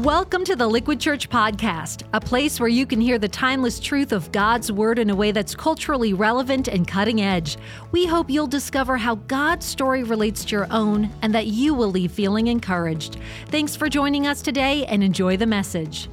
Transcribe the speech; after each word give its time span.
Welcome 0.00 0.44
to 0.44 0.56
the 0.56 0.66
Liquid 0.66 0.98
Church 0.98 1.28
Podcast, 1.28 2.04
a 2.14 2.20
place 2.22 2.58
where 2.58 2.70
you 2.70 2.86
can 2.86 3.02
hear 3.02 3.18
the 3.18 3.28
timeless 3.28 3.78
truth 3.78 4.12
of 4.12 4.32
God's 4.32 4.72
Word 4.72 4.98
in 4.98 5.10
a 5.10 5.14
way 5.14 5.30
that's 5.30 5.54
culturally 5.54 6.14
relevant 6.14 6.68
and 6.68 6.88
cutting 6.88 7.20
edge. 7.20 7.58
We 7.92 8.06
hope 8.06 8.30
you'll 8.30 8.46
discover 8.46 8.96
how 8.96 9.16
God's 9.16 9.66
story 9.66 10.02
relates 10.02 10.42
to 10.46 10.56
your 10.56 10.66
own 10.70 11.10
and 11.20 11.34
that 11.34 11.48
you 11.48 11.74
will 11.74 11.90
leave 11.90 12.12
feeling 12.12 12.46
encouraged. 12.46 13.18
Thanks 13.48 13.76
for 13.76 13.90
joining 13.90 14.26
us 14.26 14.40
today 14.40 14.86
and 14.86 15.04
enjoy 15.04 15.36
the 15.36 15.44
message. 15.44 16.08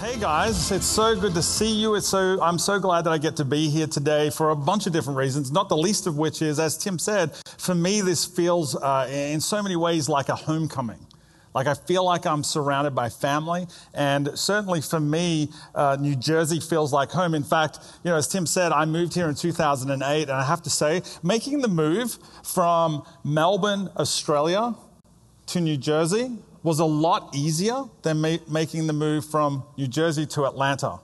Hey 0.00 0.18
guys, 0.18 0.72
it's 0.72 0.86
so 0.86 1.14
good 1.14 1.34
to 1.34 1.42
see 1.42 1.70
you. 1.70 1.96
It's 1.96 2.08
so 2.08 2.40
I'm 2.40 2.58
so 2.58 2.80
glad 2.80 3.02
that 3.02 3.10
I 3.10 3.18
get 3.18 3.36
to 3.36 3.44
be 3.44 3.68
here 3.68 3.86
today 3.86 4.30
for 4.30 4.52
a 4.52 4.56
bunch 4.56 4.86
of 4.86 4.94
different 4.94 5.18
reasons. 5.18 5.52
Not 5.52 5.68
the 5.68 5.76
least 5.76 6.06
of 6.06 6.16
which 6.16 6.40
is, 6.40 6.58
as 6.58 6.78
Tim 6.78 6.98
said, 6.98 7.36
for 7.58 7.74
me 7.74 8.00
this 8.00 8.24
feels 8.24 8.74
uh, 8.74 9.06
in 9.12 9.42
so 9.42 9.62
many 9.62 9.76
ways 9.76 10.08
like 10.08 10.30
a 10.30 10.34
homecoming. 10.34 11.06
Like 11.54 11.66
I 11.66 11.74
feel 11.74 12.04
like 12.04 12.26
I'm 12.26 12.42
surrounded 12.42 12.94
by 12.94 13.08
family, 13.08 13.66
and 13.94 14.30
certainly 14.34 14.80
for 14.80 15.00
me, 15.00 15.50
uh, 15.74 15.96
New 16.00 16.16
Jersey 16.16 16.60
feels 16.60 16.92
like 16.92 17.10
home. 17.10 17.34
In 17.34 17.44
fact, 17.44 17.78
you 18.02 18.10
know, 18.10 18.16
as 18.16 18.26
Tim 18.28 18.46
said, 18.46 18.72
I 18.72 18.84
moved 18.84 19.14
here 19.14 19.28
in 19.28 19.34
2008, 19.34 20.22
and 20.22 20.30
I 20.30 20.44
have 20.44 20.62
to 20.62 20.70
say, 20.70 21.02
making 21.22 21.60
the 21.60 21.68
move 21.68 22.18
from 22.42 23.04
Melbourne, 23.22 23.90
Australia, 23.96 24.74
to 25.46 25.60
New 25.60 25.76
Jersey 25.76 26.38
was 26.62 26.78
a 26.78 26.84
lot 26.84 27.34
easier 27.34 27.84
than 28.02 28.20
ma- 28.20 28.36
making 28.48 28.86
the 28.86 28.92
move 28.92 29.24
from 29.24 29.64
New 29.76 29.88
Jersey 29.88 30.26
to 30.26 30.46
Atlanta 30.46 31.00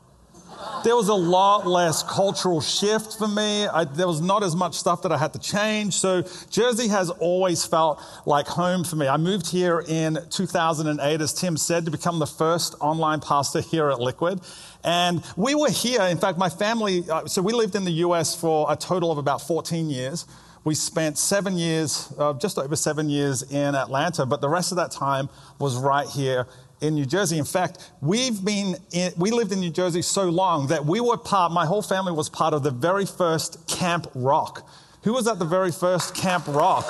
there 0.85 0.97
was 0.97 1.09
a 1.09 1.15
lot 1.15 1.67
less 1.67 2.03
cultural 2.03 2.61
shift 2.61 3.19
for 3.19 3.29
me. 3.29 3.67
I, 3.67 3.85
there 3.85 4.07
was 4.07 4.21
not 4.21 4.43
as 4.43 4.55
much 4.55 4.75
stuff 4.75 5.03
that 5.03 5.12
I 5.12 5.19
had 5.19 5.33
to 5.33 5.39
change. 5.39 5.95
So 5.95 6.23
Jersey 6.51 6.89
has 6.89 7.11
always 7.11 7.65
felt 7.65 8.01
like 8.27 8.47
home 8.47 8.84
for 8.84 8.97
me. 8.97 9.09
I 9.09 9.17
moved 9.17 9.51
here 9.51 9.84
in 9.87 10.19
2008, 10.31 11.21
as 11.21 11.33
Tim 11.33 11.57
said, 11.57 11.84
to 11.84 11.91
become 11.91 12.19
the 12.19 12.27
first 12.27 12.75
online 12.81 13.21
pastor 13.21 13.61
here 13.61 13.91
at 13.91 14.01
Liquid. 14.01 14.41
And 14.84 15.25
we 15.36 15.55
were 15.55 15.70
here, 15.70 16.03
in 16.03 16.19
fact, 16.19 16.39
my 16.39 16.48
family, 16.48 17.05
uh, 17.11 17.27
so 17.27 17.42
we 17.42 17.53
lived 17.53 17.75
in 17.75 17.84
the 17.84 17.92
US 18.05 18.34
for 18.34 18.70
a 18.70 18.77
total 18.77 19.11
of 19.11 19.19
about 19.19 19.42
14 19.42 19.91
years. 19.91 20.27
We 20.64 20.75
spent 20.75 21.19
seven 21.19 21.56
years, 21.56 22.12
uh, 22.19 22.34
just 22.34 22.59
over 22.59 22.77
seven 22.77 23.09
years 23.09 23.42
in 23.42 23.75
Atlanta, 23.75 24.27
but 24.27 24.41
the 24.41 24.48
rest 24.48 24.73
of 24.73 24.77
that 24.77 24.91
time 24.91 25.29
was 25.59 25.77
right 25.77 26.06
here 26.06 26.47
in 26.81 26.95
New 26.95 27.07
Jersey. 27.07 27.39
In 27.39 27.45
fact, 27.45 27.91
we've 28.01 28.45
been 28.45 28.77
in, 28.93 29.12
we 29.17 29.31
lived 29.31 29.53
in 29.53 29.61
New 29.61 29.71
Jersey 29.71 30.03
so 30.03 30.29
long 30.29 30.69
that 30.69 30.85
we 30.85 31.01
were 31.01 31.17
part, 31.17 31.53
my 31.53 31.67
whole 31.67 31.83
family 31.83 32.12
was 32.12 32.29
part 32.29 32.55
of 32.55 32.62
the 32.62 32.70
very 32.70 33.07
first 33.07 33.67
Camp 33.67 34.07
Rock. 34.15 34.69
Who 35.03 35.12
was 35.12 35.27
at 35.27 35.39
the 35.39 35.45
very 35.45 35.73
first 35.73 36.15
Camp 36.15 36.47
Rock? 36.47 36.87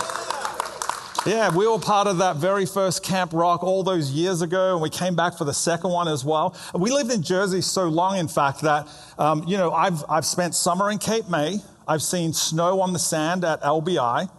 Yeah, 1.27 1.55
we 1.55 1.67
were 1.67 1.79
part 1.79 2.07
of 2.07 2.19
that 2.19 2.37
very 2.37 2.65
first 2.65 3.03
Camp 3.03 3.33
Rock 3.33 3.63
all 3.63 3.83
those 3.83 4.11
years 4.11 4.41
ago, 4.41 4.73
and 4.73 4.81
we 4.81 4.89
came 4.89 5.15
back 5.15 5.37
for 5.37 5.45
the 5.45 5.53
second 5.53 5.91
one 5.91 6.09
as 6.09 6.25
well. 6.25 6.57
We 6.75 6.91
lived 6.91 7.11
in 7.11 7.23
Jersey 7.23 7.61
so 7.61 7.89
long, 7.89 8.19
in 8.19 8.29
fact, 8.29 8.63
that, 8.63 8.89
um, 9.19 9.45
you 9.47 9.57
know, 9.57 9.73
I've, 9.73 10.05
I've 10.09 10.25
spent 10.25 10.55
summer 10.55 10.91
in 10.91 10.99
Cape 10.99 11.29
May. 11.29 11.59
I've 11.87 12.03
seen 12.03 12.33
snow 12.33 12.81
on 12.81 12.93
the 12.93 12.99
sand 12.99 13.45
at 13.45 13.61
LBI. 13.63 14.31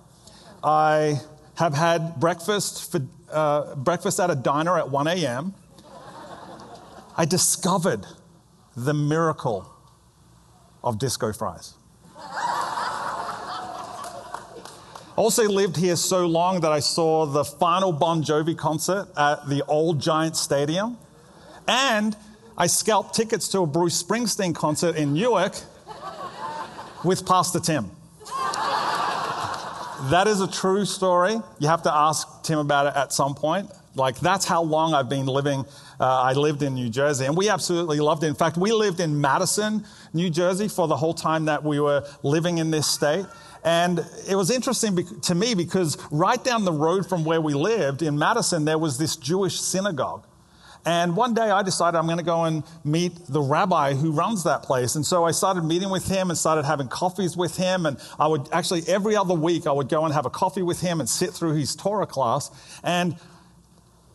I 0.64 1.20
have 1.60 1.74
had 1.74 2.22
breakfast 2.22 2.90
for 2.90 3.02
uh, 3.30 3.76
breakfast 3.76 4.18
at 4.22 4.32
a 4.32 4.36
diner 4.36 4.78
at 4.78 4.90
1 4.90 5.08
a.m., 5.08 5.54
I 7.18 7.26
discovered 7.26 8.06
the 8.78 8.94
miracle 8.94 9.70
of 10.82 10.98
disco 10.98 11.34
fries. 11.34 11.74
Also 15.18 15.44
lived 15.50 15.76
here 15.76 15.98
so 15.98 16.26
long 16.28 16.62
that 16.62 16.72
I 16.72 16.80
saw 16.80 17.26
the 17.26 17.44
final 17.44 17.92
Bon 17.92 18.24
Jovi 18.24 18.58
concert 18.58 19.10
at 19.18 19.50
the 19.50 19.66
old 19.68 20.00
Giant 20.00 20.38
Stadium. 20.38 20.98
And 21.68 22.16
I 22.58 22.68
scalped 22.68 23.16
tickets 23.16 23.50
to 23.50 23.60
a 23.60 23.68
Bruce 23.68 24.02
Springsteen 24.02 24.56
concert 24.56 24.96
in 24.96 25.14
Newark 25.14 25.58
with 27.04 27.26
Pastor 27.26 27.60
Tim. 27.60 27.92
That 30.04 30.28
is 30.28 30.40
a 30.40 30.50
true 30.50 30.86
story. 30.86 31.36
You 31.60 31.68
have 31.68 31.84
to 31.84 31.94
ask 31.94 32.26
Tim 32.44 32.58
about 32.58 32.88
it 32.88 32.96
at 32.96 33.12
some 33.12 33.36
point. 33.36 33.70
Like, 33.96 34.18
that's 34.20 34.46
how 34.46 34.64
long 34.64 34.94
I've 34.94 35.10
been 35.10 35.26
living. 35.26 35.66
Uh, 36.00 36.06
I 36.06 36.34
lived 36.34 36.64
in 36.64 36.74
New 36.74 36.90
Jersey, 36.90 37.26
and 37.26 37.36
we 37.36 37.50
absolutely 37.50 38.00
loved 38.00 38.24
it. 38.24 38.28
In 38.28 38.36
fact, 38.36 38.56
we 38.56 38.72
lived 38.72 39.02
in 39.02 39.20
Madison, 39.20 39.86
New 40.14 40.30
Jersey, 40.30 40.70
for 40.70 40.88
the 40.88 40.96
whole 40.96 41.14
time 41.14 41.46
that 41.46 41.66
we 41.66 41.82
were 41.82 42.08
living 42.24 42.60
in 42.60 42.72
this 42.72 42.88
state. 42.88 43.26
And 43.66 44.00
it 44.28 44.36
was 44.36 44.52
interesting 44.52 44.98
to 45.22 45.36
me 45.36 45.54
because 45.54 45.98
right 46.12 46.42
down 46.42 46.64
the 46.64 46.72
road 46.72 47.06
from 47.06 47.26
where 47.26 47.42
we 47.42 47.54
lived 47.54 48.02
in 48.02 48.18
Madison, 48.18 48.64
there 48.64 48.78
was 48.78 48.98
this 48.98 49.18
Jewish 49.18 49.60
synagogue. 49.60 50.26
And 50.86 51.16
one 51.16 51.34
day 51.34 51.50
I 51.50 51.62
decided 51.62 51.98
I'm 51.98 52.06
going 52.06 52.20
to 52.20 52.24
go 52.24 52.46
and 52.46 52.64
meet 52.84 53.14
the 53.28 53.42
rabbi 53.42 53.94
who 53.94 54.12
runs 54.12 54.44
that 54.46 54.64
place. 54.64 54.96
And 54.96 55.06
so 55.06 55.26
I 55.26 55.32
started 55.32 55.64
meeting 55.64 55.90
with 55.90 56.08
him 56.08 56.30
and 56.30 56.38
started 56.38 56.64
having 56.64 56.88
coffees 56.88 57.36
with 57.36 57.58
him. 57.58 57.86
And 57.86 57.98
I 58.18 58.28
would 58.28 58.48
actually, 58.52 58.84
every 58.88 59.16
other 59.16 59.34
week, 59.34 59.68
I 59.68 59.72
would 59.72 59.90
go 59.90 60.06
and 60.06 60.14
have 60.14 60.26
a 60.26 60.30
coffee 60.30 60.64
with 60.64 60.80
him 60.82 61.00
and 61.00 61.10
sit 61.10 61.32
through 61.32 61.54
his 61.54 61.76
Torah 61.76 62.08
class. 62.08 62.50
And 62.84 63.18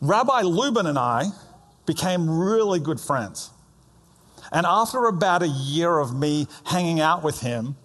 Rabbi 0.00 0.41
Lubin 0.42 0.86
and 0.86 0.98
I 0.98 1.26
became 1.86 2.28
really 2.28 2.81
good 2.81 3.00
friends. 3.00 3.50
And 4.50 4.66
after 4.66 5.04
about 5.04 5.42
a 5.42 5.48
year 5.48 5.98
of 5.98 6.14
me 6.19 6.46
hanging 6.64 7.00
out 7.00 7.22
with 7.22 7.41
him, 7.41 7.76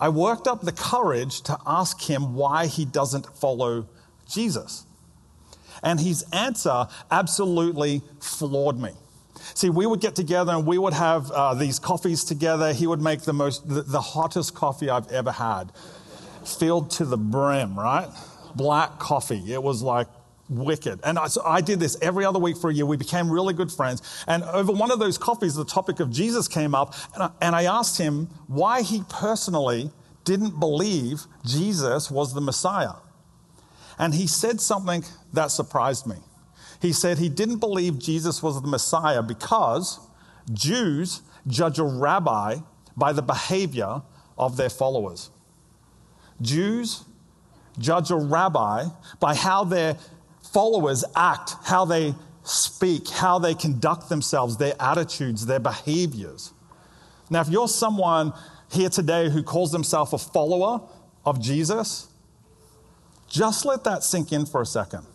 I 0.00 0.10
worked 0.10 0.46
up 0.46 0.62
the 0.62 0.72
courage 0.72 1.40
to 1.42 1.58
ask 1.66 2.00
him 2.08 2.34
why 2.34 2.66
he 2.66 2.84
doesn't 2.84 3.26
follow 3.36 3.88
Jesus. 4.28 4.84
And 5.82 6.00
his 6.00 6.24
answer 6.32 6.86
absolutely 7.10 8.02
floored 8.20 8.78
me. 8.78 8.90
See, 9.54 9.70
we 9.70 9.86
would 9.86 10.00
get 10.00 10.14
together 10.14 10.52
and 10.52 10.66
we 10.66 10.78
would 10.78 10.92
have 10.92 11.30
uh, 11.30 11.54
these 11.54 11.78
coffees 11.78 12.24
together. 12.24 12.72
He 12.72 12.86
would 12.86 13.00
make 13.00 13.22
the 13.22 13.32
most, 13.32 13.68
the, 13.68 13.82
the 13.82 14.00
hottest 14.00 14.54
coffee 14.54 14.90
I've 14.90 15.10
ever 15.10 15.32
had, 15.32 15.72
filled 16.44 16.90
to 16.92 17.04
the 17.04 17.16
brim, 17.16 17.78
right? 17.78 18.08
Black 18.54 18.98
coffee. 18.98 19.52
It 19.52 19.62
was 19.62 19.82
like 19.82 20.08
wicked. 20.48 21.00
And 21.04 21.18
I, 21.18 21.28
so 21.28 21.42
I, 21.44 21.60
did 21.60 21.80
this 21.80 21.96
every 22.00 22.24
other 22.24 22.38
week 22.38 22.56
for 22.56 22.70
a 22.70 22.74
year. 22.74 22.86
We 22.86 22.96
became 22.96 23.30
really 23.30 23.54
good 23.54 23.70
friends. 23.70 24.24
And 24.26 24.42
over 24.44 24.72
one 24.72 24.90
of 24.90 24.98
those 24.98 25.18
coffees, 25.18 25.54
the 25.54 25.64
topic 25.64 26.00
of 26.00 26.10
Jesus 26.10 26.48
came 26.48 26.74
up. 26.74 26.94
And 27.14 27.22
I, 27.24 27.30
and 27.40 27.56
I 27.56 27.64
asked 27.64 27.98
him 27.98 28.28
why 28.46 28.82
he 28.82 29.02
personally 29.08 29.90
didn't 30.24 30.58
believe 30.58 31.22
Jesus 31.44 32.10
was 32.10 32.34
the 32.34 32.40
Messiah. 32.40 32.94
And 33.98 34.14
he 34.14 34.26
said 34.26 34.60
something 34.60 35.04
that 35.32 35.50
surprised 35.50 36.06
me. 36.06 36.16
He 36.80 36.92
said 36.92 37.18
he 37.18 37.28
didn't 37.28 37.58
believe 37.58 37.98
Jesus 37.98 38.42
was 38.42 38.60
the 38.60 38.68
Messiah 38.68 39.22
because 39.22 39.98
Jews 40.52 41.22
judge 41.46 41.78
a 41.78 41.84
rabbi 41.84 42.56
by 42.96 43.12
the 43.12 43.22
behavior 43.22 44.02
of 44.36 44.56
their 44.56 44.70
followers. 44.70 45.30
Jews 46.40 47.04
judge 47.78 48.10
a 48.10 48.16
rabbi 48.16 48.84
by 49.18 49.34
how 49.34 49.64
their 49.64 49.96
followers 50.52 51.04
act, 51.16 51.54
how 51.64 51.84
they 51.84 52.14
speak, 52.44 53.08
how 53.08 53.38
they 53.38 53.54
conduct 53.54 54.08
themselves, 54.08 54.56
their 54.56 54.74
attitudes, 54.80 55.46
their 55.46 55.60
behaviors. 55.60 56.52
Now, 57.30 57.40
if 57.42 57.48
you're 57.48 57.68
someone 57.68 58.32
here 58.70 58.88
today 58.88 59.28
who 59.28 59.42
calls 59.42 59.72
themselves 59.72 60.12
a 60.12 60.18
follower 60.18 60.80
of 61.24 61.40
Jesus, 61.40 62.08
just 63.28 63.64
let 63.64 63.84
that 63.84 64.02
sink 64.02 64.32
in 64.32 64.46
for 64.46 64.62
a 64.62 64.66
second. 64.66 65.06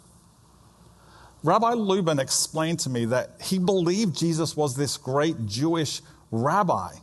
Rabbi 1.44 1.74
Lubin 1.74 2.20
explained 2.20 2.80
to 2.80 2.90
me 2.90 3.06
that 3.06 3.32
he 3.42 3.60
believed 3.60 4.18
Jesus 4.18 4.56
was 4.56 4.76
this 4.76 4.96
great 4.96 5.46
Jewish 5.46 6.02
rabbi, 6.32 6.94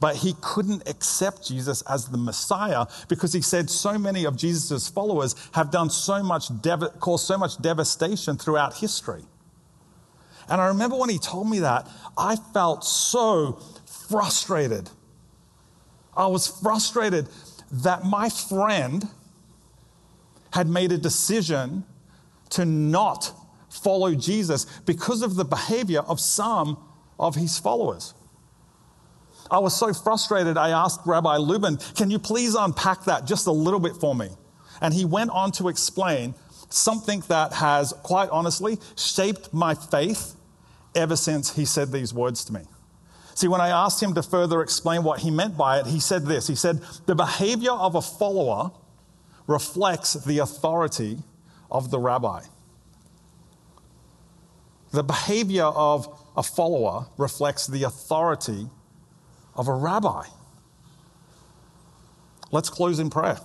but 0.00 0.16
he 0.16 0.34
couldn't 0.40 0.88
accept 0.88 1.46
Jesus 1.46 1.82
as 1.82 2.08
the 2.08 2.16
Messiah 2.16 2.86
because 3.08 3.34
he 3.34 3.42
said 3.42 3.68
so 3.68 3.98
many 3.98 4.24
of 4.24 4.36
Jesus' 4.36 4.88
followers 4.88 5.34
have 5.52 5.70
done 5.70 5.90
so 5.90 6.22
much, 6.22 6.48
dev- 6.62 6.98
caused 7.00 7.26
so 7.26 7.36
much 7.36 7.60
devastation 7.60 8.38
throughout 8.38 8.78
history. 8.78 9.24
And 10.48 10.60
I 10.60 10.68
remember 10.68 10.96
when 10.96 11.10
he 11.10 11.18
told 11.18 11.50
me 11.50 11.58
that, 11.60 11.88
I 12.16 12.36
felt 12.54 12.84
so 12.84 13.60
frustrated. 14.08 14.88
I 16.16 16.28
was 16.28 16.46
frustrated 16.46 17.28
that 17.70 18.04
my 18.04 18.28
friend 18.28 19.06
had 20.56 20.68
made 20.68 20.90
a 20.90 20.96
decision 20.96 21.84
to 22.48 22.64
not 22.64 23.30
follow 23.68 24.14
Jesus 24.14 24.64
because 24.86 25.20
of 25.20 25.36
the 25.36 25.44
behavior 25.44 26.00
of 26.00 26.18
some 26.18 26.78
of 27.18 27.34
his 27.34 27.58
followers. 27.58 28.14
I 29.50 29.58
was 29.58 29.78
so 29.78 29.92
frustrated, 29.92 30.56
I 30.56 30.70
asked 30.70 31.02
Rabbi 31.04 31.36
Lubin, 31.36 31.76
Can 31.94 32.10
you 32.10 32.18
please 32.18 32.54
unpack 32.54 33.04
that 33.04 33.26
just 33.26 33.46
a 33.46 33.52
little 33.52 33.78
bit 33.78 33.96
for 33.96 34.14
me? 34.14 34.30
And 34.80 34.94
he 34.94 35.04
went 35.04 35.30
on 35.30 35.52
to 35.52 35.68
explain 35.68 36.34
something 36.70 37.22
that 37.28 37.52
has, 37.52 37.92
quite 38.02 38.30
honestly, 38.30 38.78
shaped 38.96 39.52
my 39.52 39.74
faith 39.74 40.36
ever 40.94 41.16
since 41.16 41.54
he 41.54 41.66
said 41.66 41.92
these 41.92 42.14
words 42.14 42.46
to 42.46 42.54
me. 42.54 42.62
See, 43.34 43.48
when 43.48 43.60
I 43.60 43.68
asked 43.68 44.02
him 44.02 44.14
to 44.14 44.22
further 44.22 44.62
explain 44.62 45.02
what 45.02 45.20
he 45.20 45.30
meant 45.30 45.58
by 45.58 45.80
it, 45.80 45.86
he 45.86 46.00
said 46.00 46.24
this 46.24 46.46
He 46.46 46.54
said, 46.54 46.80
The 47.04 47.14
behavior 47.14 47.72
of 47.72 47.94
a 47.94 48.00
follower 48.00 48.70
reflects 49.46 50.14
the 50.14 50.38
authority 50.38 51.18
of 51.70 51.90
the 51.90 51.98
rabbi. 51.98 52.42
the 54.92 55.02
behavior 55.02 55.64
of 55.64 56.08
a 56.36 56.42
follower 56.42 57.06
reflects 57.18 57.66
the 57.66 57.82
authority 57.82 58.66
of 59.54 59.68
a 59.68 59.72
rabbi. 59.74 60.24
Let's 62.50 62.70
close 62.70 62.98
in 62.98 63.10
prayer. 63.10 63.38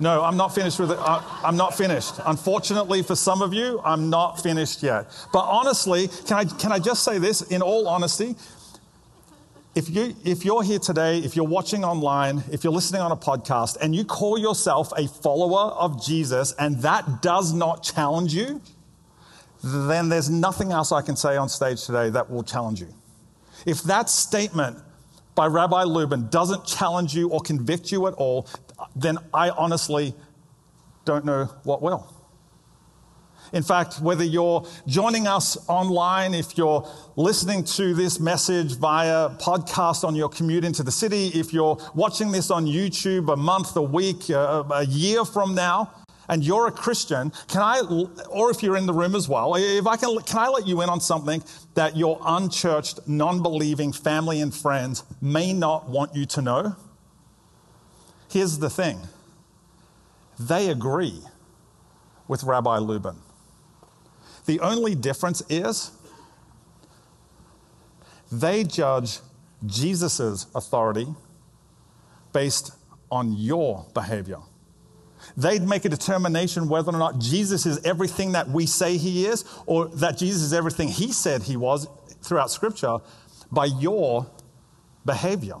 No, 0.00 0.22
I'm 0.22 0.36
not 0.36 0.54
finished 0.54 0.78
with 0.78 0.92
it. 0.92 0.98
I'm 1.00 1.56
not 1.56 1.76
finished. 1.76 2.14
Unfortunately, 2.24 3.02
for 3.02 3.16
some 3.16 3.42
of 3.42 3.52
you, 3.52 3.80
I'm 3.84 4.08
not 4.08 4.40
finished 4.40 4.82
yet. 4.82 5.10
But 5.32 5.40
honestly, 5.40 6.08
can 6.26 6.36
I, 6.36 6.44
can 6.44 6.70
I 6.72 6.78
just 6.78 7.02
say 7.02 7.18
this 7.18 7.42
in 7.42 7.62
all 7.62 7.88
honesty? 7.88 8.36
If, 9.78 9.88
you, 9.90 10.16
if 10.24 10.44
you're 10.44 10.64
here 10.64 10.80
today, 10.80 11.20
if 11.20 11.36
you're 11.36 11.46
watching 11.46 11.84
online, 11.84 12.42
if 12.50 12.64
you're 12.64 12.72
listening 12.72 13.00
on 13.00 13.12
a 13.12 13.16
podcast, 13.16 13.76
and 13.80 13.94
you 13.94 14.04
call 14.04 14.36
yourself 14.36 14.92
a 14.96 15.06
follower 15.06 15.70
of 15.70 16.04
Jesus 16.04 16.52
and 16.58 16.82
that 16.82 17.22
does 17.22 17.52
not 17.52 17.84
challenge 17.84 18.34
you, 18.34 18.60
then 19.62 20.08
there's 20.08 20.28
nothing 20.28 20.72
else 20.72 20.90
I 20.90 21.00
can 21.00 21.14
say 21.14 21.36
on 21.36 21.48
stage 21.48 21.86
today 21.86 22.10
that 22.10 22.28
will 22.28 22.42
challenge 22.42 22.80
you. 22.80 22.92
If 23.66 23.84
that 23.84 24.10
statement 24.10 24.78
by 25.36 25.46
Rabbi 25.46 25.84
Lubin 25.84 26.28
doesn't 26.28 26.64
challenge 26.64 27.14
you 27.14 27.28
or 27.28 27.38
convict 27.40 27.92
you 27.92 28.08
at 28.08 28.14
all, 28.14 28.48
then 28.96 29.18
I 29.32 29.50
honestly 29.50 30.12
don't 31.04 31.24
know 31.24 31.44
what 31.62 31.82
will. 31.82 32.12
In 33.52 33.62
fact, 33.62 34.00
whether 34.00 34.24
you're 34.24 34.66
joining 34.86 35.26
us 35.26 35.56
online, 35.68 36.34
if 36.34 36.58
you're 36.58 36.86
listening 37.16 37.64
to 37.64 37.94
this 37.94 38.20
message 38.20 38.76
via 38.76 39.30
podcast 39.30 40.04
on 40.04 40.14
your 40.14 40.28
commute 40.28 40.64
into 40.64 40.82
the 40.82 40.92
city, 40.92 41.28
if 41.28 41.52
you're 41.52 41.78
watching 41.94 42.30
this 42.30 42.50
on 42.50 42.66
YouTube 42.66 43.32
a 43.32 43.36
month, 43.36 43.76
a 43.76 43.82
week, 43.82 44.28
a, 44.28 44.64
a 44.70 44.84
year 44.84 45.24
from 45.24 45.54
now, 45.54 45.92
and 46.28 46.44
you're 46.44 46.66
a 46.66 46.72
Christian, 46.72 47.32
can 47.48 47.62
I, 47.62 47.80
or 48.28 48.50
if 48.50 48.62
you're 48.62 48.76
in 48.76 48.84
the 48.84 48.92
room 48.92 49.14
as 49.14 49.28
well, 49.28 49.54
if 49.56 49.86
I 49.86 49.96
can, 49.96 50.18
can 50.20 50.38
I 50.38 50.48
let 50.48 50.66
you 50.66 50.82
in 50.82 50.90
on 50.90 51.00
something 51.00 51.42
that 51.74 51.96
your 51.96 52.20
unchurched, 52.22 53.08
non-believing 53.08 53.92
family 53.92 54.42
and 54.42 54.54
friends 54.54 55.04
may 55.22 55.54
not 55.54 55.88
want 55.88 56.14
you 56.14 56.26
to 56.26 56.42
know? 56.42 56.76
Here's 58.30 58.58
the 58.58 58.68
thing. 58.68 59.00
They 60.38 60.68
agree 60.68 61.22
with 62.28 62.44
Rabbi 62.44 62.76
Lubin. 62.76 63.16
The 64.48 64.60
only 64.60 64.94
difference 64.94 65.42
is 65.50 65.90
they 68.32 68.64
judge 68.64 69.18
Jesus' 69.66 70.46
authority 70.54 71.06
based 72.32 72.72
on 73.10 73.34
your 73.34 73.84
behavior. 73.92 74.38
They'd 75.36 75.68
make 75.68 75.84
a 75.84 75.90
determination 75.90 76.70
whether 76.70 76.90
or 76.90 76.98
not 76.98 77.18
Jesus 77.18 77.66
is 77.66 77.84
everything 77.84 78.32
that 78.32 78.48
we 78.48 78.64
say 78.64 78.96
he 78.96 79.26
is, 79.26 79.44
or 79.66 79.88
that 79.88 80.16
Jesus 80.16 80.40
is 80.40 80.54
everything 80.54 80.88
he 80.88 81.12
said 81.12 81.42
he 81.42 81.58
was 81.58 81.86
throughout 82.22 82.50
Scripture 82.50 83.00
by 83.52 83.66
your 83.66 84.30
behavior. 85.04 85.56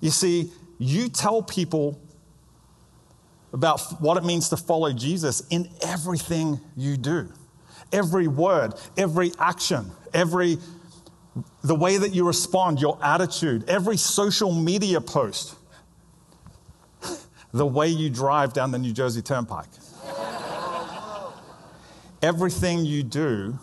You 0.00 0.10
see, 0.10 0.50
you 0.78 1.08
tell 1.08 1.44
people 1.44 1.96
about 3.52 3.80
what 4.00 4.16
it 4.16 4.24
means 4.24 4.48
to 4.50 4.56
follow 4.56 4.92
Jesus 4.92 5.42
in 5.50 5.68
everything 5.82 6.60
you 6.76 6.96
do. 6.96 7.28
Every 7.92 8.28
word, 8.28 8.74
every 8.96 9.32
action, 9.38 9.90
every 10.14 10.58
the 11.62 11.74
way 11.74 11.96
that 11.96 12.10
you 12.14 12.26
respond, 12.26 12.80
your 12.80 12.98
attitude, 13.02 13.68
every 13.68 13.96
social 13.96 14.52
media 14.52 15.00
post 15.00 15.56
the 17.52 17.66
way 17.66 17.88
you 17.88 18.10
drive 18.10 18.52
down 18.52 18.70
the 18.70 18.78
New 18.78 18.92
Jersey 18.92 19.22
Turnpike. 19.22 19.68
Everything 22.22 22.84
you 22.84 23.02
do 23.02 23.58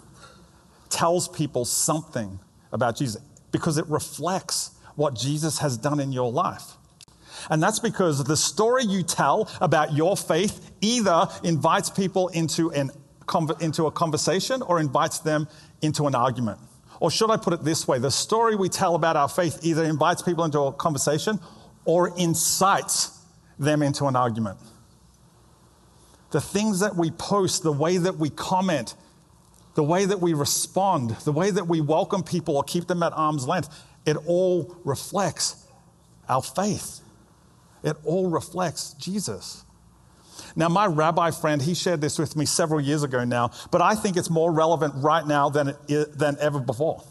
tells 0.89 1.28
people 1.28 1.63
something 1.63 2.39
about 2.72 2.95
Jesus 2.98 3.22
because 3.51 3.78
it 3.78 3.86
reflects 3.88 4.72
what 4.95 5.16
Jesus 5.16 5.60
has 5.60 5.78
done 5.78 6.00
in 6.00 6.12
your 6.12 6.31
life. 6.31 6.74
And 7.50 7.62
that's 7.62 7.80
because 7.80 8.24
the 8.24 8.38
story 8.38 8.84
you 8.84 9.04
tell 9.04 9.50
about 9.62 9.94
your 9.94 10.18
faith 10.18 10.72
either 10.81 11.28
invites 11.44 11.89
people 11.89 12.28
into, 12.30 12.72
an, 12.72 12.92
into 13.60 13.86
a 13.86 13.92
conversation 13.92 14.62
or 14.62 14.80
invites 14.80 15.19
them 15.19 15.48
into 15.81 16.07
an 16.07 16.16
argument. 16.16 16.60
Or 17.00 17.12
should 17.12 17.30
I 17.30 17.38
put 17.38 17.54
it 17.54 17.63
this 17.63 17.88
way? 17.88 18.00
The 18.00 18.12
story 18.12 18.56
we 18.56 18.69
tell 18.69 18.95
about 18.95 19.16
our 19.16 19.30
faith 19.30 19.60
either 19.62 19.84
invites 19.84 20.22
people 20.22 20.44
into 20.44 20.60
a 20.62 20.74
conversation 20.74 21.39
or 21.86 22.10
incites 22.18 23.19
them 23.60 23.81
into 23.81 24.06
an 24.06 24.16
argument. 24.16 24.57
The 26.31 26.42
things 26.42 26.81
that 26.81 26.95
we 26.95 27.12
post, 27.12 27.63
the 27.63 27.72
way 27.72 27.98
that 27.98 28.18
we 28.18 28.30
comment, 28.30 28.95
the 29.75 29.84
way 29.84 30.06
that 30.06 30.19
we 30.19 30.34
respond, 30.34 31.12
the 31.24 31.31
way 31.31 31.51
that 31.51 31.68
we 31.68 31.81
welcome 31.81 32.24
people 32.24 32.57
or 32.57 32.63
keep 32.63 32.88
them 32.88 33.04
at 33.04 33.13
arm's 33.13 33.48
length, 33.48 33.69
it 34.06 34.18
all 34.25 34.75
reflects 34.84 35.68
our 36.28 36.42
faith. 36.42 37.01
It 37.83 37.95
all 38.03 38.29
reflects 38.29 38.94
Jesus. 38.94 39.63
Now, 40.56 40.69
my 40.69 40.85
rabbi 40.85 41.31
friend, 41.31 41.62
he 41.62 41.74
shared 41.74 42.01
this 42.01 42.18
with 42.18 42.35
me 42.35 42.45
several 42.45 42.79
years 42.79 43.03
ago 43.03 43.24
now, 43.24 43.51
but 43.71 43.81
I 43.81 43.95
think 43.95 44.18
it's 44.18 44.29
more 44.29 44.51
relevant 44.51 44.94
right 44.97 45.25
now 45.25 45.50
than, 45.50 45.75
it, 45.88 46.18
than 46.18 46.38
ever 46.39 46.59
before. 46.59 47.03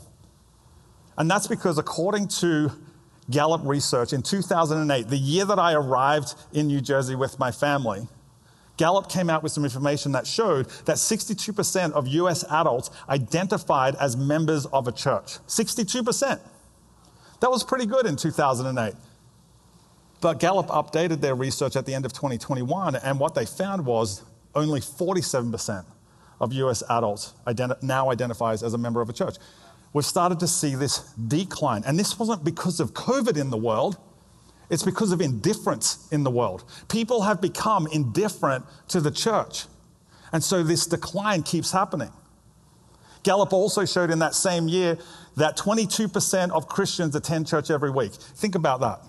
And 1.18 1.30
that's 1.30 1.46
because, 1.46 1.78
according 1.78 2.28
to 2.28 2.70
Gallup 3.30 3.62
research 3.64 4.12
in 4.12 4.22
2008, 4.22 5.08
the 5.08 5.16
year 5.16 5.44
that 5.44 5.58
I 5.58 5.74
arrived 5.74 6.34
in 6.52 6.66
New 6.68 6.80
Jersey 6.80 7.14
with 7.14 7.38
my 7.38 7.50
family, 7.50 8.06
Gallup 8.76 9.08
came 9.08 9.30
out 9.30 9.42
with 9.42 9.52
some 9.52 9.64
information 9.64 10.12
that 10.12 10.26
showed 10.26 10.66
that 10.84 10.96
62% 10.96 11.92
of 11.92 12.06
US 12.08 12.44
adults 12.50 12.90
identified 13.08 13.94
as 13.96 14.16
members 14.16 14.66
of 14.66 14.86
a 14.86 14.92
church. 14.92 15.38
62%. 15.46 16.40
That 17.40 17.50
was 17.50 17.64
pretty 17.64 17.86
good 17.86 18.06
in 18.06 18.16
2008. 18.16 18.94
But 20.26 20.40
Gallup 20.40 20.66
updated 20.66 21.20
their 21.20 21.36
research 21.36 21.76
at 21.76 21.86
the 21.86 21.94
end 21.94 22.04
of 22.04 22.12
2021, 22.12 22.96
and 22.96 23.20
what 23.20 23.36
they 23.36 23.46
found 23.46 23.86
was 23.86 24.24
only 24.56 24.80
47% 24.80 25.84
of 26.40 26.52
US 26.52 26.82
adults 26.90 27.32
identi- 27.46 27.80
now 27.80 28.10
identifies 28.10 28.64
as 28.64 28.74
a 28.74 28.78
member 28.78 29.00
of 29.00 29.08
a 29.08 29.12
church 29.12 29.36
we've 29.92 30.04
started 30.04 30.40
to 30.40 30.48
see 30.48 30.74
this 30.74 30.98
decline. 31.12 31.84
And 31.86 31.96
this 31.96 32.18
wasn't 32.18 32.42
because 32.42 32.80
of 32.80 32.92
COVID 32.92 33.38
in 33.38 33.50
the 33.50 33.56
world, 33.56 33.98
it's 34.68 34.82
because 34.82 35.12
of 35.12 35.20
indifference 35.20 36.08
in 36.10 36.24
the 36.24 36.30
world. 36.32 36.64
People 36.88 37.22
have 37.22 37.40
become 37.40 37.86
indifferent 37.92 38.64
to 38.88 39.00
the 39.00 39.12
church. 39.12 39.66
And 40.32 40.42
so 40.42 40.64
this 40.64 40.88
decline 40.88 41.44
keeps 41.44 41.70
happening. 41.70 42.10
Gallup 43.22 43.52
also 43.52 43.84
showed 43.84 44.10
in 44.10 44.18
that 44.18 44.34
same 44.34 44.66
year 44.66 44.98
that 45.36 45.56
22% 45.56 46.50
of 46.50 46.66
Christians 46.66 47.14
attend 47.14 47.46
church 47.46 47.70
every 47.70 47.92
week. 47.92 48.12
Think 48.12 48.56
about 48.56 48.80
that. 48.80 49.00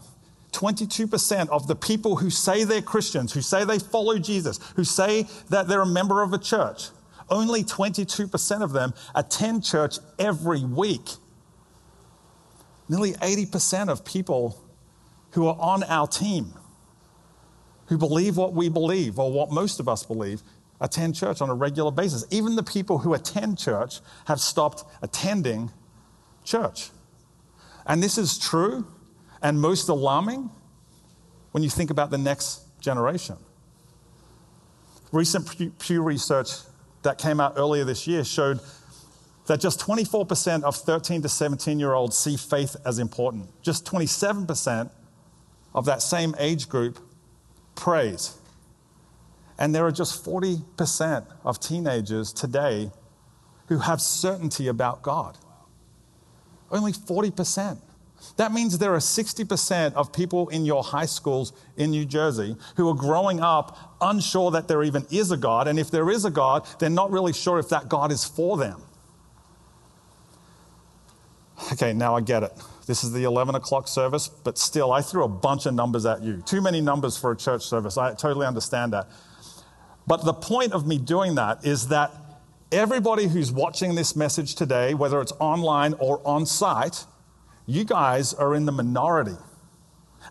22% 0.57 1.49
of 1.49 1.67
the 1.67 1.75
people 1.75 2.15
who 2.15 2.31
say 2.31 2.63
they're 2.63 2.81
Christians, 2.81 3.31
who 3.31 3.41
say 3.41 3.63
they 3.63 3.77
follow 3.77 4.17
Jesus, 4.17 4.59
who 4.75 4.83
say 4.83 5.27
that 5.49 5.67
they're 5.67 5.81
a 5.81 5.85
member 5.85 6.23
of 6.23 6.33
a 6.33 6.39
church, 6.39 6.89
only 7.29 7.63
22% 7.63 8.63
of 8.63 8.71
them 8.71 8.93
attend 9.13 9.63
church 9.63 9.97
every 10.17 10.63
week. 10.63 11.09
Nearly 12.89 13.13
80% 13.13 13.89
of 13.89 14.03
people 14.03 14.59
who 15.31 15.45
are 15.45 15.57
on 15.59 15.83
our 15.83 16.07
team, 16.07 16.53
who 17.87 17.99
believe 17.99 18.35
what 18.35 18.53
we 18.53 18.67
believe, 18.67 19.19
or 19.19 19.31
what 19.31 19.51
most 19.51 19.79
of 19.79 19.87
us 19.87 20.03
believe, 20.03 20.41
attend 20.81 21.13
church 21.13 21.39
on 21.39 21.51
a 21.51 21.53
regular 21.53 21.91
basis. 21.91 22.25
Even 22.31 22.55
the 22.55 22.63
people 22.63 22.97
who 22.97 23.13
attend 23.13 23.59
church 23.59 23.99
have 24.25 24.39
stopped 24.39 24.83
attending 25.03 25.69
church. 26.43 26.89
And 27.85 28.01
this 28.01 28.17
is 28.17 28.39
true 28.39 28.87
and 29.47 29.61
most 29.61 29.87
alarming 29.87 30.49
when 31.51 31.63
you 31.63 31.69
think 31.69 31.89
about 31.89 32.11
the 32.11 32.17
next 32.17 32.63
generation. 32.81 33.37
Recent 35.13 35.79
Pew 35.79 36.03
Research 36.03 36.49
that 37.03 37.17
came 37.17 37.39
out 37.39 37.53
earlier 37.55 37.85
this 37.85 38.05
year 38.05 38.25
showed 38.25 38.59
that 39.45 39.61
just 39.61 39.79
24% 39.79 40.63
of 40.63 40.75
13 40.75 41.21
to 41.21 41.29
17 41.29 41.79
year 41.79 41.93
olds 41.93 42.17
see 42.17 42.35
faith 42.35 42.75
as 42.85 42.99
important. 42.99 43.47
Just 43.61 43.85
27% 43.85 44.91
of 45.73 45.85
that 45.85 46.01
same 46.01 46.35
age 46.39 46.67
group 46.67 46.99
prays. 47.75 48.37
And 49.57 49.73
there 49.73 49.85
are 49.85 49.93
just 49.93 50.25
40% 50.25 51.25
of 51.45 51.61
teenagers 51.61 52.33
today 52.33 52.91
who 53.67 53.77
have 53.77 54.01
certainty 54.01 54.67
about 54.67 55.03
God. 55.03 55.37
Only 56.69 56.91
40%. 56.91 57.77
That 58.37 58.51
means 58.51 58.77
there 58.77 58.93
are 58.93 58.99
60% 58.99 59.93
of 59.93 60.13
people 60.13 60.49
in 60.49 60.65
your 60.65 60.83
high 60.83 61.05
schools 61.05 61.53
in 61.75 61.91
New 61.91 62.05
Jersey 62.05 62.55
who 62.75 62.89
are 62.89 62.95
growing 62.95 63.39
up 63.39 63.95
unsure 63.99 64.51
that 64.51 64.67
there 64.67 64.83
even 64.83 65.05
is 65.09 65.31
a 65.31 65.37
God. 65.37 65.67
And 65.67 65.79
if 65.79 65.89
there 65.89 66.09
is 66.09 66.25
a 66.25 66.31
God, 66.31 66.67
they're 66.79 66.89
not 66.89 67.11
really 67.11 67.33
sure 67.33 67.57
if 67.59 67.69
that 67.69 67.89
God 67.89 68.11
is 68.11 68.25
for 68.25 68.57
them. 68.57 68.81
Okay, 71.73 71.93
now 71.93 72.15
I 72.15 72.21
get 72.21 72.43
it. 72.43 72.51
This 72.85 73.03
is 73.03 73.11
the 73.11 73.23
11 73.23 73.55
o'clock 73.55 73.87
service, 73.87 74.29
but 74.29 74.57
still, 74.57 74.93
I 74.93 75.01
threw 75.01 75.23
a 75.23 75.27
bunch 75.27 75.65
of 75.65 75.73
numbers 75.73 76.05
at 76.05 76.21
you. 76.21 76.41
Too 76.45 76.61
many 76.61 76.79
numbers 76.79 77.17
for 77.17 77.31
a 77.31 77.35
church 77.35 77.63
service. 77.63 77.97
I 77.97 78.13
totally 78.13 78.45
understand 78.45 78.93
that. 78.93 79.07
But 80.05 80.23
the 80.23 80.33
point 80.33 80.71
of 80.71 80.87
me 80.87 80.97
doing 80.97 81.35
that 81.35 81.65
is 81.65 81.89
that 81.89 82.11
everybody 82.71 83.27
who's 83.27 83.51
watching 83.51 83.95
this 83.95 84.15
message 84.15 84.55
today, 84.55 84.93
whether 84.93 85.19
it's 85.19 85.33
online 85.39 85.95
or 85.99 86.21
on 86.25 86.45
site, 86.45 87.05
you 87.67 87.83
guys 87.83 88.33
are 88.33 88.55
in 88.55 88.65
the 88.65 88.71
minority. 88.71 89.35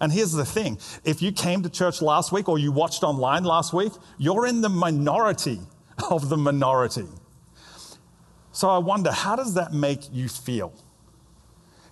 And 0.01 0.13
here's 0.13 0.33
the 0.33 0.45
thing 0.45 0.79
if 1.05 1.23
you 1.23 1.31
came 1.31 1.63
to 1.63 1.71
church 1.71 2.03
last 2.03 2.33
week 2.33 2.49
or 2.49 2.59
you 2.59 2.73
watched 2.73 3.03
online 3.03 3.45
last 3.45 3.73
week, 3.73 3.93
you're 4.19 4.47
in 4.47 4.63
the 4.63 4.69
minority 4.69 5.61
of 6.11 6.29
the 6.29 6.37
minority. 6.37 7.07
So 8.53 8.69
I 8.69 8.79
wonder, 8.79 9.13
how 9.13 9.37
does 9.37 9.55
that 9.55 9.73
make 9.73 10.01
you 10.13 10.29
feel? 10.29 10.73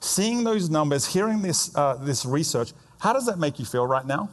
Seeing 0.01 0.45
those 0.45 0.71
numbers, 0.71 1.07
hearing 1.07 1.43
this, 1.43 1.75
uh, 1.77 1.97
this 1.97 2.25
research, 2.25 2.73
how 2.99 3.13
does 3.13 3.27
that 3.27 3.39
make 3.39 3.59
you 3.59 3.65
feel 3.65 3.87
right 3.87 4.07
now? 4.07 4.31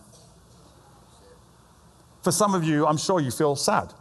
For 2.24 2.32
some 2.32 2.54
of 2.54 2.64
you, 2.64 2.86
I'm 2.88 2.98
sure 2.98 3.20
you 3.20 3.32
feel 3.32 3.56
sad. 3.56 3.94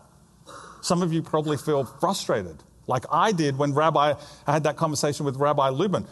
Some 0.81 1.03
of 1.03 1.13
you 1.13 1.23
probably 1.23 1.57
feel 1.57 1.85
frustrated, 1.85 2.63
like 2.87 3.05
I 3.11 3.33
did 3.33 3.59
when 3.59 3.75
Rabbi, 3.75 4.15
I 4.47 4.53
had 4.53 4.65
that 4.65 4.77
conversation 4.77 5.27
with 5.27 5.37
Rabbi 5.37 5.69
Lubin. 5.71 6.07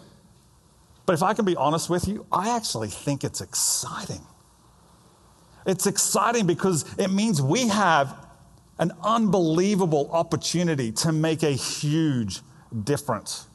But 1.08 1.14
if 1.14 1.22
I 1.22 1.32
can 1.32 1.46
be 1.46 1.56
honest 1.56 1.88
with 1.88 2.06
you, 2.06 2.26
I 2.30 2.54
actually 2.54 2.88
think 2.88 3.24
it's 3.24 3.40
exciting. 3.40 4.20
It's 5.64 5.86
exciting 5.86 6.46
because 6.46 6.84
it 6.98 7.08
means 7.08 7.40
we 7.40 7.68
have 7.68 8.14
an 8.78 8.92
unbelievable 9.02 10.10
opportunity 10.12 10.92
to 10.92 11.12
make 11.12 11.42
a 11.42 11.52
huge 11.52 12.42
difference. 12.84 13.46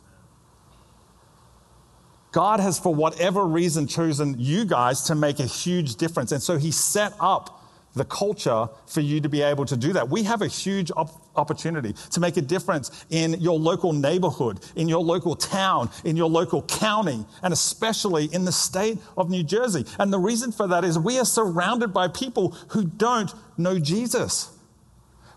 God 2.31 2.59
has, 2.59 2.79
for 2.79 2.95
whatever 2.95 3.45
reason, 3.45 3.85
chosen 3.85 4.35
you 4.39 4.65
guys 4.65 5.03
to 5.03 5.13
make 5.13 5.39
a 5.39 5.45
huge 5.45 5.97
difference. 5.97 6.31
And 6.31 6.41
so 6.41 6.57
He 6.57 6.71
set 6.71 7.13
up 7.19 7.63
the 7.93 8.05
culture 8.05 8.67
for 8.87 9.01
you 9.01 9.21
to 9.21 9.29
be 9.29 9.43
able 9.43 9.65
to 9.65 9.77
do 9.77 9.93
that. 9.93 10.09
We 10.09 10.23
have 10.23 10.41
a 10.41 10.47
huge 10.47 10.89
op- 10.97 11.22
opportunity 11.35 11.93
to 12.11 12.19
make 12.19 12.37
a 12.37 12.41
difference 12.41 13.05
in 13.09 13.33
your 13.41 13.59
local 13.59 13.93
neighborhood, 13.93 14.59
in 14.75 14.87
your 14.87 15.01
local 15.01 15.35
town, 15.35 15.89
in 16.03 16.15
your 16.15 16.29
local 16.29 16.61
county, 16.63 17.25
and 17.41 17.53
especially 17.53 18.25
in 18.25 18.45
the 18.45 18.51
state 18.51 18.97
of 19.17 19.29
New 19.29 19.43
Jersey. 19.43 19.85
And 19.99 20.11
the 20.11 20.19
reason 20.19 20.51
for 20.51 20.67
that 20.67 20.83
is 20.83 20.97
we 20.99 21.19
are 21.19 21.25
surrounded 21.25 21.93
by 21.93 22.07
people 22.07 22.49
who 22.69 22.85
don't 22.85 23.33
know 23.57 23.79
Jesus. 23.79 24.51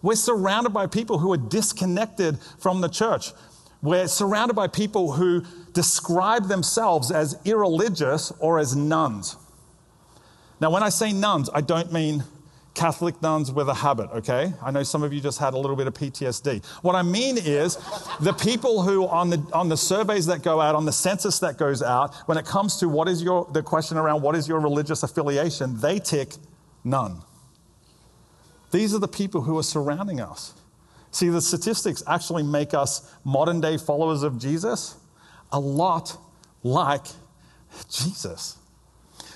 We're 0.02 0.16
surrounded 0.16 0.70
by 0.70 0.86
people 0.86 1.18
who 1.18 1.32
are 1.32 1.38
disconnected 1.38 2.38
from 2.58 2.80
the 2.80 2.88
church. 2.88 3.32
We're 3.82 4.08
surrounded 4.08 4.54
by 4.54 4.68
people 4.68 5.12
who 5.12 5.44
describe 5.72 6.48
themselves 6.48 7.10
as 7.10 7.38
irreligious 7.44 8.32
or 8.38 8.58
as 8.58 8.74
nones. 8.74 9.36
Now, 10.60 10.70
when 10.70 10.82
I 10.82 10.88
say 10.88 11.12
nones, 11.12 11.50
I 11.52 11.60
don't 11.60 11.92
mean 11.92 12.24
Catholic 12.76 13.20
nuns 13.22 13.50
with 13.50 13.70
a 13.70 13.74
habit, 13.74 14.10
okay? 14.12 14.52
I 14.62 14.70
know 14.70 14.82
some 14.82 15.02
of 15.02 15.10
you 15.10 15.20
just 15.20 15.38
had 15.38 15.54
a 15.54 15.58
little 15.58 15.76
bit 15.76 15.86
of 15.86 15.94
PTSD. 15.94 16.62
What 16.82 16.94
I 16.94 17.02
mean 17.02 17.38
is 17.38 17.78
the 18.20 18.34
people 18.34 18.82
who 18.82 19.08
on 19.08 19.30
the 19.30 19.42
on 19.54 19.70
the 19.70 19.78
surveys 19.78 20.26
that 20.26 20.42
go 20.42 20.60
out, 20.60 20.74
on 20.74 20.84
the 20.84 20.92
census 20.92 21.38
that 21.38 21.56
goes 21.56 21.82
out, 21.82 22.14
when 22.26 22.36
it 22.36 22.44
comes 22.44 22.76
to 22.76 22.88
what 22.88 23.08
is 23.08 23.22
your 23.22 23.48
the 23.52 23.62
question 23.62 23.96
around 23.96 24.20
what 24.20 24.36
is 24.36 24.46
your 24.46 24.60
religious 24.60 25.02
affiliation, 25.02 25.80
they 25.80 25.98
tick 25.98 26.34
none. 26.84 27.22
These 28.72 28.94
are 28.94 28.98
the 29.00 29.08
people 29.08 29.40
who 29.40 29.58
are 29.58 29.62
surrounding 29.62 30.20
us. 30.20 30.52
See, 31.12 31.30
the 31.30 31.40
statistics 31.40 32.02
actually 32.06 32.42
make 32.42 32.74
us 32.74 33.10
modern 33.24 33.62
day 33.62 33.78
followers 33.78 34.22
of 34.22 34.38
Jesus 34.38 34.96
a 35.50 35.58
lot 35.58 36.14
like 36.62 37.06
Jesus. 37.88 38.58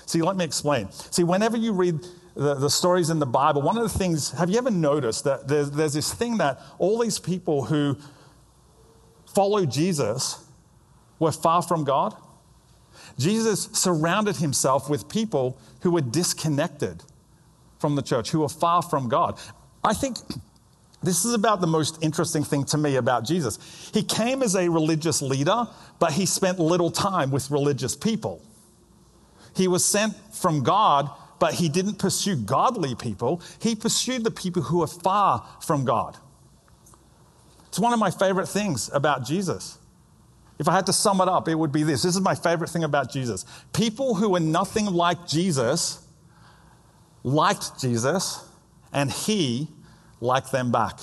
See, 0.05 0.21
let 0.21 0.35
me 0.35 0.45
explain. 0.45 0.91
See, 0.91 1.23
whenever 1.23 1.57
you 1.57 1.73
read 1.73 2.05
the, 2.35 2.55
the 2.55 2.69
stories 2.69 3.09
in 3.09 3.19
the 3.19 3.25
Bible, 3.25 3.61
one 3.61 3.77
of 3.77 3.83
the 3.83 3.97
things, 3.97 4.31
have 4.31 4.49
you 4.49 4.57
ever 4.57 4.71
noticed 4.71 5.23
that 5.25 5.47
there's, 5.47 5.71
there's 5.71 5.93
this 5.93 6.13
thing 6.13 6.37
that 6.37 6.59
all 6.79 6.99
these 6.99 7.19
people 7.19 7.65
who 7.65 7.97
follow 9.33 9.65
Jesus 9.65 10.43
were 11.19 11.31
far 11.31 11.61
from 11.61 11.83
God? 11.83 12.15
Jesus 13.17 13.69
surrounded 13.73 14.37
himself 14.37 14.89
with 14.89 15.09
people 15.09 15.57
who 15.81 15.91
were 15.91 16.01
disconnected 16.01 17.03
from 17.79 17.95
the 17.95 18.01
church, 18.01 18.31
who 18.31 18.41
were 18.41 18.49
far 18.49 18.81
from 18.81 19.09
God. 19.09 19.39
I 19.83 19.93
think 19.93 20.17
this 21.03 21.25
is 21.25 21.33
about 21.33 21.61
the 21.61 21.67
most 21.67 22.01
interesting 22.01 22.43
thing 22.43 22.63
to 22.65 22.77
me 22.77 22.95
about 22.95 23.25
Jesus. 23.25 23.89
He 23.93 24.03
came 24.03 24.43
as 24.43 24.55
a 24.55 24.69
religious 24.69 25.21
leader, 25.21 25.67
but 25.99 26.13
he 26.13 26.25
spent 26.25 26.59
little 26.59 26.91
time 26.91 27.31
with 27.31 27.49
religious 27.49 27.95
people. 27.95 28.41
He 29.55 29.67
was 29.67 29.83
sent 29.83 30.15
from 30.33 30.63
God 30.63 31.09
but 31.41 31.55
he 31.55 31.69
didn't 31.69 31.95
pursue 31.95 32.35
godly 32.35 32.93
people. 32.93 33.41
He 33.59 33.73
pursued 33.73 34.23
the 34.23 34.29
people 34.29 34.61
who 34.61 34.83
are 34.83 34.87
far 34.87 35.43
from 35.59 35.85
God. 35.85 36.15
It's 37.67 37.79
one 37.79 37.93
of 37.93 37.99
my 37.99 38.11
favorite 38.11 38.45
things 38.45 38.91
about 38.93 39.25
Jesus. 39.25 39.79
If 40.59 40.67
I 40.67 40.73
had 40.73 40.85
to 40.85 40.93
sum 40.93 41.19
it 41.19 41.27
up, 41.27 41.47
it 41.47 41.55
would 41.55 41.71
be 41.71 41.81
this. 41.81 42.03
This 42.03 42.15
is 42.15 42.21
my 42.21 42.35
favorite 42.35 42.69
thing 42.69 42.83
about 42.83 43.11
Jesus. 43.11 43.43
People 43.73 44.13
who 44.13 44.29
were 44.29 44.39
nothing 44.39 44.85
like 44.85 45.27
Jesus 45.27 46.05
liked 47.23 47.81
Jesus, 47.81 48.47
and 48.93 49.11
he 49.11 49.67
liked 50.19 50.51
them 50.51 50.71
back. 50.71 50.99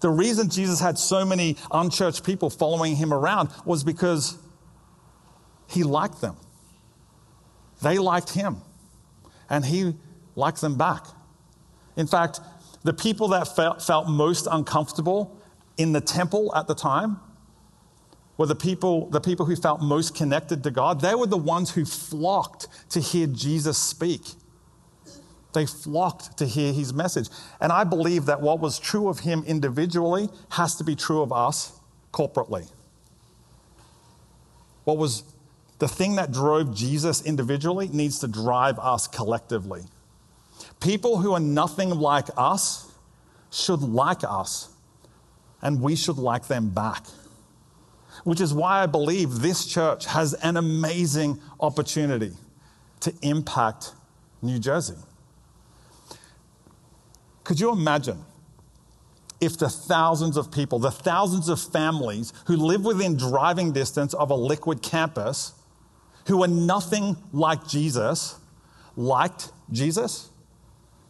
The 0.00 0.10
reason 0.10 0.50
Jesus 0.50 0.80
had 0.80 0.98
so 0.98 1.24
many 1.24 1.56
unchurched 1.70 2.24
people 2.24 2.50
following 2.50 2.96
him 2.96 3.14
around 3.14 3.48
was 3.64 3.84
because 3.84 4.36
he 5.66 5.82
liked 5.82 6.20
them. 6.20 6.36
They 7.82 7.98
liked 7.98 8.30
him, 8.30 8.56
and 9.50 9.64
he 9.64 9.94
liked 10.34 10.60
them 10.60 10.76
back. 10.76 11.04
In 11.96 12.06
fact, 12.06 12.40
the 12.84 12.92
people 12.92 13.28
that 13.28 13.54
felt, 13.56 13.82
felt 13.82 14.08
most 14.08 14.46
uncomfortable 14.50 15.36
in 15.76 15.92
the 15.92 16.00
temple 16.00 16.54
at 16.54 16.66
the 16.66 16.74
time 16.74 17.18
were 18.36 18.46
the 18.46 18.54
people, 18.54 19.08
the 19.10 19.20
people 19.20 19.46
who 19.46 19.56
felt 19.56 19.80
most 19.80 20.14
connected 20.14 20.62
to 20.64 20.70
God. 20.70 21.00
They 21.00 21.14
were 21.14 21.26
the 21.26 21.36
ones 21.36 21.70
who 21.70 21.84
flocked 21.84 22.68
to 22.90 23.00
hear 23.00 23.26
Jesus 23.26 23.78
speak. 23.78 24.22
They 25.54 25.64
flocked 25.64 26.36
to 26.38 26.46
hear 26.46 26.72
his 26.72 26.92
message. 26.92 27.28
And 27.60 27.72
I 27.72 27.84
believe 27.84 28.26
that 28.26 28.42
what 28.42 28.60
was 28.60 28.78
true 28.78 29.08
of 29.08 29.20
him 29.20 29.42
individually 29.46 30.28
has 30.50 30.76
to 30.76 30.84
be 30.84 30.94
true 30.94 31.22
of 31.22 31.32
us 31.32 31.72
corporately. 32.12 32.70
What 34.84 34.98
was 34.98 35.24
the 35.78 35.88
thing 35.88 36.16
that 36.16 36.32
drove 36.32 36.74
Jesus 36.74 37.22
individually 37.22 37.88
needs 37.88 38.18
to 38.20 38.28
drive 38.28 38.78
us 38.78 39.06
collectively. 39.06 39.82
People 40.80 41.18
who 41.18 41.32
are 41.32 41.40
nothing 41.40 41.90
like 41.90 42.28
us 42.36 42.92
should 43.50 43.82
like 43.82 44.24
us, 44.24 44.70
and 45.62 45.80
we 45.80 45.96
should 45.96 46.18
like 46.18 46.48
them 46.48 46.70
back. 46.70 47.04
Which 48.24 48.40
is 48.40 48.54
why 48.54 48.82
I 48.82 48.86
believe 48.86 49.40
this 49.40 49.66
church 49.66 50.06
has 50.06 50.34
an 50.34 50.56
amazing 50.56 51.38
opportunity 51.60 52.32
to 53.00 53.12
impact 53.22 53.92
New 54.42 54.58
Jersey. 54.58 54.96
Could 57.44 57.60
you 57.60 57.70
imagine 57.70 58.24
if 59.40 59.58
the 59.58 59.68
thousands 59.68 60.36
of 60.36 60.50
people, 60.50 60.78
the 60.78 60.90
thousands 60.90 61.48
of 61.48 61.60
families 61.60 62.32
who 62.46 62.56
live 62.56 62.84
within 62.84 63.16
driving 63.16 63.72
distance 63.72 64.14
of 64.14 64.30
a 64.30 64.34
liquid 64.34 64.82
campus, 64.82 65.52
who 66.26 66.38
were 66.38 66.48
nothing 66.48 67.16
like 67.32 67.66
Jesus 67.66 68.36
liked 68.96 69.52
Jesus? 69.70 70.30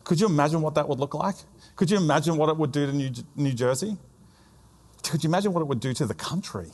Could 0.04 0.20
you 0.20 0.26
imagine 0.26 0.62
what 0.62 0.75
that 0.75 0.88
would 0.88 1.00
look 1.00 1.14
like? 1.14 1.37
Could 1.75 1.90
you 1.90 1.96
imagine 1.96 2.37
what 2.37 2.49
it 2.49 2.56
would 2.56 2.73
do 2.73 2.87
to 2.87 2.92
New, 2.92 3.11
New 3.35 3.52
Jersey? 3.52 3.96
Could 5.02 5.23
you 5.23 5.28
imagine 5.28 5.52
what 5.52 5.61
it 5.61 5.66
would 5.66 5.80
do 5.80 5.92
to 5.94 6.06
the 6.06 6.14
country? 6.14 6.70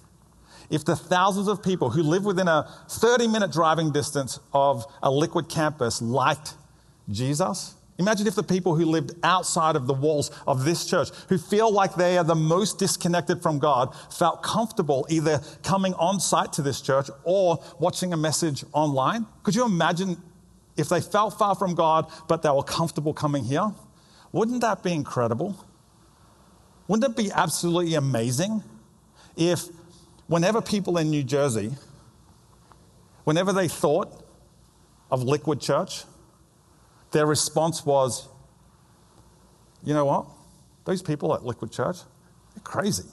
If 0.71 0.85
the 0.85 0.97
thousands 0.97 1.49
of 1.49 1.63
people 1.63 1.91
who 1.91 2.03
live 2.03 2.25
within 2.25 2.49
a 2.49 2.69
30 2.89 3.29
minute 3.29 3.53
driving 3.53 3.93
distance 3.93 4.39
of 4.53 4.87
a 5.03 5.11
liquid 5.11 5.49
campus 5.49 6.01
liked 6.01 6.55
Jesus, 7.11 7.75
Imagine 8.03 8.27
if 8.27 8.35
the 8.35 8.43
people 8.43 8.75
who 8.75 8.85
lived 8.85 9.13
outside 9.23 9.77
of 9.77 9.87
the 9.87 9.95
walls 9.95 10.33
of 10.45 10.65
this 10.65 10.85
church, 10.85 11.11
who 11.29 11.39
feel 11.39 11.73
like 11.73 11.95
they 11.95 12.19
are 12.19 12.25
the 12.25 12.35
most 12.35 12.77
disconnected 12.77 13.41
from 13.41 13.61
God, 13.61 13.95
felt 14.11 14.43
comfortable 14.43 15.07
either 15.09 15.41
coming 15.63 15.95
on 15.95 16.19
site 16.19 16.53
to 16.55 16.63
this 16.63 16.81
church 16.81 17.09
or 17.23 17.63
watching 17.79 18.13
a 18.13 18.17
message 18.17 18.65
online. 18.73 19.25
Could 19.45 19.55
you 19.55 19.65
imagine 19.65 20.21
if 20.77 20.89
they 20.89 21.01
felt 21.01 21.39
far 21.39 21.55
from 21.55 21.77
God, 21.77 22.11
but 22.27 22.43
they 22.43 22.51
were 22.51 22.65
comfortable 22.65 23.15
coming 23.15 23.45
here? 23.45 23.71
Wouldn't 24.33 24.63
that 24.63 24.83
be 24.83 24.93
incredible? 24.93 25.65
Wouldn't 26.89 27.09
it 27.09 27.17
be 27.17 27.31
absolutely 27.31 27.95
amazing 27.95 28.65
if, 29.37 29.67
whenever 30.27 30.61
people 30.61 30.99
in 30.99 31.09
New 31.09 31.23
Jersey, 31.23 31.71
whenever 33.23 33.53
they 33.53 33.69
thought 33.69 34.25
of 35.09 35.23
Liquid 35.23 35.61
Church, 35.61 36.03
their 37.13 37.27
response 37.27 37.85
was, 37.85 38.29
you 39.85 39.95
know 39.95 40.05
what? 40.05 40.27
Those 40.85 41.03
people 41.03 41.35
at 41.35 41.45
Liquid 41.45 41.71
Church, 41.71 41.99
they're 42.55 42.63
crazy. 42.63 43.09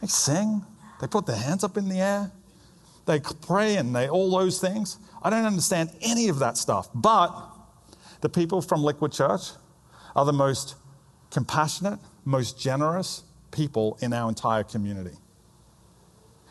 They 0.00 0.06
sing, 0.06 0.64
they 1.00 1.06
put 1.06 1.26
their 1.26 1.36
hands 1.36 1.64
up 1.64 1.76
in 1.76 1.88
the 1.88 2.00
air, 2.00 2.30
they 3.06 3.20
pray, 3.20 3.76
and 3.76 3.94
they 3.94 4.08
all 4.08 4.30
those 4.30 4.60
things. 4.60 4.98
I 5.22 5.30
don't 5.30 5.44
understand 5.44 5.90
any 6.02 6.28
of 6.28 6.38
that 6.40 6.56
stuff. 6.56 6.88
But 6.94 7.30
the 8.20 8.28
people 8.28 8.60
from 8.60 8.82
Liquid 8.82 9.12
Church 9.12 9.50
are 10.14 10.24
the 10.24 10.32
most 10.32 10.76
compassionate, 11.30 11.98
most 12.24 12.60
generous 12.60 13.22
people 13.50 13.98
in 14.00 14.12
our 14.12 14.28
entire 14.28 14.62
community. 14.62 15.16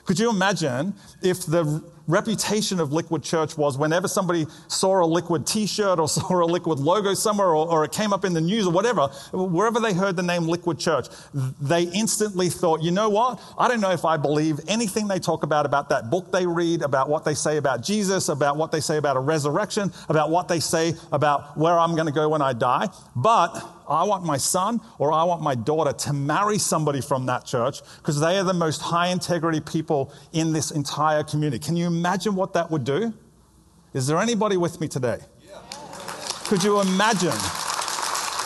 Could 0.06 0.20
you 0.20 0.30
imagine 0.30 0.96
if 1.22 1.46
the 1.46 1.84
reputation 2.08 2.80
of 2.80 2.94
Liquid 2.94 3.24
Church 3.24 3.58
was 3.58 3.78
whenever 3.78 4.08
somebody 4.08 4.46
saw 4.68 5.04
a 5.04 5.06
Liquid 5.06 5.46
t 5.46 5.68
shirt 5.68 6.00
or 6.00 6.08
saw 6.18 6.44
a 6.44 6.46
Liquid 6.46 6.80
logo 6.80 7.14
somewhere 7.14 7.50
or, 7.50 7.68
or, 7.70 7.86
it 7.86 7.92
came 7.92 8.14
up 8.14 8.26
in 8.26 8.34
the 8.34 8.42
news 8.42 8.66
or 8.66 8.72
whatever, 8.72 9.08
wherever 9.34 9.80
they 9.80 9.94
heard 9.94 10.16
the 10.16 10.24
name 10.24 10.48
Liquid 10.48 10.80
Church, 10.80 11.08
they 11.34 11.84
instantly 11.84 12.50
thought, 12.50 12.82
you 12.82 12.92
know 12.92 13.10
what? 13.10 13.42
I 13.58 13.68
don't 13.68 13.82
know 13.82 13.92
if 13.92 14.06
I 14.06 14.18
believe 14.18 14.60
anything 14.68 15.08
they 15.08 15.20
talk 15.20 15.44
about, 15.44 15.66
about 15.66 15.90
that 15.90 16.10
book 16.10 16.32
they 16.32 16.46
read, 16.46 16.82
about 16.82 17.10
what 17.10 17.26
they 17.26 17.34
say 17.34 17.58
about 17.58 17.84
Jesus, 17.84 18.30
about 18.30 18.58
what 18.58 18.72
they 18.72 18.80
say 18.82 18.98
about 18.98 19.18
a 19.18 19.20
resurrection, 19.20 19.92
about 20.10 20.30
what 20.30 20.48
they 20.48 20.60
say 20.60 20.94
about 21.12 21.58
where 21.58 21.78
I'm 21.78 21.96
going 21.96 22.08
to 22.08 22.14
go 22.14 22.30
when 22.30 22.42
I 22.42 22.54
die. 22.54 22.88
But 23.16 23.77
I 23.88 24.04
want 24.04 24.24
my 24.24 24.38
son 24.38 24.82
or 24.98 25.12
I 25.12 25.24
want 25.24 25.42
my 25.42 25.56
daughter 25.56 25.94
to 25.94 26.14
marry 26.14 26.58
somebody 26.58 27.02
from 27.02 27.26
that 27.28 27.46
church 27.46 27.82
because 27.98 28.20
they 28.20 28.38
are 28.38 28.44
the 28.44 28.54
most 28.54 28.82
high 28.82 29.08
integrity 29.08 29.60
people 29.60 30.12
in 30.34 30.54
this 30.54 30.72
entire 30.72 31.24
community. 31.24 31.60
Can 31.60 31.76
you 31.76 31.88
imagine 31.88 32.36
what 32.36 32.54
that 32.54 32.70
would 32.70 32.84
do? 32.84 33.14
Is 33.94 34.08
there 34.08 34.20
anybody 34.20 34.58
with 34.58 34.82
me 34.82 34.88
today? 34.88 35.20
Yeah. 35.48 35.60
Could 36.46 36.64
you 36.64 36.82
imagine 36.82 37.38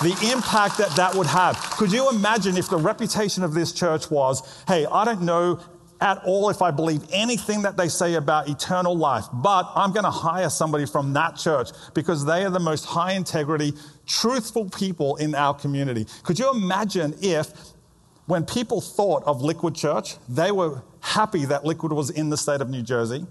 the 0.02 0.32
impact 0.34 0.78
that 0.78 0.92
that 0.96 1.14
would 1.14 1.28
have? 1.28 1.60
Could 1.78 1.92
you 1.92 2.10
imagine 2.10 2.58
if 2.58 2.70
the 2.70 2.78
reputation 2.78 3.44
of 3.44 3.54
this 3.54 3.72
church 3.72 4.10
was, 4.10 4.64
hey, 4.68 4.86
I 4.86 5.06
don't 5.06 5.22
know 5.22 5.60
at 6.02 6.18
all 6.26 6.50
if 6.50 6.62
I 6.64 6.72
believe 6.72 7.04
anything 7.14 7.62
that 7.62 7.78
they 7.78 7.88
say 7.88 8.16
about 8.16 8.50
eternal 8.50 8.98
life, 8.98 9.26
but 9.32 9.72
I'm 9.76 9.94
going 9.94 10.04
to 10.04 10.12
hire 10.12 10.50
somebody 10.50 10.88
from 10.88 11.14
that 11.14 11.38
church 11.38 11.70
because 11.94 12.26
they 12.26 12.44
are 12.44 12.50
the 12.50 12.60
most 12.60 12.86
high 12.86 13.14
integrity, 13.14 13.74
truthful 14.08 14.70
people 14.70 15.16
in 15.18 15.36
our 15.36 15.54
community. 15.54 16.08
Could 16.24 16.40
you 16.40 16.50
imagine 16.52 17.14
if, 17.22 17.52
when 18.26 18.46
people 18.46 18.82
thought 18.82 19.24
of 19.26 19.42
Liquid 19.44 19.76
Church, 19.76 20.16
they 20.28 20.52
were 20.52 20.82
happy 21.02 21.46
that 21.46 21.66
Liquid 21.66 21.92
was 21.92 22.10
in 22.10 22.30
the 22.30 22.38
state 22.38 22.62
of 22.62 22.70
New 22.70 22.82
Jersey? 22.82 23.26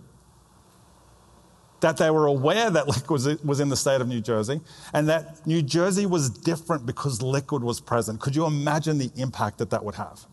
That 1.81 1.97
they 1.97 2.11
were 2.11 2.27
aware 2.27 2.71
that 2.71 2.87
Liquid 2.87 3.45
was 3.45 3.59
in 3.59 3.69
the 3.69 3.77
state 3.77 4.01
of 4.01 4.07
New 4.07 4.21
Jersey 4.21 4.61
and 4.93 5.09
that 5.09 5.45
New 5.45 5.63
Jersey 5.63 6.07
was 6.07 6.31
different 6.31 6.87
because 6.87 7.21
Liquid 7.21 7.65
was 7.65 7.81
present. 7.81 8.21
Could 8.21 8.37
you 8.37 8.47
imagine 8.47 8.99
the 8.99 9.11
impact 9.17 9.59
that 9.59 9.71
that 9.71 9.85
would 9.85 9.97
have? 9.97 10.27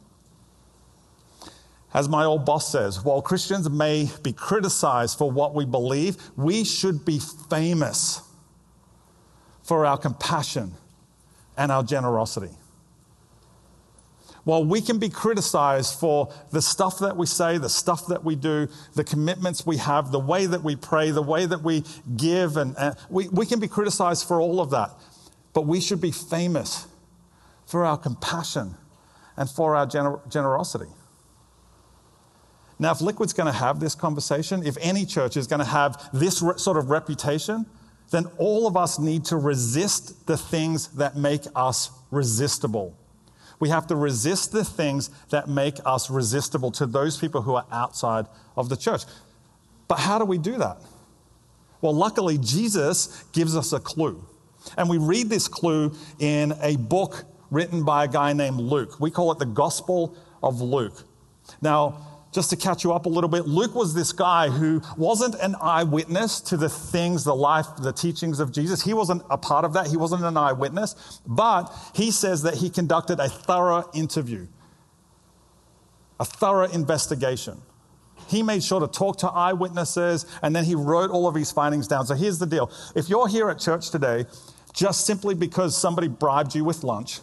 As 1.98 2.08
my 2.08 2.26
old 2.26 2.46
boss 2.46 2.72
says, 2.72 3.04
while 3.04 3.24
Christians 3.24 3.68
may 3.72 4.08
be 4.22 4.32
criticized 4.32 5.18
for 5.18 5.32
what 5.32 5.56
we 5.56 5.66
believe, 5.66 6.16
we 6.36 6.64
should 6.64 7.04
be 7.04 7.20
famous 7.50 8.22
for 9.64 9.84
our 9.84 9.98
compassion 9.98 10.74
and 11.58 11.72
our 11.72 11.82
generosity. 11.82 12.52
While 14.44 14.64
we 14.64 14.80
can 14.80 15.00
be 15.00 15.10
criticized 15.10 16.00
for 16.00 16.32
the 16.52 16.62
stuff 16.62 17.00
that 17.00 17.18
we 17.18 17.26
say, 17.26 17.58
the 17.58 17.68
stuff 17.68 18.06
that 18.10 18.24
we 18.24 18.36
do, 18.36 18.68
the 18.94 19.04
commitments 19.04 19.66
we 19.66 19.78
have, 19.78 20.12
the 20.12 20.20
way 20.20 20.46
that 20.46 20.62
we 20.62 20.76
pray, 20.76 21.10
the 21.10 21.24
way 21.24 21.48
that 21.48 21.64
we 21.64 21.84
give, 22.16 22.58
and, 22.58 22.76
and 22.78 22.96
we, 23.10 23.28
we 23.30 23.48
can 23.48 23.60
be 23.60 23.68
criticized 23.68 24.28
for 24.28 24.40
all 24.40 24.62
of 24.62 24.70
that. 24.70 24.92
But 25.52 25.66
we 25.66 25.82
should 25.82 26.00
be 26.00 26.12
famous 26.12 26.86
for 27.66 27.86
our 27.86 27.98
compassion 27.98 28.76
and 29.36 29.50
for 29.50 29.76
our 29.76 29.88
gener- 29.88 30.22
generosity. 30.30 30.92
Now, 32.80 32.92
if 32.92 33.02
Liquid's 33.02 33.34
going 33.34 33.52
to 33.52 33.58
have 33.58 33.80
this 33.80 33.96
conversation, 33.96 34.66
if 34.66 34.78
any 34.80 35.06
church 35.06 35.36
is 35.36 35.48
going 35.48 35.60
to 35.60 35.66
have 35.66 36.10
this 36.14 36.42
re- 36.42 36.58
sort 36.58 36.78
of 36.78 36.90
reputation, 36.90 37.66
then 38.12 38.26
all 38.38 38.68
of 38.68 38.78
us 38.78 39.00
need 39.00 39.26
to 39.26 39.38
resist 39.38 40.28
the 40.28 40.38
things 40.38 40.90
that 40.90 41.18
make 41.18 41.42
us 41.56 41.92
resistible. 42.12 42.96
We 43.60 43.70
have 43.70 43.88
to 43.88 43.96
resist 43.96 44.52
the 44.52 44.64
things 44.64 45.10
that 45.30 45.50
make 45.50 45.78
us 45.86 46.10
resistible 46.10 46.72
to 46.72 46.86
those 46.86 47.18
people 47.18 47.42
who 47.42 47.56
are 47.56 47.66
outside 47.72 48.28
of 48.56 48.70
the 48.70 48.78
church. 48.78 49.04
But 49.88 50.00
how 50.00 50.20
do 50.20 50.26
we 50.26 50.38
do 50.38 50.58
that? 50.58 50.78
Well, 51.82 51.94
luckily, 51.94 52.38
Jesus 52.38 53.24
gives 53.34 53.56
us 53.56 53.74
a 53.74 53.80
clue. 53.80 54.24
And 54.78 54.90
we 54.90 54.98
read 54.98 55.30
this 55.30 55.48
clue 55.48 55.94
in 56.20 56.54
a 56.62 56.76
book 56.76 57.24
written 57.50 57.84
by 57.84 58.06
a 58.06 58.08
guy 58.08 58.34
named 58.34 58.58
Luke. 58.60 59.00
We 59.00 59.10
call 59.10 59.32
it 59.32 59.40
the 59.40 59.46
Gospel 59.46 60.16
of 60.44 60.62
Luke. 60.62 61.04
Now, 61.62 62.17
just 62.32 62.50
to 62.50 62.56
catch 62.56 62.84
you 62.84 62.94
up 62.94 63.06
a 63.06 63.10
little 63.10 63.30
bit, 63.30 63.46
Luke 63.48 63.74
was 63.74 63.94
this 63.94 64.12
guy 64.12 64.50
who 64.50 64.82
wasn't 64.98 65.36
an 65.36 65.56
eyewitness 65.62 66.42
to 66.42 66.58
the 66.58 66.70
things, 66.70 67.24
the 67.24 67.36
life, 67.36 67.66
the 67.80 67.94
teachings 67.94 68.40
of 68.40 68.52
Jesus. 68.52 68.84
He 68.84 68.94
wasn't 68.94 69.24
a 69.30 69.38
part 69.38 69.66
of 69.66 69.74
that. 69.74 69.88
He 69.88 69.98
wasn't 69.98 70.24
an 70.24 70.38
eyewitness. 70.38 71.22
But 71.26 71.74
he 71.96 72.12
says 72.12 72.44
that 72.44 72.56
he 72.56 72.70
conducted 72.70 73.20
a 73.20 73.30
thorough 73.30 73.90
interview, 73.94 74.48
a 76.20 76.26
thorough 76.26 76.68
investigation. 76.68 77.62
He 78.28 78.44
made 78.44 78.64
sure 78.64 78.82
to 78.82 78.88
talk 78.88 79.18
to 79.20 79.30
eyewitnesses 79.30 80.26
and 80.42 80.56
then 80.56 80.66
he 80.66 80.76
wrote 80.76 81.12
all 81.12 81.28
of 81.28 81.36
his 81.36 81.52
findings 81.52 81.88
down. 81.88 82.06
So 82.06 82.16
here's 82.16 82.40
the 82.40 82.46
deal 82.46 82.70
if 82.96 83.10
you're 83.10 83.28
here 83.28 83.50
at 83.50 83.60
church 83.60 83.90
today 83.90 84.26
just 84.78 85.08
simply 85.08 85.34
because 85.34 85.76
somebody 85.76 86.08
bribed 86.08 86.54
you 86.54 86.64
with 86.64 86.84
lunch, 86.84 87.20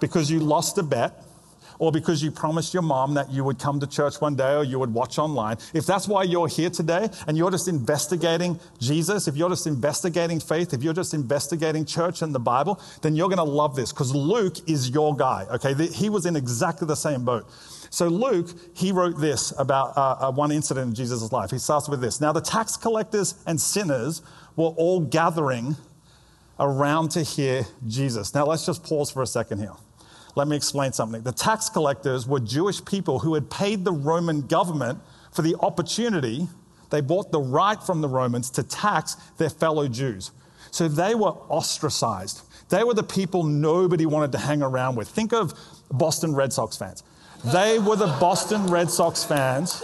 because 0.00 0.28
you 0.28 0.40
lost 0.40 0.76
a 0.76 0.82
bet, 0.82 1.22
or 1.78 1.92
because 1.92 2.22
you 2.22 2.30
promised 2.30 2.74
your 2.74 2.82
mom 2.82 3.14
that 3.14 3.30
you 3.30 3.44
would 3.44 3.58
come 3.58 3.80
to 3.80 3.86
church 3.86 4.20
one 4.20 4.34
day 4.34 4.54
or 4.54 4.64
you 4.64 4.78
would 4.78 4.92
watch 4.92 5.18
online, 5.18 5.56
if 5.72 5.86
that's 5.86 6.08
why 6.08 6.22
you're 6.22 6.48
here 6.48 6.70
today 6.70 7.08
and 7.26 7.36
you're 7.36 7.50
just 7.50 7.68
investigating 7.68 8.58
Jesus, 8.80 9.28
if 9.28 9.36
you're 9.36 9.48
just 9.48 9.66
investigating 9.66 10.40
faith, 10.40 10.72
if 10.72 10.82
you're 10.82 10.94
just 10.94 11.14
investigating 11.14 11.84
church 11.84 12.22
and 12.22 12.34
the 12.34 12.40
Bible, 12.40 12.80
then 13.02 13.14
you're 13.16 13.28
going 13.28 13.38
to 13.38 13.44
love 13.44 13.76
this 13.76 13.92
because 13.92 14.14
Luke 14.14 14.68
is 14.68 14.90
your 14.90 15.16
guy, 15.16 15.46
okay? 15.50 15.74
He 15.88 16.08
was 16.08 16.26
in 16.26 16.36
exactly 16.36 16.86
the 16.86 16.96
same 16.96 17.24
boat. 17.24 17.46
So, 17.90 18.08
Luke, 18.08 18.48
he 18.74 18.90
wrote 18.90 19.20
this 19.20 19.52
about 19.56 19.96
uh, 19.96 20.16
uh, 20.20 20.32
one 20.32 20.50
incident 20.50 20.88
in 20.88 20.94
Jesus' 20.94 21.30
life. 21.30 21.52
He 21.52 21.58
starts 21.58 21.88
with 21.88 22.00
this 22.00 22.20
Now, 22.20 22.32
the 22.32 22.40
tax 22.40 22.76
collectors 22.76 23.36
and 23.46 23.60
sinners 23.60 24.20
were 24.56 24.70
all 24.70 24.98
gathering 24.98 25.76
around 26.58 27.10
to 27.10 27.22
hear 27.22 27.66
Jesus. 27.86 28.34
Now, 28.34 28.46
let's 28.46 28.66
just 28.66 28.82
pause 28.82 29.12
for 29.12 29.22
a 29.22 29.26
second 29.26 29.58
here. 29.58 29.74
Let 30.36 30.48
me 30.48 30.56
explain 30.56 30.92
something. 30.92 31.22
The 31.22 31.32
tax 31.32 31.68
collectors 31.68 32.26
were 32.26 32.40
Jewish 32.40 32.84
people 32.84 33.20
who 33.20 33.34
had 33.34 33.50
paid 33.50 33.84
the 33.84 33.92
Roman 33.92 34.42
government 34.42 34.98
for 35.32 35.42
the 35.42 35.56
opportunity, 35.60 36.48
they 36.90 37.00
bought 37.00 37.32
the 37.32 37.40
right 37.40 37.82
from 37.82 38.00
the 38.00 38.08
Romans 38.08 38.50
to 38.50 38.62
tax 38.62 39.16
their 39.36 39.50
fellow 39.50 39.88
Jews. 39.88 40.30
So 40.70 40.86
they 40.86 41.14
were 41.14 41.32
ostracized. 41.48 42.42
They 42.68 42.84
were 42.84 42.94
the 42.94 43.02
people 43.02 43.42
nobody 43.42 44.06
wanted 44.06 44.32
to 44.32 44.38
hang 44.38 44.62
around 44.62 44.96
with. 44.96 45.08
Think 45.08 45.32
of 45.32 45.52
Boston 45.90 46.34
Red 46.34 46.52
Sox 46.52 46.76
fans. 46.76 47.02
They 47.44 47.78
were 47.78 47.96
the 47.96 48.06
Boston 48.20 48.68
Red 48.68 48.90
Sox 48.90 49.24
fans 49.24 49.82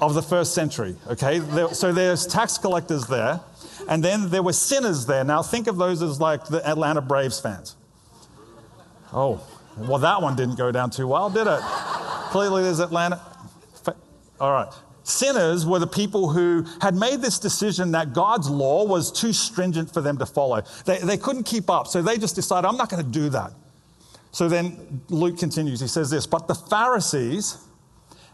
of 0.00 0.14
the 0.14 0.22
first 0.22 0.54
century, 0.54 0.94
okay? 1.08 1.40
So 1.72 1.92
there's 1.92 2.26
tax 2.26 2.58
collectors 2.58 3.06
there, 3.06 3.40
and 3.88 4.04
then 4.04 4.30
there 4.30 4.42
were 4.42 4.52
sinners 4.52 5.06
there. 5.06 5.24
Now 5.24 5.42
think 5.42 5.66
of 5.66 5.78
those 5.78 6.02
as 6.02 6.20
like 6.20 6.44
the 6.46 6.66
Atlanta 6.68 7.00
Braves 7.00 7.40
fans. 7.40 7.76
Oh, 9.12 9.40
well, 9.76 9.98
that 9.98 10.20
one 10.22 10.36
didn't 10.36 10.56
go 10.56 10.72
down 10.72 10.90
too 10.90 11.06
well, 11.06 11.30
did 11.30 11.46
it? 11.46 11.60
Clearly, 12.30 12.62
there's 12.62 12.80
Atlanta. 12.80 13.20
All 14.40 14.52
right. 14.52 14.72
Sinners 15.04 15.66
were 15.66 15.78
the 15.78 15.86
people 15.86 16.28
who 16.28 16.64
had 16.80 16.94
made 16.94 17.20
this 17.20 17.38
decision 17.38 17.92
that 17.92 18.12
God's 18.12 18.48
law 18.48 18.84
was 18.84 19.10
too 19.10 19.32
stringent 19.32 19.92
for 19.92 20.00
them 20.00 20.16
to 20.18 20.26
follow. 20.26 20.62
They, 20.84 20.98
they 20.98 21.16
couldn't 21.16 21.44
keep 21.44 21.68
up, 21.68 21.88
so 21.88 22.02
they 22.02 22.18
just 22.18 22.36
decided, 22.36 22.68
I'm 22.68 22.76
not 22.76 22.88
going 22.88 23.04
to 23.04 23.10
do 23.10 23.28
that. 23.30 23.52
So 24.30 24.48
then 24.48 25.02
Luke 25.08 25.38
continues. 25.38 25.80
He 25.80 25.88
says 25.88 26.10
this 26.10 26.26
But 26.26 26.48
the 26.48 26.54
Pharisees 26.54 27.58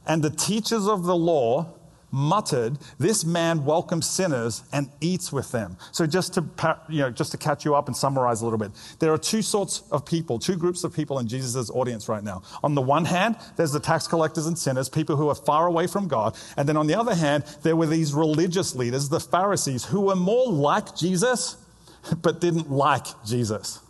and 0.06 0.22
the 0.22 0.30
teachers 0.30 0.86
of 0.86 1.04
the 1.04 1.16
law 1.16 1.74
muttered, 2.10 2.78
This 2.98 3.24
man 3.24 3.64
welcomes 3.64 4.08
sinners 4.08 4.62
and 4.72 4.90
eats 5.00 5.32
with 5.32 5.52
them. 5.52 5.76
So, 5.92 6.06
just 6.06 6.34
to, 6.34 6.44
you 6.88 7.00
know, 7.00 7.10
just 7.10 7.32
to 7.32 7.38
catch 7.38 7.64
you 7.64 7.74
up 7.74 7.86
and 7.86 7.96
summarize 7.96 8.40
a 8.40 8.44
little 8.44 8.58
bit, 8.58 8.72
there 8.98 9.12
are 9.12 9.18
two 9.18 9.42
sorts 9.42 9.82
of 9.90 10.04
people, 10.04 10.38
two 10.38 10.56
groups 10.56 10.84
of 10.84 10.94
people 10.94 11.18
in 11.18 11.28
Jesus' 11.28 11.70
audience 11.70 12.08
right 12.08 12.24
now. 12.24 12.42
On 12.62 12.74
the 12.74 12.82
one 12.82 13.04
hand, 13.04 13.36
there's 13.56 13.72
the 13.72 13.80
tax 13.80 14.06
collectors 14.06 14.46
and 14.46 14.58
sinners, 14.58 14.88
people 14.88 15.16
who 15.16 15.28
are 15.28 15.34
far 15.34 15.66
away 15.66 15.86
from 15.86 16.08
God. 16.08 16.36
And 16.56 16.68
then 16.68 16.76
on 16.76 16.86
the 16.86 16.94
other 16.94 17.14
hand, 17.14 17.44
there 17.62 17.76
were 17.76 17.86
these 17.86 18.14
religious 18.14 18.74
leaders, 18.74 19.08
the 19.08 19.20
Pharisees, 19.20 19.84
who 19.84 20.02
were 20.02 20.16
more 20.16 20.46
like 20.46 20.96
Jesus, 20.96 21.56
but 22.22 22.40
didn't 22.40 22.70
like 22.70 23.06
Jesus. 23.24 23.80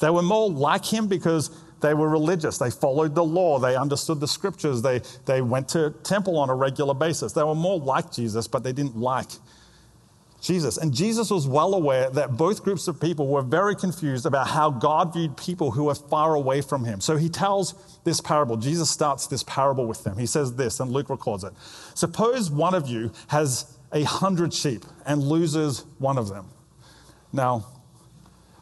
They 0.00 0.10
were 0.10 0.22
more 0.22 0.50
like 0.50 0.84
him 0.84 1.08
because 1.08 1.50
they 1.80 1.94
were 1.94 2.08
religious. 2.08 2.58
They 2.58 2.70
followed 2.70 3.14
the 3.14 3.24
law. 3.24 3.58
They 3.58 3.76
understood 3.76 4.20
the 4.20 4.28
scriptures. 4.28 4.82
They, 4.82 5.00
they 5.26 5.42
went 5.42 5.68
to 5.70 5.90
temple 6.02 6.38
on 6.38 6.50
a 6.50 6.54
regular 6.54 6.94
basis. 6.94 7.32
They 7.32 7.42
were 7.42 7.54
more 7.54 7.78
like 7.78 8.12
Jesus, 8.12 8.46
but 8.48 8.62
they 8.62 8.72
didn't 8.72 8.96
like 8.96 9.28
Jesus. 10.40 10.78
And 10.78 10.92
Jesus 10.94 11.30
was 11.30 11.46
well 11.46 11.74
aware 11.74 12.08
that 12.10 12.36
both 12.36 12.64
groups 12.64 12.88
of 12.88 13.00
people 13.00 13.26
were 13.26 13.42
very 13.42 13.76
confused 13.76 14.24
about 14.24 14.48
how 14.48 14.70
God 14.70 15.12
viewed 15.12 15.36
people 15.36 15.70
who 15.70 15.84
were 15.84 15.94
far 15.94 16.34
away 16.34 16.62
from 16.62 16.84
him. 16.84 17.00
So 17.00 17.16
he 17.16 17.28
tells 17.28 17.74
this 18.04 18.20
parable. 18.20 18.56
Jesus 18.56 18.90
starts 18.90 19.26
this 19.26 19.42
parable 19.42 19.86
with 19.86 20.02
them. 20.04 20.16
He 20.16 20.26
says 20.26 20.54
this, 20.54 20.80
and 20.80 20.90
Luke 20.90 21.10
records 21.10 21.44
it. 21.44 21.52
Suppose 21.94 22.50
one 22.50 22.74
of 22.74 22.88
you 22.88 23.12
has 23.28 23.76
a 23.92 24.02
hundred 24.04 24.54
sheep 24.54 24.84
and 25.04 25.22
loses 25.22 25.84
one 25.98 26.16
of 26.16 26.28
them. 26.28 26.46
Now, 27.32 27.66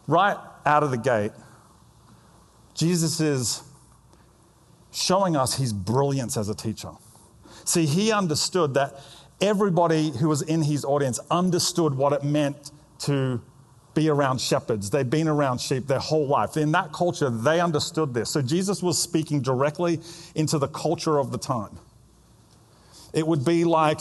right 0.07 0.37
out 0.67 0.83
of 0.83 0.91
the 0.91 0.99
gate, 0.99 1.33
Jesus 2.79 3.21
is 3.21 3.63
showing 4.93 5.37
us 5.37 5.57
his 5.57 5.73
brilliance 5.73 6.37
as 6.37 6.49
a 6.49 6.55
teacher. 6.55 6.91
See, 7.65 7.87
he 7.87 8.13
understood 8.13 8.75
that 8.75 9.01
everybody 9.41 10.11
who 10.11 10.29
was 10.29 10.43
in 10.43 10.63
his 10.63 10.85
audience 10.85 11.19
understood 11.29 11.95
what 11.95 12.13
it 12.13 12.23
meant 12.23 12.71
to 13.01 13.43
be 13.95 14.09
around 14.09 14.41
shepherds. 14.41 14.91
They'd 14.91 15.11
been 15.11 15.27
around 15.27 15.61
sheep 15.61 15.89
their 15.89 15.99
whole 15.99 16.29
life. 16.29 16.57
In 16.57 16.71
that 16.73 16.93
culture, 16.93 17.31
they 17.31 17.61
understood 17.61 18.15
this. 18.15 18.31
So 18.31 18.41
Jesus 18.41 18.81
was 18.81 18.97
speaking 18.97 19.43
directly 19.43 19.99
into 20.37 20.57
the 20.59 20.69
culture 20.69 21.19
of 21.19 21.33
the 21.33 21.39
time. 21.39 21.77
It 23.13 23.27
would 23.27 23.45
be 23.45 23.65
like 23.65 24.01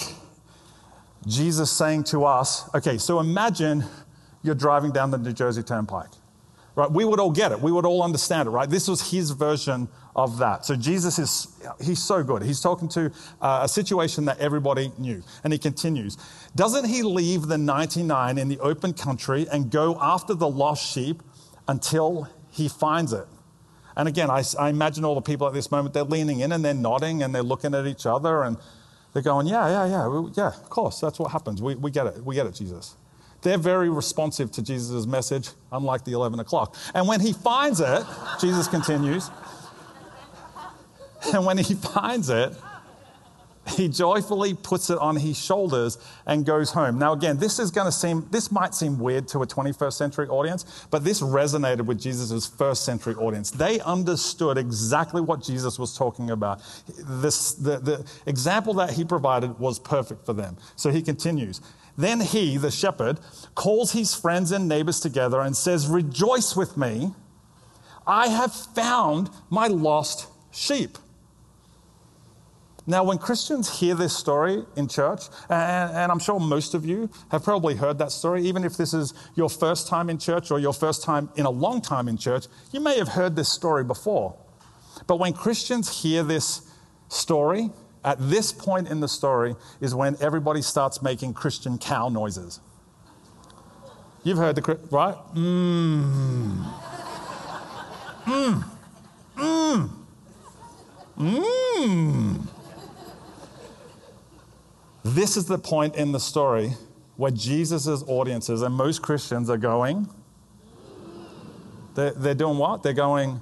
Jesus 1.26 1.72
saying 1.72 2.04
to 2.06 2.26
us, 2.26 2.70
okay, 2.76 3.00
so 3.00 3.20
imagine 3.20 3.84
you're 4.44 4.56
driving 4.56 4.92
down 4.92 5.10
the 5.10 5.18
New 5.18 5.34
Jersey 5.34 5.64
Turnpike. 5.64 6.12
Right? 6.78 6.92
We 6.92 7.06
would 7.06 7.20
all 7.20 7.32
get 7.32 7.52
it. 7.52 7.60
We 7.60 7.72
would 7.72 7.88
all 7.88 8.04
understand 8.04 8.48
it, 8.48 8.52
right? 8.52 8.70
This 8.70 8.88
was 8.88 9.10
his 9.10 9.32
version 9.32 9.90
of 10.16 10.38
that. 10.38 10.64
So 10.64 10.76
Jesus 10.76 11.18
is, 11.18 11.48
he's 11.82 11.98
so 11.98 12.24
good. 12.24 12.44
He's 12.44 12.62
talking 12.62 12.88
to 12.90 13.12
uh, 13.42 13.62
a 13.64 13.68
situation 13.68 14.26
that 14.26 14.38
everybody 14.38 14.92
knew. 15.00 15.24
And 15.44 15.52
he 15.52 15.58
continues 15.58 16.18
Doesn't 16.56 16.86
he 16.86 17.02
leave 17.02 17.48
the 17.48 17.58
99 17.58 18.38
in 18.38 18.48
the 18.48 18.60
open 18.60 18.94
country 18.94 19.48
and 19.52 19.72
go 19.72 19.98
after 20.00 20.36
the 20.36 20.48
lost 20.48 20.94
sheep 20.94 21.24
until 21.68 22.30
he 22.52 22.70
finds 22.70 23.12
it? 23.12 23.26
And 23.96 24.08
again, 24.08 24.30
I, 24.30 24.44
I 24.60 24.70
imagine 24.70 25.04
all 25.04 25.16
the 25.16 25.22
people 25.22 25.48
at 25.48 25.54
this 25.54 25.72
moment, 25.72 25.96
they're 25.96 26.04
leaning 26.04 26.42
in 26.42 26.52
and 26.52 26.64
they're 26.64 26.76
nodding 26.76 27.24
and 27.24 27.34
they're 27.34 27.42
looking 27.42 27.74
at 27.74 27.88
each 27.88 28.06
other 28.06 28.44
and 28.44 28.56
they're 29.14 29.24
going, 29.24 29.48
Yeah, 29.48 29.68
yeah, 29.68 29.86
yeah, 29.88 30.28
yeah, 30.36 30.48
of 30.50 30.70
course, 30.70 31.00
that's 31.00 31.18
what 31.18 31.32
happens. 31.32 31.60
We, 31.60 31.74
we 31.74 31.90
get 31.90 32.06
it. 32.06 32.24
We 32.24 32.36
get 32.36 32.46
it, 32.46 32.54
Jesus. 32.54 32.98
They're 33.48 33.58
very 33.58 33.90
responsive 33.90 34.52
to 34.52 34.62
Jesus' 34.62 35.06
message, 35.06 35.52
unlike 35.72 36.04
the 36.04 36.12
11 36.12 36.42
o'clock. 36.42 36.76
And 36.94 37.08
when 37.08 37.22
he 37.22 37.32
finds 37.32 37.80
it, 37.80 38.04
Jesus 38.42 38.68
continues, 38.68 39.32
and 41.34 41.46
when 41.46 41.58
he 41.58 41.74
finds 41.74 42.30
it, 42.30 42.52
he 43.70 43.88
joyfully 43.88 44.54
puts 44.54 44.90
it 44.90 44.98
on 44.98 45.16
his 45.16 45.42
shoulders 45.42 45.98
and 46.26 46.46
goes 46.46 46.72
home. 46.72 47.00
Now, 47.00 47.14
again, 47.14 47.38
this 47.38 47.58
is 47.58 47.72
going 47.72 47.86
to 47.86 47.92
seem, 47.92 48.28
this 48.32 48.52
might 48.52 48.76
seem 48.76 49.00
weird 49.00 49.30
to 49.30 49.44
a 49.44 49.48
21st 49.48 49.94
century 49.94 50.28
audience, 50.28 50.86
but 50.92 51.06
this 51.06 51.22
resonated 51.22 51.86
with 51.86 52.02
Jesus' 52.02 52.46
first 52.48 52.84
century 52.84 53.16
audience. 53.16 53.50
They 53.50 53.80
understood 53.80 54.58
exactly 54.58 55.22
what 55.22 55.42
Jesus 55.42 55.80
was 55.80 55.98
talking 55.98 56.32
about. 56.32 56.62
This, 57.00 57.54
the, 57.54 57.80
the 57.80 58.06
example 58.26 58.74
that 58.74 58.92
he 58.92 59.06
provided 59.06 59.58
was 59.58 59.80
perfect 59.80 60.26
for 60.26 60.34
them. 60.34 60.58
So 60.76 60.92
he 60.92 61.02
continues. 61.02 61.62
Then 61.98 62.20
he, 62.20 62.58
the 62.58 62.70
shepherd, 62.70 63.20
calls 63.56 63.92
his 63.92 64.14
friends 64.14 64.52
and 64.52 64.68
neighbors 64.68 65.00
together 65.00 65.42
and 65.42 65.58
says, 65.58 65.88
Rejoice 65.88 66.56
with 66.56 66.78
me. 66.78 67.14
I 68.06 68.28
have 68.28 68.54
found 68.54 69.30
my 69.50 69.68
lost 69.68 70.28
sheep. 70.52 70.98
Now, 72.90 73.04
when 73.04 73.18
Christians 73.18 73.82
hear 73.82 73.96
this 73.96 74.16
story 74.16 74.64
in 74.78 74.88
church, 74.88 75.24
and, 75.50 75.92
and, 75.92 76.10
I'm 76.10 76.20
sure 76.20 76.40
most 76.40 76.74
of 76.74 76.86
you 76.86 77.10
have 77.32 77.44
probably 77.44 77.76
heard 77.76 77.98
that 77.98 78.14
story, 78.14 78.44
even 78.44 78.64
if 78.64 78.78
this 78.78 78.94
is 78.94 79.14
your 79.36 79.50
first 79.50 79.90
time 79.90 80.10
in 80.10 80.18
church 80.18 80.52
or 80.52 80.60
your 80.60 80.72
first 80.72 81.04
time 81.04 81.30
in 81.36 81.46
a 81.46 81.50
long 81.50 81.82
time 81.82 82.08
in 82.08 82.18
church, 82.18 82.46
you 82.72 82.80
may 82.80 82.98
have 82.98 83.10
heard 83.10 83.36
this 83.36 83.50
story 83.50 83.84
before. 83.84 84.38
But 85.06 85.18
when 85.20 85.34
Christians 85.34 86.02
hear 86.02 86.24
this 86.24 86.62
story, 87.10 87.72
at 88.08 88.18
this 88.30 88.54
point 88.54 88.88
in 88.88 89.02
the 89.02 89.08
story 89.10 89.54
is 89.82 89.94
when 89.94 90.16
everybody 90.22 90.62
starts 90.62 91.02
making 91.02 91.34
Christian 91.34 91.78
cow 91.78 92.08
noises. 92.08 92.62
You've 94.24 94.38
heard 94.38 94.56
the, 94.56 94.80
right? 94.92 95.18
Mmm. 95.36 96.74
Mmm. 98.24 98.64
Mmm. 99.36 99.90
Mmm. 101.20 102.48
This 105.04 105.36
is 105.36 105.48
the 105.48 105.58
point 105.58 105.98
in 105.98 106.14
the 106.14 106.20
story 106.20 106.72
where 107.18 107.32
Jesus' 107.32 108.04
audiences 108.08 108.62
and 108.62 108.74
most 108.74 109.02
Christians 109.02 109.50
are 109.50 109.58
going. 109.58 110.08
They're, 111.94 112.12
they're 112.12 112.36
doing 112.36 112.58
what? 112.58 112.84
They're 112.84 112.94
going, 112.94 113.42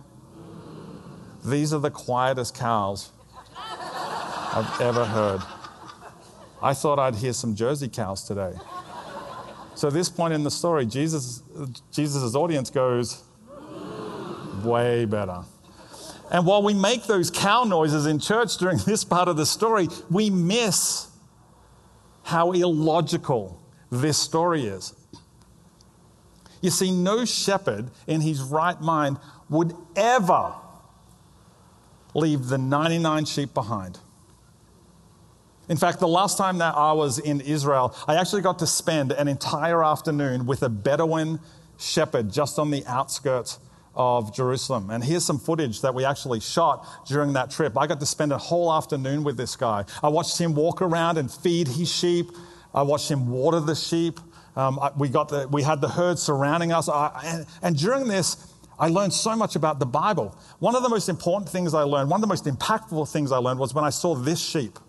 these 1.44 1.72
are 1.72 1.80
the 1.80 1.92
quietest 1.92 2.56
cows 2.56 3.12
I've 4.56 4.80
ever 4.80 5.04
heard. 5.04 5.42
I 6.64 6.74
thought 6.74 6.98
I'd 6.98 7.16
hear 7.16 7.34
some 7.34 7.56
Jersey 7.56 7.90
cows 7.90 8.24
today. 8.24 8.54
So 9.76 9.90
at 9.90 9.94
this 9.94 10.08
point 10.08 10.34
in 10.34 10.44
the 10.44 10.52
story, 10.52 10.86
Jesus' 10.86 11.42
Jesus's 11.92 12.38
audience 12.38 12.70
goes, 12.70 13.22
way 14.64 15.04
better. 15.04 15.44
And 16.32 16.46
while 16.46 16.64
we 16.64 16.74
make 16.74 17.04
those 17.04 17.30
cow 17.30 17.66
noises 17.66 18.06
in 18.06 18.18
church 18.18 18.56
during 18.56 18.78
this 18.78 19.04
part 19.04 19.28
of 19.28 19.36
the 19.36 19.46
story, 19.46 19.90
we 20.10 20.30
miss 20.30 21.10
how 22.24 22.54
illogical 22.54 23.62
this 23.92 24.18
story 24.18 24.68
is. 24.68 24.94
You 26.62 26.70
see, 26.70 26.92
no 26.92 27.26
shepherd 27.26 27.92
in 28.08 28.22
his 28.22 28.42
right 28.42 28.80
mind 28.80 29.18
would 29.50 29.74
ever 29.98 30.54
leave 32.14 32.48
the 32.48 32.58
99 32.58 33.26
sheep 33.26 33.54
behind 33.54 34.00
in 35.68 35.78
fact, 35.78 36.00
the 36.00 36.08
last 36.08 36.38
time 36.38 36.60
that 36.60 36.76
I 36.76 36.94
was 36.94 37.18
in 37.18 37.42
Israel, 37.42 37.96
I 38.08 38.16
actually 38.16 38.44
got 38.44 38.60
to 38.60 38.68
spend 38.68 39.12
an 39.12 39.28
entire 39.28 39.84
afternoon 39.84 40.46
with 40.46 40.62
a 40.62 40.70
Bedouin 40.70 41.40
shepherd 41.80 42.32
just 42.32 42.60
on 42.60 42.70
the 42.70 42.86
outskirts 42.86 43.60
of 43.96 44.36
Jerusalem. 44.36 44.90
And 44.90 45.04
here's 45.04 45.26
some 45.26 45.40
footage 45.40 45.82
that 45.82 45.96
we 45.96 46.06
actually 46.06 46.40
shot 46.40 46.86
during 47.08 47.34
that 47.34 47.50
trip. 47.50 47.78
I 47.78 47.88
got 47.88 48.00
to 48.02 48.06
spend 48.06 48.32
a 48.32 48.38
whole 48.38 48.72
afternoon 48.72 49.24
with 49.24 49.38
this 49.38 49.56
guy. 49.56 49.86
I 50.04 50.10
watched 50.10 50.40
him 50.40 50.54
walk 50.54 50.82
around 50.82 51.18
and 51.18 51.32
feed 51.32 51.68
his 51.68 51.92
sheep, 51.92 52.32
I 52.74 52.82
watched 52.82 53.10
him 53.10 53.30
water 53.30 53.60
the 53.60 53.76
sheep. 53.76 54.20
Um, 54.58 54.80
we, 54.98 55.10
got 55.10 55.28
the, 55.28 55.50
we 55.50 55.64
had 55.64 55.82
the 55.82 55.90
herd 55.90 56.18
surrounding 56.18 56.72
us. 56.72 56.88
I, 56.88 57.22
and, 57.26 57.46
and 57.62 57.78
during 57.78 58.08
this, 58.08 58.54
I 58.80 58.88
learned 58.88 59.14
so 59.14 59.36
much 59.36 59.58
about 59.58 59.80
the 59.80 59.86
Bible. 59.86 60.38
One 60.60 60.76
of 60.76 60.84
the 60.84 60.88
most 60.88 61.10
important 61.10 61.50
things 61.50 61.74
I 61.74 61.82
learned, 61.82 62.10
one 62.10 62.20
of 62.20 62.22
the 62.22 62.28
most 62.28 62.46
impactful 62.46 63.12
things 63.12 63.34
I 63.34 63.38
learned 63.38 63.60
was 63.60 63.74
when 63.74 63.84
I 63.84 63.90
saw 63.90 64.16
this 64.16 64.40
sheep 64.40 64.80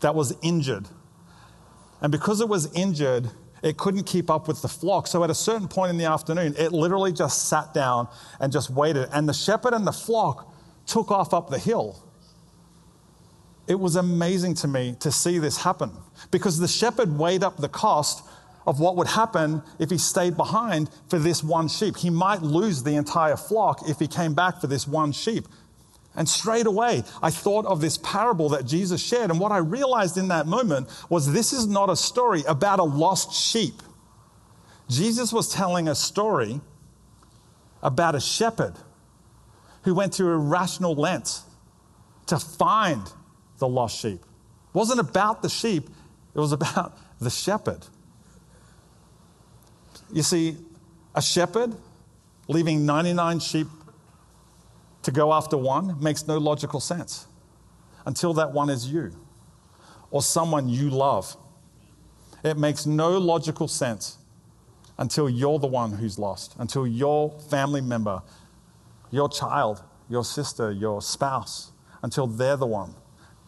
that 0.00 0.14
was 0.14 0.34
injured. 0.42 0.88
And 2.00 2.12
because 2.12 2.40
it 2.40 2.48
was 2.48 2.72
injured, 2.74 3.30
it 3.62 3.76
couldn't 3.76 4.04
keep 4.04 4.30
up 4.30 4.46
with 4.46 4.62
the 4.62 4.68
flock. 4.68 5.06
So 5.06 5.24
at 5.24 5.30
a 5.30 5.34
certain 5.34 5.68
point 5.68 5.90
in 5.90 5.98
the 5.98 6.04
afternoon, 6.04 6.54
it 6.56 6.72
literally 6.72 7.12
just 7.12 7.48
sat 7.48 7.74
down 7.74 8.08
and 8.40 8.52
just 8.52 8.70
waited. 8.70 9.08
And 9.12 9.28
the 9.28 9.34
shepherd 9.34 9.74
and 9.74 9.86
the 9.86 9.92
flock 9.92 10.54
took 10.86 11.10
off 11.10 11.34
up 11.34 11.50
the 11.50 11.58
hill. 11.58 12.02
It 13.66 13.78
was 13.78 13.96
amazing 13.96 14.54
to 14.56 14.68
me 14.68 14.96
to 15.00 15.12
see 15.12 15.38
this 15.38 15.58
happen 15.58 15.92
because 16.30 16.58
the 16.58 16.68
shepherd 16.68 17.18
weighed 17.18 17.42
up 17.42 17.58
the 17.58 17.68
cost 17.68 18.24
of 18.66 18.80
what 18.80 18.96
would 18.96 19.08
happen 19.08 19.62
if 19.78 19.90
he 19.90 19.98
stayed 19.98 20.36
behind 20.36 20.90
for 21.08 21.18
this 21.18 21.42
one 21.42 21.68
sheep. 21.68 21.96
He 21.96 22.10
might 22.10 22.42
lose 22.42 22.82
the 22.82 22.96
entire 22.96 23.36
flock 23.36 23.88
if 23.88 23.98
he 23.98 24.06
came 24.06 24.34
back 24.34 24.60
for 24.60 24.66
this 24.66 24.86
one 24.86 25.12
sheep. 25.12 25.46
And 26.18 26.28
straight 26.28 26.66
away, 26.66 27.04
I 27.22 27.30
thought 27.30 27.64
of 27.64 27.80
this 27.80 27.96
parable 27.96 28.48
that 28.48 28.66
Jesus 28.66 29.00
shared. 29.00 29.30
And 29.30 29.38
what 29.38 29.52
I 29.52 29.58
realized 29.58 30.18
in 30.18 30.28
that 30.28 30.48
moment 30.48 30.88
was 31.08 31.32
this 31.32 31.52
is 31.52 31.68
not 31.68 31.90
a 31.90 31.94
story 31.94 32.42
about 32.48 32.80
a 32.80 32.82
lost 32.82 33.32
sheep. 33.32 33.80
Jesus 34.88 35.32
was 35.32 35.48
telling 35.48 35.86
a 35.86 35.94
story 35.94 36.60
about 37.84 38.16
a 38.16 38.20
shepherd 38.20 38.74
who 39.84 39.94
went 39.94 40.12
to 40.14 40.24
irrational 40.24 40.96
lengths 40.96 41.44
to 42.26 42.40
find 42.40 43.12
the 43.58 43.68
lost 43.68 44.00
sheep. 44.00 44.20
It 44.20 44.74
wasn't 44.74 44.98
about 44.98 45.40
the 45.40 45.48
sheep, 45.48 45.88
it 46.34 46.40
was 46.40 46.50
about 46.50 46.98
the 47.20 47.30
shepherd. 47.30 47.86
You 50.12 50.24
see, 50.24 50.56
a 51.14 51.22
shepherd 51.22 51.76
leaving 52.48 52.84
99 52.84 53.38
sheep 53.38 53.68
to 55.08 55.12
go 55.12 55.32
after 55.32 55.56
one 55.56 55.98
makes 56.02 56.28
no 56.28 56.36
logical 56.36 56.80
sense 56.80 57.28
until 58.04 58.34
that 58.34 58.52
one 58.52 58.68
is 58.68 58.92
you 58.92 59.10
or 60.10 60.20
someone 60.20 60.68
you 60.68 60.90
love. 60.90 61.34
It 62.44 62.58
makes 62.58 62.84
no 62.84 63.16
logical 63.16 63.68
sense 63.68 64.18
until 64.98 65.30
you're 65.30 65.58
the 65.58 65.66
one 65.66 65.92
who's 65.92 66.18
lost, 66.18 66.56
until 66.58 66.86
your 66.86 67.30
family 67.48 67.80
member, 67.80 68.20
your 69.10 69.30
child, 69.30 69.82
your 70.10 70.26
sister, 70.26 70.70
your 70.72 71.00
spouse, 71.00 71.72
until 72.02 72.26
they're 72.26 72.58
the 72.58 72.66
one. 72.66 72.94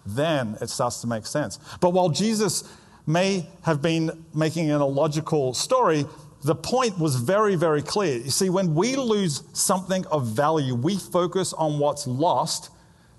Then 0.06 0.56
it 0.62 0.70
starts 0.70 1.02
to 1.02 1.06
make 1.06 1.26
sense. 1.26 1.58
But 1.78 1.90
while 1.90 2.08
Jesus 2.08 2.64
may 3.06 3.50
have 3.64 3.82
been 3.82 4.24
making 4.32 4.70
an 4.70 4.80
illogical 4.80 5.52
story, 5.52 6.06
the 6.42 6.54
point 6.54 6.98
was 6.98 7.16
very, 7.16 7.54
very 7.54 7.82
clear. 7.82 8.18
You 8.18 8.30
see, 8.30 8.48
when 8.48 8.74
we 8.74 8.96
lose 8.96 9.42
something 9.52 10.06
of 10.06 10.26
value, 10.26 10.74
we 10.74 10.96
focus 10.96 11.52
on 11.52 11.78
what's 11.78 12.06
lost 12.06 12.70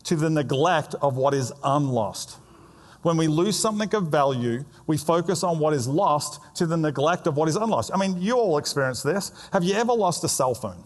to 0.06 0.16
the 0.16 0.30
neglect 0.30 0.96
of 1.02 1.18
what 1.18 1.34
is 1.34 1.54
unlost. 1.64 2.38
When 3.04 3.18
we 3.18 3.28
lose 3.28 3.58
something 3.58 3.94
of 3.96 4.08
value, 4.08 4.64
we 4.88 4.98
focus 4.98 5.44
on 5.44 5.60
what 5.60 5.74
is 5.74 5.88
lost 5.88 6.40
to 6.56 6.66
the 6.66 6.78
neglect 6.78 7.28
of 7.28 7.36
what 7.36 7.48
is 7.48 7.56
unlost. 7.56 7.92
I 7.94 7.98
mean, 7.98 8.22
you 8.22 8.38
all 8.38 8.58
experience 8.58 9.02
this. 9.02 9.32
Have 9.54 9.64
you 9.64 9.76
ever 9.76 9.94
lost 9.94 10.24
a 10.24 10.30
cell 10.30 10.54
phone? 10.54 10.84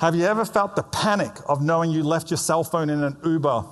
Have 0.00 0.14
you 0.14 0.24
ever 0.24 0.44
felt 0.44 0.76
the 0.76 0.82
panic 0.82 1.32
of 1.48 1.62
knowing 1.62 1.90
you 1.90 2.02
left 2.02 2.30
your 2.30 2.38
cell 2.38 2.62
phone 2.62 2.90
in 2.90 3.02
an 3.02 3.16
Uber? 3.24 3.64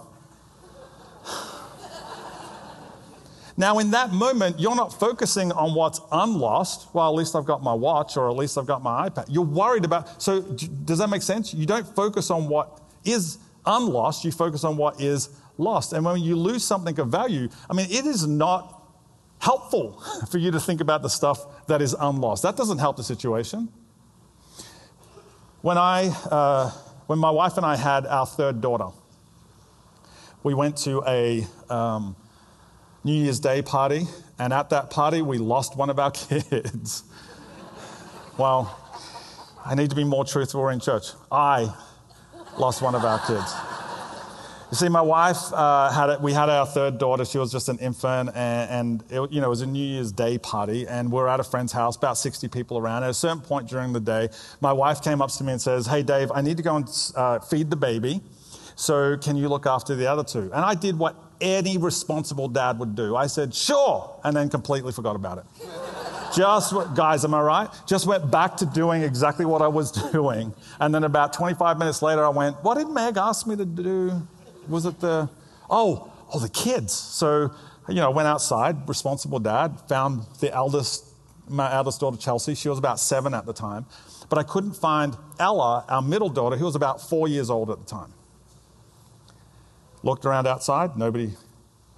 Now, 3.57 3.79
in 3.79 3.93
that 3.93 4.13
moment, 4.13 4.59
you're 4.59 4.75
not 4.75 4.99
focusing 4.99 5.53
on 5.53 5.75
what's 5.75 6.01
unlost. 6.11 6.89
Well, 6.93 7.09
at 7.09 7.15
least 7.15 7.37
I've 7.37 7.45
got 7.45 7.63
my 7.63 7.73
watch, 7.73 8.17
or 8.17 8.29
at 8.29 8.37
least 8.37 8.59
I've 8.59 8.67
got 8.67 8.83
my 8.83 9.09
iPad. 9.09 9.27
You're 9.29 9.45
worried 9.45 9.85
about. 9.85 10.21
So, 10.21 10.41
does 10.41 10.99
that 10.99 11.09
make 11.09 11.23
sense? 11.23 11.55
You 11.55 11.67
don't 11.67 11.87
focus 11.87 12.31
on 12.31 12.49
what 12.49 12.81
is 13.05 13.39
unlost, 13.65 14.25
you 14.25 14.33
focus 14.33 14.65
on 14.65 14.77
what 14.77 15.01
is 15.01 15.29
lost. 15.57 15.93
And 15.93 16.05
when 16.05 16.21
you 16.21 16.37
lose 16.37 16.65
something 16.65 16.99
of 16.99 17.09
value, 17.09 17.49
I 17.71 17.75
mean, 17.75 17.87
it 17.91 18.07
is 18.07 18.27
not 18.27 18.83
helpful 19.39 20.03
for 20.31 20.39
you 20.39 20.51
to 20.51 20.61
think 20.61 20.81
about 20.81 21.03
the 21.03 21.11
stuff 21.11 21.67
that 21.67 21.81
is 21.81 21.95
unlost. 21.99 22.43
That 22.43 22.57
doesn't 22.57 22.79
help 22.79 22.97
the 22.97 23.05
situation. 23.05 23.69
When, 25.63 25.79
I, 25.79 26.09
uh, 26.31 26.71
when 27.07 27.19
my 27.19 27.31
wife 27.31 27.57
and 27.57 27.65
I 27.65 27.77
had 27.77 28.07
our 28.07 28.27
third 28.27 28.61
daughter, 28.61 28.89
we 30.43 30.53
went 30.53 30.77
to 30.79 31.03
a 31.07 31.47
um, 31.71 32.17
New 33.05 33.13
Year's 33.13 33.39
Day 33.39 33.61
party, 33.61 34.07
and 34.39 34.51
at 34.51 34.71
that 34.71 34.91
party, 34.91 35.21
we 35.21 35.37
lost 35.37 35.77
one 35.77 35.91
of 35.91 35.99
our 35.99 36.11
kids. 36.13 37.05
well, 38.39 38.81
I 39.65 39.75
need 39.75 39.91
to 39.91 39.97
be 39.97 40.05
more 40.05 40.25
truthful 40.25 40.67
in 40.69 40.81
church. 40.81 41.09
I 41.31 41.73
lost 42.59 42.81
one 42.81 42.95
of 42.95 43.05
our 43.05 43.19
kids. 43.27 43.55
You 44.71 44.77
see, 44.79 44.89
my 44.89 45.03
wife 45.03 45.53
uh, 45.53 45.91
had 45.91 46.09
it, 46.11 46.21
we 46.23 46.33
had 46.33 46.49
our 46.49 46.65
third 46.67 46.99
daughter. 46.99 47.27
She 47.27 47.37
was 47.37 47.53
just 47.53 47.69
an 47.69 47.79
infant, 47.79 48.31
and, 48.35 48.71
and 48.71 49.05
it, 49.13 49.31
you 49.31 49.41
know, 49.41 49.49
it 49.49 49.51
was 49.51 49.61
a 49.61 49.67
New 49.67 49.85
Year's 49.85 50.11
Day 50.11 50.39
party, 50.39 50.89
and 50.89 51.13
we 51.13 51.21
are 51.21 51.29
at 51.29 51.39
a 51.39 51.45
friend's 51.45 51.73
house, 51.73 51.97
about 51.97 52.17
60 52.17 52.49
people 52.49 52.79
around. 52.79 53.05
At 53.05 53.11
a 53.11 53.15
certain 53.15 53.41
point 53.41 53.69
during 53.69 53.93
the 53.93 54.01
day, 54.01 54.31
my 54.63 54.73
wife 54.73 55.03
came 55.03 55.21
up 55.21 55.31
to 55.33 55.45
me 55.45 55.53
and 55.53 55.61
says, 55.61 55.87
"Hey, 55.87 56.03
Dave, 56.03 56.33
I 56.35 56.41
need 56.41 56.57
to 56.57 56.63
go 56.63 56.77
and 56.77 56.89
uh, 57.15 57.39
feed 57.41 57.69
the 57.69 57.77
baby. 57.77 58.23
So 58.77 59.17
can 59.17 59.37
you 59.37 59.49
look 59.49 59.67
after 59.67 59.95
the 59.95 60.07
other 60.07 60.25
two? 60.25 60.51
And 60.53 60.65
I 60.65 60.75
did 60.75 60.99
what 60.99 61.17
any 61.41 61.79
responsible 61.79 62.49
dad 62.49 62.79
would 62.79 62.95
do. 62.95 63.17
I 63.17 63.27
said, 63.27 63.55
"Sure," 63.55 64.19
and 64.25 64.37
then 64.37 64.49
completely 64.49 64.93
forgot 64.93 65.17
about 65.17 65.39
it. 65.39 65.45
Just, 66.35 66.75
guys, 66.97 67.25
am 67.25 67.33
I 67.33 67.41
right? 67.41 67.69
Just 67.87 68.07
went 68.07 68.29
back 68.29 68.57
to 68.57 68.67
doing 68.67 69.03
exactly 69.03 69.45
what 69.45 69.63
I 69.63 69.69
was 69.69 69.93
doing. 70.13 70.53
And 70.81 70.93
then 70.93 71.05
about 71.05 71.33
25 71.33 71.79
minutes 71.79 72.03
later, 72.03 72.25
I 72.25 72.29
went, 72.31 72.57
What 72.65 72.77
did 72.77 72.89
Meg 72.89 73.17
ask 73.17 73.47
me 73.47 73.57
to 73.57 73.65
do? 73.65 74.27
was 74.69 74.87
it 74.87 74.99
the, 75.01 75.29
oh, 75.69 76.11
oh, 76.33 76.39
the 76.39 76.49
kids. 76.49 76.93
So, 76.93 77.51
you 77.89 77.97
know, 77.97 78.11
I 78.11 78.15
went 78.15 78.27
outside, 78.27 78.89
responsible 78.89 79.39
dad, 79.39 79.79
found 79.89 80.23
the 80.41 80.53
eldest, 80.53 81.05
my 81.49 81.73
eldest 81.73 82.01
daughter, 82.01 82.17
Chelsea. 82.17 82.55
She 82.55 82.69
was 82.69 82.79
about 82.79 82.99
seven 82.99 83.35
at 83.35 83.47
the 83.47 83.53
time. 83.53 83.87
But 84.29 84.39
I 84.39 84.43
couldn't 84.43 84.73
find 84.73 85.17
Ella, 85.39 85.85
our 85.89 86.03
middle 86.03 86.31
daughter, 86.31 86.57
who 86.57 86.65
was 86.65 86.75
about 86.75 87.01
four 87.01 87.29
years 87.29 87.51
old 87.51 87.71
at 87.71 87.79
the 87.79 87.85
time. 87.85 88.13
Looked 90.05 90.25
around 90.25 90.47
outside, 90.47 90.97
nobody, 90.97 91.33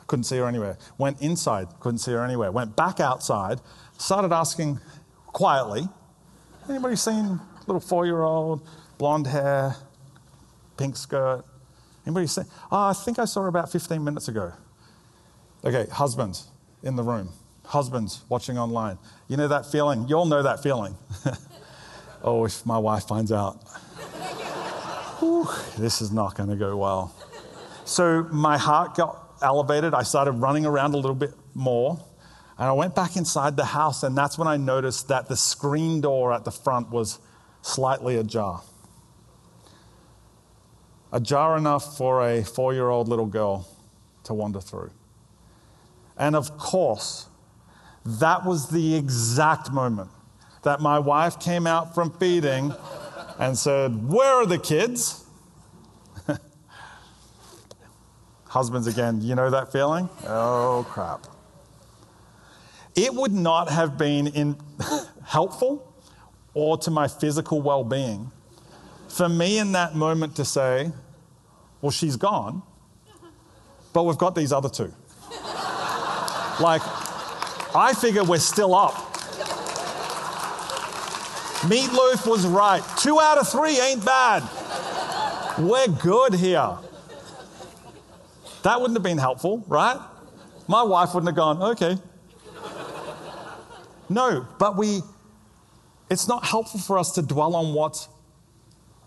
couldn't 0.06 0.24
see 0.24 0.38
her 0.38 0.46
anywhere. 0.46 0.78
Went 0.96 1.20
inside, 1.20 1.68
couldn't 1.80 1.98
see 1.98 2.12
her 2.12 2.24
anywhere. 2.24 2.50
Went 2.50 2.76
back 2.76 3.00
outside, 3.00 3.60
started 3.98 4.32
asking 4.32 4.80
quietly, 5.26 5.86
anybody 6.68 6.96
seen 6.96 7.40
little 7.66 7.80
four 7.80 8.06
year 8.06 8.22
old, 8.22 8.66
blonde 8.96 9.26
hair, 9.26 9.76
pink 10.78 10.96
skirt, 10.96 11.44
Anybody 12.06 12.28
say, 12.28 12.42
oh, 12.70 12.90
I 12.90 12.92
think 12.92 13.18
I 13.18 13.24
saw 13.24 13.42
her 13.42 13.48
about 13.48 13.70
15 13.70 14.02
minutes 14.02 14.28
ago. 14.28 14.52
Okay, 15.64 15.86
husbands 15.90 16.46
in 16.84 16.94
the 16.94 17.02
room, 17.02 17.30
husbands 17.64 18.22
watching 18.28 18.56
online. 18.56 18.98
You 19.26 19.36
know 19.36 19.48
that 19.48 19.66
feeling? 19.66 20.06
You 20.06 20.14
all 20.14 20.26
know 20.26 20.42
that 20.42 20.62
feeling. 20.62 20.96
oh, 22.22 22.44
if 22.44 22.64
my 22.64 22.78
wife 22.78 23.08
finds 23.08 23.32
out, 23.32 23.60
this 25.76 26.00
is 26.00 26.12
not 26.12 26.36
going 26.36 26.48
to 26.48 26.56
go 26.56 26.76
well. 26.76 27.12
So 27.86 28.24
my 28.30 28.58
heart 28.58 28.96
got 28.96 29.38
elevated. 29.40 29.94
I 29.94 30.02
started 30.02 30.32
running 30.32 30.66
around 30.66 30.92
a 30.92 30.98
little 30.98 31.14
bit 31.14 31.32
more. 31.54 31.98
And 32.58 32.68
I 32.68 32.72
went 32.72 32.94
back 32.94 33.16
inside 33.16 33.56
the 33.56 33.66
house, 33.66 34.02
and 34.02 34.16
that's 34.16 34.38
when 34.38 34.48
I 34.48 34.56
noticed 34.56 35.08
that 35.08 35.28
the 35.28 35.36
screen 35.36 36.00
door 36.00 36.32
at 36.32 36.44
the 36.44 36.50
front 36.50 36.90
was 36.90 37.18
slightly 37.62 38.16
ajar 38.16 38.62
ajar 41.12 41.56
enough 41.56 41.96
for 41.96 42.28
a 42.28 42.44
four 42.44 42.74
year 42.74 42.88
old 42.88 43.08
little 43.08 43.26
girl 43.26 43.68
to 44.24 44.34
wander 44.34 44.60
through. 44.60 44.90
And 46.18 46.36
of 46.36 46.56
course, 46.58 47.26
that 48.04 48.44
was 48.44 48.68
the 48.68 48.94
exact 48.94 49.72
moment 49.72 50.10
that 50.62 50.80
my 50.80 50.98
wife 50.98 51.38
came 51.38 51.66
out 51.66 51.94
from 51.94 52.10
feeding 52.18 52.74
and 53.38 53.56
said, 53.56 54.08
Where 54.08 54.34
are 54.34 54.46
the 54.46 54.58
kids? 54.58 55.24
Husbands 58.56 58.86
again, 58.86 59.20
you 59.20 59.34
know 59.34 59.50
that 59.50 59.70
feeling? 59.70 60.08
Oh, 60.26 60.86
crap. 60.88 61.26
It 62.94 63.12
would 63.12 63.32
not 63.32 63.68
have 63.68 63.98
been 63.98 64.28
in 64.28 64.56
helpful 65.26 65.94
or 66.54 66.78
to 66.78 66.90
my 66.90 67.06
physical 67.06 67.60
well 67.60 67.84
being 67.84 68.32
for 69.08 69.28
me 69.28 69.58
in 69.58 69.72
that 69.72 69.94
moment 69.94 70.36
to 70.36 70.46
say, 70.46 70.90
well, 71.82 71.90
she's 71.90 72.16
gone, 72.16 72.62
but 73.92 74.04
we've 74.04 74.16
got 74.16 74.34
these 74.34 74.54
other 74.54 74.70
two. 74.70 74.90
like, 76.58 76.80
I 77.76 77.92
figure 77.94 78.24
we're 78.24 78.38
still 78.38 78.74
up. 78.74 78.94
Meatloaf 81.68 82.26
was 82.26 82.46
right. 82.46 82.82
Two 82.96 83.20
out 83.20 83.36
of 83.36 83.50
three 83.50 83.78
ain't 83.78 84.02
bad. 84.02 84.42
We're 85.58 85.88
good 85.88 86.32
here. 86.32 86.78
That 88.66 88.80
wouldn't 88.80 88.96
have 88.96 89.04
been 89.04 89.16
helpful, 89.16 89.64
right? 89.68 89.96
My 90.66 90.82
wife 90.82 91.14
wouldn't 91.14 91.28
have 91.28 91.36
gone, 91.36 91.62
okay. 91.62 91.96
No, 94.08 94.44
but 94.58 94.76
we, 94.76 95.02
it's 96.10 96.26
not 96.26 96.44
helpful 96.44 96.80
for 96.80 96.98
us 96.98 97.12
to 97.12 97.22
dwell 97.22 97.54
on 97.54 97.74
what's 97.74 98.08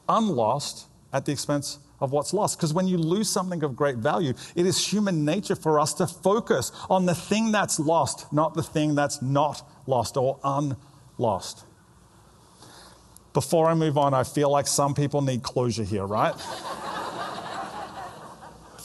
unlost 0.08 0.88
at 1.12 1.26
the 1.26 1.34
expense 1.34 1.80
of 2.00 2.14
what's 2.14 2.32
lost. 2.32 2.58
Because 2.58 2.74
when 2.74 2.88
you 2.88 2.98
lose 2.98 3.30
something 3.30 3.62
of 3.62 3.76
great 3.76 3.98
value, 3.98 4.34
it 4.56 4.66
is 4.66 4.88
human 4.88 5.26
nature 5.26 5.58
for 5.58 5.78
us 5.78 5.94
to 5.96 6.08
focus 6.08 6.72
on 6.90 7.06
the 7.06 7.14
thing 7.14 7.52
that's 7.52 7.82
lost, 7.82 8.32
not 8.32 8.54
the 8.54 8.64
thing 8.64 8.96
that's 8.96 9.22
not 9.22 9.70
lost 9.88 10.16
or 10.16 10.40
unlost. 10.42 11.66
Before 13.34 13.68
I 13.68 13.74
move 13.74 13.98
on, 13.98 14.14
I 14.14 14.24
feel 14.24 14.50
like 14.50 14.68
some 14.68 14.94
people 14.94 15.22
need 15.22 15.44
closure 15.44 15.84
here, 15.84 16.06
right? 16.06 16.34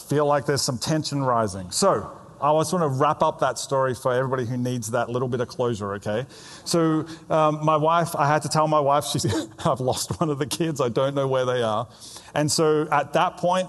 Feel 0.09 0.27
like 0.27 0.47
there's 0.47 0.63
some 0.63 0.79
tension 0.79 1.23
rising. 1.23 1.71
So, 1.71 2.19
I 2.41 2.61
just 2.61 2.73
want 2.75 2.83
to 2.83 2.89
wrap 2.89 3.23
up 3.23 3.39
that 3.41 3.59
story 3.59 3.95
for 3.95 4.13
everybody 4.13 4.45
who 4.45 4.59
needs 4.59 4.91
that 4.91 5.09
little 5.09 5.29
bit 5.29 5.41
of 5.41 5.49
closure, 5.49 5.95
okay? 5.95 6.27
So, 6.65 7.07
um, 7.31 7.65
my 7.65 7.77
wife, 7.77 8.15
I 8.15 8.27
had 8.27 8.43
to 8.43 8.49
tell 8.49 8.69
my 8.69 8.81
wife, 8.81 9.05
she's, 9.07 9.25
I've 9.65 9.81
lost 9.81 10.21
one 10.21 10.29
of 10.29 10.39
the 10.39 10.47
kids, 10.47 10.81
I 10.81 10.91
don't 10.91 11.15
know 11.15 11.27
where 11.27 11.47
they 11.47 11.63
are. 11.63 11.89
And 12.35 12.51
so 12.51 12.87
at 12.91 13.15
that 13.15 13.39
point, 13.39 13.69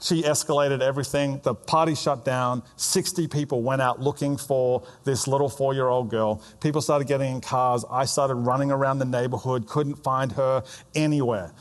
she 0.00 0.22
escalated 0.22 0.80
everything. 0.80 1.40
The 1.42 1.54
party 1.54 1.94
shut 1.94 2.24
down. 2.24 2.62
60 2.76 3.28
people 3.28 3.62
went 3.62 3.80
out 3.80 4.00
looking 4.00 4.36
for 4.36 4.82
this 5.04 5.26
little 5.26 5.48
four 5.48 5.74
year 5.74 5.88
old 5.88 6.10
girl. 6.10 6.42
People 6.60 6.80
started 6.80 7.08
getting 7.08 7.36
in 7.36 7.40
cars. 7.40 7.84
I 7.90 8.04
started 8.04 8.34
running 8.34 8.70
around 8.70 8.98
the 8.98 9.06
neighborhood, 9.06 9.66
couldn't 9.66 9.96
find 9.96 10.32
her 10.32 10.62
anywhere. 10.94 11.52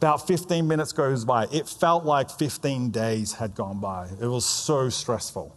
About 0.00 0.26
15 0.26 0.66
minutes 0.66 0.92
goes 0.92 1.26
by. 1.26 1.46
It 1.52 1.68
felt 1.68 2.06
like 2.06 2.30
15 2.30 2.88
days 2.88 3.34
had 3.34 3.54
gone 3.54 3.80
by. 3.80 4.08
It 4.18 4.28
was 4.28 4.46
so 4.46 4.88
stressful. 4.88 5.54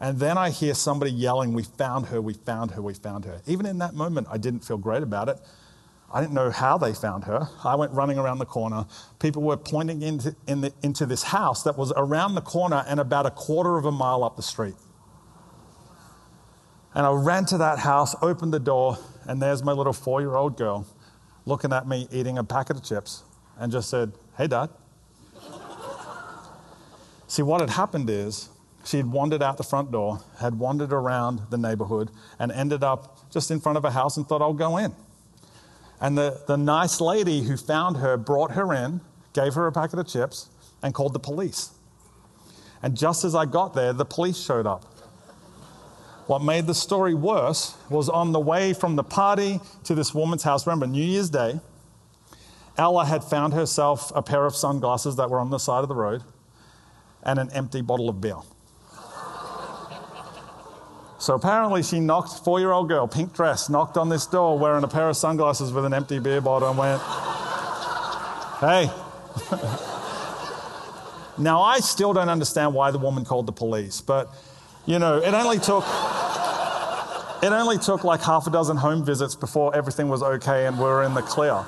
And 0.00 0.18
then 0.18 0.38
I 0.38 0.48
hear 0.48 0.72
somebody 0.72 1.10
yelling, 1.12 1.52
We 1.52 1.64
found 1.64 2.06
her, 2.06 2.22
we 2.22 2.32
found 2.32 2.70
her, 2.70 2.80
we 2.80 2.94
found 2.94 3.26
her. 3.26 3.42
Even 3.46 3.66
in 3.66 3.76
that 3.80 3.92
moment, 3.92 4.28
I 4.30 4.38
didn't 4.38 4.60
feel 4.60 4.78
great 4.78 5.02
about 5.02 5.28
it. 5.28 5.36
I 6.10 6.22
didn't 6.22 6.32
know 6.32 6.50
how 6.50 6.78
they 6.78 6.94
found 6.94 7.24
her. 7.24 7.46
I 7.62 7.74
went 7.74 7.92
running 7.92 8.18
around 8.18 8.38
the 8.38 8.46
corner. 8.46 8.86
People 9.18 9.42
were 9.42 9.58
pointing 9.58 10.00
into, 10.00 10.34
in 10.48 10.62
the, 10.62 10.72
into 10.82 11.04
this 11.04 11.24
house 11.24 11.64
that 11.64 11.76
was 11.76 11.92
around 11.98 12.36
the 12.36 12.40
corner 12.40 12.82
and 12.88 12.98
about 12.98 13.26
a 13.26 13.30
quarter 13.30 13.76
of 13.76 13.84
a 13.84 13.92
mile 13.92 14.24
up 14.24 14.36
the 14.36 14.42
street. 14.42 14.76
And 16.94 17.04
I 17.04 17.10
ran 17.10 17.44
to 17.46 17.58
that 17.58 17.80
house, 17.80 18.16
opened 18.22 18.54
the 18.54 18.60
door, 18.60 18.96
and 19.26 19.42
there's 19.42 19.62
my 19.62 19.72
little 19.72 19.92
four 19.92 20.22
year 20.22 20.34
old 20.34 20.56
girl 20.56 20.86
looking 21.44 21.74
at 21.74 21.86
me 21.86 22.08
eating 22.10 22.38
a 22.38 22.44
packet 22.44 22.76
of 22.76 22.82
chips 22.82 23.22
and 23.58 23.70
just 23.72 23.88
said, 23.90 24.12
Hey, 24.36 24.46
Dad. 24.46 24.70
See, 27.26 27.42
what 27.42 27.60
had 27.60 27.70
happened 27.70 28.10
is 28.10 28.48
she 28.84 28.98
had 28.98 29.10
wandered 29.10 29.42
out 29.42 29.56
the 29.56 29.64
front 29.64 29.90
door, 29.90 30.20
had 30.38 30.58
wandered 30.58 30.92
around 30.92 31.40
the 31.50 31.58
neighborhood, 31.58 32.10
and 32.38 32.52
ended 32.52 32.84
up 32.84 33.30
just 33.30 33.50
in 33.50 33.60
front 33.60 33.78
of 33.78 33.84
a 33.84 33.90
house 33.90 34.16
and 34.16 34.26
thought, 34.26 34.42
I'll 34.42 34.52
go 34.52 34.76
in. 34.76 34.94
And 36.00 36.18
the, 36.18 36.42
the 36.46 36.56
nice 36.56 37.00
lady 37.00 37.42
who 37.42 37.56
found 37.56 37.96
her 37.96 38.16
brought 38.16 38.52
her 38.52 38.72
in, 38.72 39.00
gave 39.32 39.54
her 39.54 39.66
a 39.66 39.72
packet 39.72 39.98
of 39.98 40.06
chips, 40.06 40.48
and 40.82 40.92
called 40.92 41.12
the 41.12 41.18
police. 41.18 41.70
And 42.82 42.96
just 42.96 43.24
as 43.24 43.34
I 43.34 43.46
got 43.46 43.74
there, 43.74 43.92
the 43.92 44.04
police 44.04 44.36
showed 44.36 44.66
up. 44.66 44.84
What 46.26 46.42
made 46.42 46.66
the 46.66 46.74
story 46.74 47.14
worse 47.14 47.76
was 47.90 48.08
on 48.08 48.32
the 48.32 48.40
way 48.40 48.74
from 48.74 48.96
the 48.96 49.02
party 49.02 49.60
to 49.84 49.94
this 49.94 50.14
woman's 50.14 50.42
house, 50.42 50.66
remember, 50.66 50.86
New 50.86 51.02
Year's 51.02 51.30
Day, 51.30 51.60
Ella 52.76 53.04
had 53.04 53.22
found 53.22 53.52
herself 53.52 54.10
a 54.14 54.22
pair 54.22 54.46
of 54.46 54.56
sunglasses 54.56 55.16
that 55.16 55.30
were 55.30 55.38
on 55.38 55.50
the 55.50 55.58
side 55.58 55.82
of 55.82 55.88
the 55.88 55.94
road 55.94 56.22
and 57.22 57.38
an 57.38 57.50
empty 57.52 57.80
bottle 57.80 58.08
of 58.08 58.20
beer. 58.20 58.38
So 61.18 61.34
apparently, 61.34 61.82
she 61.82 62.00
knocked, 62.00 62.44
four 62.44 62.60
year 62.60 62.72
old 62.72 62.88
girl, 62.88 63.08
pink 63.08 63.32
dress, 63.32 63.70
knocked 63.70 63.96
on 63.96 64.10
this 64.10 64.26
door 64.26 64.58
wearing 64.58 64.84
a 64.84 64.88
pair 64.88 65.08
of 65.08 65.16
sunglasses 65.16 65.72
with 65.72 65.86
an 65.86 65.94
empty 65.94 66.18
beer 66.18 66.42
bottle 66.42 66.68
and 66.68 66.76
went, 66.76 67.00
Hey. 68.60 68.90
now, 71.42 71.62
I 71.62 71.78
still 71.80 72.12
don't 72.12 72.28
understand 72.28 72.74
why 72.74 72.90
the 72.90 72.98
woman 72.98 73.24
called 73.24 73.46
the 73.46 73.52
police, 73.52 74.02
but 74.02 74.34
you 74.84 74.98
know, 74.98 75.16
it 75.16 75.32
only 75.32 75.58
took. 75.58 75.84
It 77.42 77.52
only 77.52 77.78
took 77.78 78.04
like 78.04 78.22
half 78.22 78.46
a 78.46 78.50
dozen 78.50 78.78
home 78.78 79.04
visits 79.04 79.34
before 79.34 79.74
everything 79.76 80.08
was 80.08 80.22
okay 80.22 80.66
and 80.66 80.78
we 80.78 80.84
were 80.84 81.02
in 81.02 81.12
the 81.12 81.20
clear. 81.20 81.62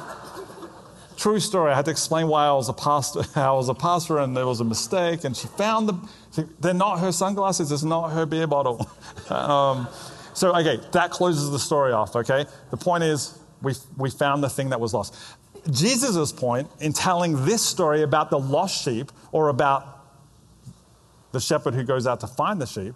True 1.17 1.41
story. 1.41 1.73
I 1.73 1.77
had 1.77 1.87
to 1.87 1.91
explain 1.91 2.29
why 2.29 2.47
I 2.47 2.53
was 2.53 2.69
a 2.69 2.75
pastor, 2.75 3.23
I 3.41 3.53
was 3.53 3.69
a 3.69 3.75
pastor, 3.75 4.19
and 4.19 4.37
there 4.37 4.47
was 4.47 4.61
a 4.61 4.65
mistake. 4.65 5.25
And 5.25 5.37
she 5.37 5.49
found 5.49 5.89
the, 5.89 6.49
they're 6.61 6.75
not 6.75 7.01
her 7.01 7.13
sunglasses. 7.13 7.73
It's 7.73 7.83
not 7.83 8.11
her 8.11 8.27
beer 8.27 8.47
bottle. 8.47 8.89
um, 9.31 9.89
so, 10.35 10.55
okay, 10.55 10.79
that 10.93 11.11
closes 11.11 11.51
the 11.51 11.59
story 11.59 11.93
off. 11.93 12.15
Okay, 12.15 12.45
the 12.71 12.77
point 12.77 13.03
is 13.03 13.39
we 13.63 13.73
we 13.97 14.11
found 14.11 14.43
the 14.43 14.51
thing 14.51 14.69
that 14.71 14.81
was 14.81 14.93
lost. 14.93 15.17
Jesus' 15.71 16.31
point 16.31 16.69
in 16.81 16.93
telling 16.93 17.45
this 17.45 17.63
story 17.63 18.03
about 18.03 18.31
the 18.31 18.39
lost 18.39 18.85
sheep 18.85 19.11
or 19.33 19.49
about 19.49 19.97
the 21.33 21.41
shepherd 21.41 21.75
who 21.75 21.83
goes 21.83 22.07
out 22.07 22.21
to 22.21 22.27
find 22.27 22.61
the 22.61 22.67
sheep 22.67 22.95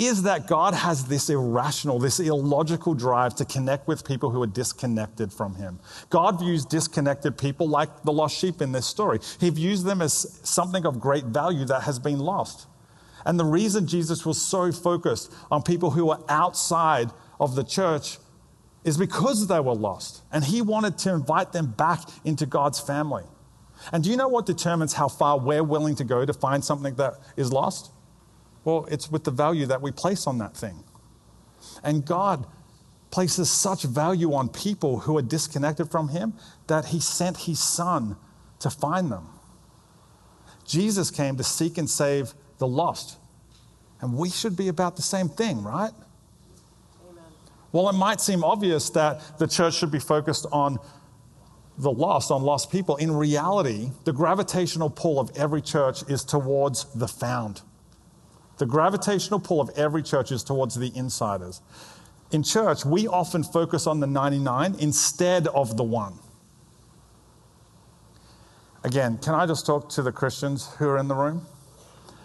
is 0.00 0.22
that 0.22 0.46
God 0.46 0.72
has 0.72 1.04
this 1.04 1.28
irrational, 1.28 1.98
this 1.98 2.20
illogical 2.20 2.94
drive 2.94 3.34
to 3.34 3.44
connect 3.44 3.86
with 3.86 4.02
people 4.02 4.30
who 4.30 4.42
are 4.42 4.46
disconnected 4.46 5.30
from 5.30 5.54
Him. 5.56 5.78
God 6.08 6.40
views 6.40 6.64
disconnected 6.64 7.36
people 7.36 7.68
like 7.68 8.02
the 8.02 8.12
lost 8.12 8.38
sheep 8.38 8.62
in 8.62 8.72
this 8.72 8.86
story. 8.86 9.18
He 9.38 9.50
views 9.50 9.84
them 9.84 10.00
as 10.00 10.40
something 10.42 10.86
of 10.86 11.00
great 11.00 11.24
value 11.24 11.66
that 11.66 11.82
has 11.82 11.98
been 11.98 12.18
lost. 12.18 12.66
And 13.26 13.38
the 13.38 13.44
reason 13.44 13.86
Jesus 13.86 14.24
was 14.24 14.40
so 14.40 14.72
focused 14.72 15.30
on 15.50 15.62
people 15.62 15.90
who 15.90 16.06
were 16.06 16.20
outside 16.30 17.10
of 17.38 17.54
the 17.54 17.62
church 17.62 18.16
is 18.84 18.96
because 18.96 19.48
they 19.48 19.60
were 19.60 19.74
lost. 19.74 20.22
And 20.32 20.42
He 20.42 20.62
wanted 20.62 20.96
to 20.98 21.12
invite 21.12 21.52
them 21.52 21.72
back 21.72 22.00
into 22.24 22.46
God's 22.46 22.80
family. 22.80 23.24
And 23.92 24.02
do 24.02 24.08
you 24.08 24.16
know 24.16 24.28
what 24.28 24.46
determines 24.46 24.94
how 24.94 25.08
far 25.08 25.38
we're 25.38 25.62
willing 25.62 25.94
to 25.96 26.04
go 26.04 26.24
to 26.24 26.32
find 26.32 26.64
something 26.64 26.94
that 26.94 27.14
is 27.36 27.52
lost? 27.52 27.90
Well, 28.64 28.86
it's 28.90 29.10
with 29.10 29.24
the 29.24 29.30
value 29.30 29.66
that 29.66 29.80
we 29.80 29.90
place 29.90 30.26
on 30.26 30.38
that 30.38 30.56
thing. 30.56 30.84
And 31.82 32.04
God 32.04 32.46
places 33.10 33.50
such 33.50 33.82
value 33.82 34.32
on 34.34 34.48
people 34.48 35.00
who 35.00 35.18
are 35.18 35.22
disconnected 35.22 35.90
from 35.90 36.08
Him 36.08 36.34
that 36.66 36.86
He 36.86 37.00
sent 37.00 37.38
His 37.38 37.58
Son 37.58 38.16
to 38.60 38.70
find 38.70 39.10
them. 39.10 39.28
Jesus 40.66 41.10
came 41.10 41.36
to 41.36 41.44
seek 41.44 41.78
and 41.78 41.90
save 41.90 42.34
the 42.58 42.66
lost. 42.66 43.18
And 44.00 44.16
we 44.16 44.30
should 44.30 44.56
be 44.56 44.68
about 44.68 44.96
the 44.96 45.02
same 45.02 45.28
thing, 45.28 45.62
right? 45.62 45.90
Amen. 47.10 47.24
Well, 47.72 47.88
it 47.88 47.94
might 47.94 48.20
seem 48.20 48.44
obvious 48.44 48.88
that 48.90 49.38
the 49.38 49.46
church 49.46 49.74
should 49.74 49.90
be 49.90 49.98
focused 49.98 50.46
on 50.52 50.78
the 51.76 51.90
lost, 51.90 52.30
on 52.30 52.42
lost 52.42 52.70
people. 52.70 52.96
In 52.96 53.10
reality, 53.10 53.90
the 54.04 54.12
gravitational 54.12 54.90
pull 54.90 55.18
of 55.18 55.36
every 55.36 55.62
church 55.62 56.02
is 56.08 56.22
towards 56.24 56.84
the 56.94 57.08
found. 57.08 57.62
The 58.60 58.66
gravitational 58.66 59.40
pull 59.40 59.62
of 59.62 59.70
every 59.70 60.02
church 60.02 60.30
is 60.30 60.44
towards 60.44 60.74
the 60.74 60.92
insiders. 60.94 61.62
In 62.30 62.42
church, 62.42 62.84
we 62.84 63.08
often 63.08 63.42
focus 63.42 63.86
on 63.86 64.00
the 64.00 64.06
99 64.06 64.76
instead 64.78 65.46
of 65.46 65.78
the 65.78 65.82
one. 65.82 66.18
Again, 68.84 69.16
can 69.16 69.34
I 69.34 69.46
just 69.46 69.64
talk 69.64 69.88
to 69.90 70.02
the 70.02 70.12
Christians 70.12 70.74
who 70.74 70.86
are 70.88 70.98
in 70.98 71.08
the 71.08 71.14
room? 71.14 71.46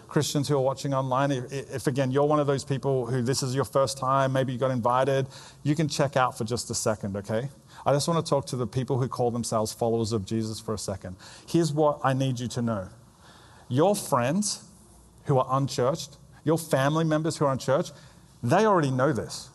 Christians 0.08 0.46
who 0.46 0.56
are 0.56 0.60
watching 0.60 0.92
online, 0.92 1.30
if, 1.30 1.50
if, 1.50 1.86
again 1.86 2.10
you're 2.10 2.26
one 2.26 2.38
of 2.38 2.46
those 2.46 2.64
people 2.64 3.06
who 3.06 3.22
this 3.22 3.42
is 3.42 3.54
your 3.54 3.64
first 3.64 3.96
time, 3.96 4.34
maybe 4.34 4.52
you 4.52 4.58
got 4.58 4.70
invited, 4.70 5.26
you 5.62 5.74
can 5.74 5.88
check 5.88 6.18
out 6.18 6.36
for 6.36 6.44
just 6.44 6.68
a 6.68 6.74
second, 6.74 7.16
okay? 7.16 7.48
I 7.86 7.94
just 7.94 8.08
want 8.08 8.24
to 8.24 8.28
talk 8.28 8.44
to 8.48 8.56
the 8.56 8.66
people 8.66 8.98
who 8.98 9.08
call 9.08 9.30
themselves 9.30 9.72
followers 9.72 10.12
of 10.12 10.26
Jesus 10.26 10.60
for 10.60 10.74
a 10.74 10.78
second. 10.78 11.16
Here's 11.48 11.72
what 11.72 11.98
I 12.04 12.12
need 12.12 12.38
you 12.40 12.48
to 12.48 12.60
know 12.60 12.88
your 13.70 13.96
friends 13.96 14.62
who 15.24 15.38
are 15.38 15.46
unchurched, 15.50 16.18
your 16.46 16.56
family 16.56 17.04
members 17.04 17.36
who 17.36 17.44
are 17.44 17.52
in 17.52 17.58
church, 17.58 17.90
they 18.42 18.64
already 18.64 18.92
know 18.92 19.12
this. 19.12 19.50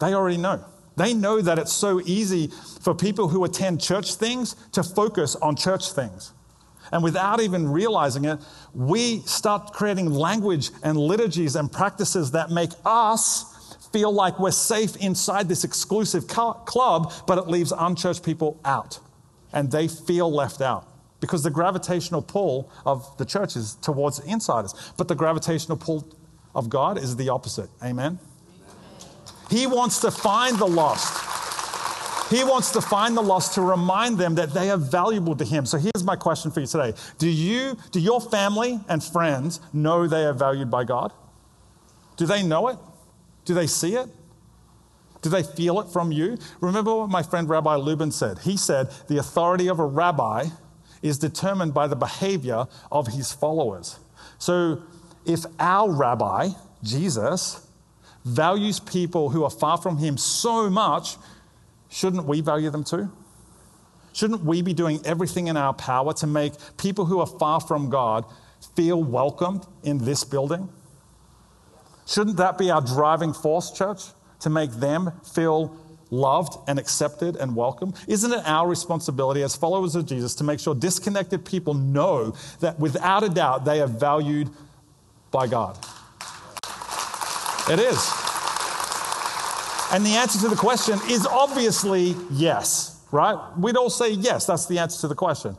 They 0.00 0.14
already 0.14 0.38
know. 0.38 0.64
They 0.96 1.12
know 1.14 1.42
that 1.42 1.58
it's 1.58 1.72
so 1.72 2.00
easy 2.00 2.50
for 2.80 2.94
people 2.94 3.28
who 3.28 3.44
attend 3.44 3.80
church 3.80 4.14
things 4.14 4.56
to 4.72 4.82
focus 4.82 5.36
on 5.36 5.54
church 5.56 5.92
things. 5.92 6.32
And 6.90 7.02
without 7.02 7.40
even 7.40 7.70
realizing 7.70 8.24
it, 8.24 8.40
we 8.74 9.20
start 9.20 9.72
creating 9.72 10.10
language 10.10 10.70
and 10.82 10.98
liturgies 10.98 11.54
and 11.54 11.70
practices 11.70 12.30
that 12.32 12.50
make 12.50 12.70
us 12.84 13.76
feel 13.92 14.10
like 14.10 14.38
we're 14.40 14.50
safe 14.50 14.96
inside 14.96 15.48
this 15.48 15.64
exclusive 15.64 16.26
club, 16.26 17.12
but 17.26 17.38
it 17.38 17.46
leaves 17.46 17.72
unchurched 17.76 18.24
people 18.24 18.58
out. 18.64 18.98
And 19.52 19.70
they 19.70 19.86
feel 19.86 20.32
left 20.32 20.62
out 20.62 20.91
because 21.22 21.44
the 21.44 21.50
gravitational 21.50 22.20
pull 22.20 22.68
of 22.84 23.16
the 23.16 23.24
church 23.24 23.54
is 23.54 23.76
towards 23.76 24.18
insiders. 24.18 24.74
But 24.96 25.06
the 25.06 25.14
gravitational 25.14 25.78
pull 25.78 26.04
of 26.52 26.68
God 26.68 26.98
is 26.98 27.14
the 27.14 27.28
opposite. 27.28 27.70
Amen? 27.82 28.18
He 29.48 29.68
wants 29.68 30.00
to 30.00 30.10
find 30.10 30.58
the 30.58 30.66
lost. 30.66 31.30
He 32.28 32.42
wants 32.42 32.72
to 32.72 32.80
find 32.80 33.16
the 33.16 33.22
lost 33.22 33.54
to 33.54 33.62
remind 33.62 34.18
them 34.18 34.34
that 34.34 34.52
they 34.52 34.68
are 34.70 34.76
valuable 34.76 35.36
to 35.36 35.44
him. 35.44 35.64
So 35.64 35.78
here's 35.78 36.02
my 36.02 36.16
question 36.16 36.50
for 36.50 36.58
you 36.58 36.66
today. 36.66 36.92
Do 37.18 37.28
you 37.28 37.76
do 37.92 38.00
your 38.00 38.20
family 38.20 38.80
and 38.88 39.02
friends 39.02 39.60
know 39.72 40.08
they 40.08 40.24
are 40.24 40.32
valued 40.32 40.72
by 40.72 40.82
God? 40.82 41.12
Do 42.16 42.26
they 42.26 42.42
know 42.42 42.66
it? 42.66 42.78
Do 43.44 43.54
they 43.54 43.68
see 43.68 43.94
it? 43.94 44.08
Do 45.20 45.30
they 45.30 45.44
feel 45.44 45.78
it 45.78 45.88
from 45.92 46.10
you? 46.10 46.36
Remember 46.60 46.92
what 46.96 47.10
my 47.10 47.22
friend 47.22 47.48
Rabbi 47.48 47.76
Lubin 47.76 48.10
said. 48.10 48.40
He 48.40 48.56
said, 48.56 48.90
The 49.06 49.18
authority 49.18 49.68
of 49.68 49.78
a 49.78 49.86
rabbi 49.86 50.46
is 51.02 51.18
determined 51.18 51.74
by 51.74 51.86
the 51.86 51.96
behavior 51.96 52.66
of 52.90 53.08
his 53.08 53.32
followers. 53.32 53.98
So 54.38 54.82
if 55.26 55.44
our 55.58 55.90
rabbi, 55.90 56.50
Jesus, 56.82 57.66
values 58.24 58.80
people 58.80 59.30
who 59.30 59.44
are 59.44 59.50
far 59.50 59.76
from 59.78 59.98
him 59.98 60.16
so 60.16 60.70
much, 60.70 61.16
shouldn't 61.90 62.24
we 62.24 62.40
value 62.40 62.70
them 62.70 62.84
too? 62.84 63.10
Shouldn't 64.12 64.44
we 64.44 64.62
be 64.62 64.74
doing 64.74 65.00
everything 65.04 65.48
in 65.48 65.56
our 65.56 65.72
power 65.72 66.12
to 66.14 66.26
make 66.26 66.52
people 66.76 67.06
who 67.06 67.20
are 67.20 67.26
far 67.26 67.60
from 67.60 67.88
God 67.90 68.24
feel 68.76 69.02
welcomed 69.02 69.66
in 69.82 69.98
this 69.98 70.22
building? 70.24 70.68
Shouldn't 72.06 72.36
that 72.36 72.58
be 72.58 72.70
our 72.70 72.80
driving 72.80 73.32
force, 73.32 73.70
church? 73.70 74.02
To 74.40 74.50
make 74.50 74.72
them 74.72 75.12
feel 75.34 75.76
loved 76.12 76.58
and 76.68 76.78
accepted 76.78 77.34
and 77.36 77.56
welcome? 77.56 77.92
Isn't 78.06 78.32
it 78.32 78.42
our 78.46 78.68
responsibility 78.68 79.42
as 79.42 79.56
followers 79.56 79.96
of 79.96 80.06
Jesus 80.06 80.34
to 80.36 80.44
make 80.44 80.60
sure 80.60 80.74
disconnected 80.74 81.44
people 81.44 81.74
know 81.74 82.36
that 82.60 82.78
without 82.78 83.24
a 83.24 83.28
doubt 83.28 83.64
they 83.64 83.80
are 83.80 83.88
valued 83.88 84.50
by 85.32 85.48
God? 85.48 85.76
It 87.68 87.80
is. 87.80 88.12
And 89.92 90.06
the 90.06 90.14
answer 90.16 90.38
to 90.40 90.48
the 90.48 90.56
question 90.56 90.98
is 91.08 91.26
obviously 91.26 92.14
yes, 92.30 93.00
right? 93.10 93.38
We'd 93.58 93.76
all 93.76 93.90
say 93.90 94.10
yes, 94.10 94.46
that's 94.46 94.66
the 94.66 94.78
answer 94.78 95.00
to 95.02 95.08
the 95.08 95.14
question. 95.14 95.56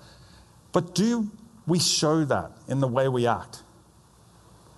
But 0.71 0.95
do 0.95 1.29
we 1.65 1.79
show 1.79 2.25
that 2.25 2.51
in 2.67 2.79
the 2.79 2.87
way 2.87 3.07
we 3.07 3.27
act? 3.27 3.63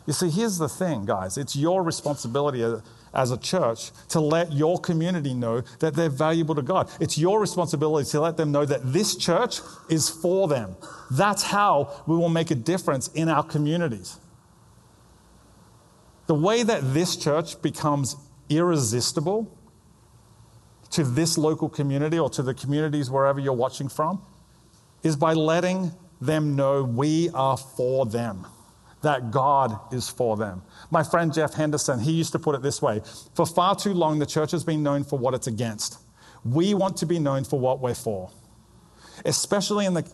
You 0.05 0.13
see, 0.13 0.30
here's 0.30 0.57
the 0.57 0.69
thing, 0.69 1.05
guys 1.05 1.38
it's 1.38 1.55
your 1.55 1.84
responsibility 1.84 2.63
uh, 2.63 2.80
as 3.16 3.32
a 3.32 3.38
church 3.38 3.91
to 4.09 4.20
let 4.20 4.51
your 4.51 4.80
community 4.80 5.34
know 5.34 5.61
that 5.80 5.95
they're 5.95 6.09
valuable 6.09 6.55
to 6.55 6.61
God. 6.61 6.89
It's 6.99 7.18
your 7.18 7.39
responsibility 7.39 8.09
to 8.11 8.22
let 8.22 8.38
them 8.38 8.51
know 8.51 8.66
that 8.66 8.82
this 8.91 9.16
church 9.16 9.59
is 9.89 10.09
for 10.09 10.47
them. 10.47 10.76
That's 11.11 11.43
how 11.43 12.03
we 12.05 12.16
will 12.16 12.30
make 12.30 12.51
a 12.51 12.55
difference 12.55 13.07
in 13.09 13.30
our 13.30 13.43
communities. 13.43 14.20
The 16.28 16.36
way 16.36 16.63
that 16.63 16.93
this 16.93 17.16
church 17.16 17.61
becomes 17.61 18.16
irresistible 18.49 19.55
to 20.91 21.03
this 21.03 21.38
local 21.38 21.70
community 21.70 22.20
or 22.20 22.30
to 22.32 22.41
the 22.41 22.53
communities 22.53 23.09
wherever 23.09 23.39
you're 23.39 23.53
watching 23.53 23.89
from 23.89 24.22
is 25.03 25.16
by 25.16 25.34
letting 25.34 25.91
them 26.22 26.55
know 26.55 26.84
we 26.84 27.30
are 27.32 27.57
for 27.57 28.05
them 28.05 28.45
that 29.06 29.30
God 29.30 29.80
is 29.93 30.10
for 30.10 30.36
them. 30.36 30.64
My 30.89 31.03
friend 31.03 31.32
Jeff 31.32 31.53
Henderson, 31.53 31.99
he 31.99 32.12
used 32.12 32.32
to 32.32 32.39
put 32.39 32.56
it 32.56 32.64
this 32.64 32.82
way 32.82 33.01
For 33.36 33.45
far 33.45 33.76
too 33.76 33.93
long, 33.93 34.18
the 34.18 34.26
church 34.26 34.51
has 34.51 34.64
been 34.64 34.82
known 34.82 35.03
for 35.03 35.18
what 35.20 35.36
it's 35.36 35.47
against. 35.47 35.99
We 36.43 36.74
want 36.74 36.97
to 36.97 37.06
be 37.06 37.20
known 37.20 37.43
for 37.43 37.60
what 37.60 37.80
we're 37.80 37.93
for, 37.93 38.32
especially 39.24 39.86
in 39.86 39.93
the 39.93 40.12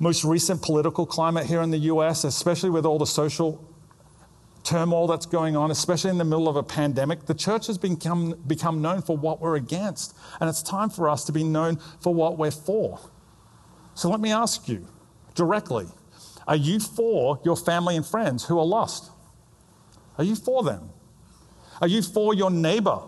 most 0.00 0.24
recent 0.24 0.62
political 0.62 1.06
climate 1.06 1.46
here 1.46 1.62
in 1.62 1.70
the 1.70 1.78
US, 1.78 2.24
especially 2.24 2.70
with 2.70 2.84
all 2.84 2.98
the 2.98 3.06
social 3.06 3.64
turmoil 4.64 5.06
that's 5.06 5.26
going 5.26 5.56
on, 5.56 5.70
especially 5.70 6.10
in 6.10 6.18
the 6.18 6.24
middle 6.24 6.48
of 6.48 6.56
a 6.56 6.62
pandemic, 6.62 7.26
the 7.26 7.34
church 7.34 7.68
has 7.68 7.78
become, 7.78 8.34
become 8.46 8.82
known 8.82 9.02
for 9.02 9.16
what 9.16 9.40
we're 9.40 9.56
against. 9.56 10.16
And 10.40 10.50
it's 10.50 10.62
time 10.62 10.90
for 10.90 11.08
us 11.08 11.24
to 11.24 11.32
be 11.32 11.44
known 11.44 11.78
for 12.00 12.12
what 12.12 12.36
we're 12.38 12.50
for. 12.50 12.98
So 13.94 14.08
let 14.08 14.20
me 14.20 14.32
ask 14.32 14.68
you 14.68 14.86
directly 15.34 15.86
are 16.46 16.56
you 16.56 16.80
for 16.80 17.40
your 17.44 17.56
family 17.56 17.96
and 17.96 18.04
friends 18.04 18.44
who 18.44 18.58
are 18.58 18.64
lost? 18.64 19.10
Are 20.18 20.24
you 20.24 20.34
for 20.34 20.62
them? 20.62 20.90
Are 21.80 21.88
you 21.88 22.02
for 22.02 22.34
your 22.34 22.50
neighbor 22.50 23.00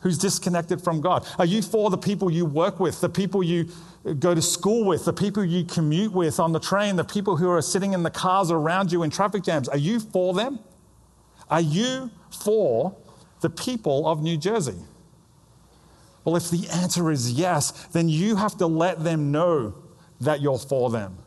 who's 0.00 0.18
disconnected 0.18 0.80
from 0.80 1.00
God? 1.00 1.26
Are 1.38 1.44
you 1.44 1.62
for 1.62 1.90
the 1.90 1.98
people 1.98 2.30
you 2.30 2.44
work 2.44 2.78
with, 2.78 3.00
the 3.00 3.08
people 3.08 3.42
you 3.42 3.68
go 4.18 4.34
to 4.34 4.42
school 4.42 4.84
with, 4.84 5.04
the 5.04 5.12
people 5.12 5.44
you 5.44 5.64
commute 5.64 6.12
with 6.12 6.38
on 6.38 6.52
the 6.52 6.60
train, 6.60 6.96
the 6.96 7.04
people 7.04 7.36
who 7.36 7.48
are 7.50 7.62
sitting 7.62 7.92
in 7.92 8.02
the 8.02 8.10
cars 8.10 8.50
around 8.50 8.92
you 8.92 9.02
in 9.02 9.10
traffic 9.10 9.42
jams? 9.42 9.68
Are 9.68 9.78
you 9.78 9.98
for 9.98 10.34
them? 10.34 10.60
Are 11.50 11.60
you 11.60 12.10
for 12.30 12.96
the 13.40 13.50
people 13.50 14.06
of 14.06 14.22
New 14.22 14.36
Jersey? 14.36 14.78
Well, 16.24 16.36
if 16.36 16.50
the 16.50 16.68
answer 16.72 17.10
is 17.10 17.32
yes, 17.32 17.70
then 17.92 18.08
you 18.08 18.36
have 18.36 18.56
to 18.58 18.66
let 18.66 19.02
them 19.04 19.30
know 19.30 19.74
that 20.20 20.40
you're 20.40 20.58
for 20.58 20.90
them. 20.90 21.18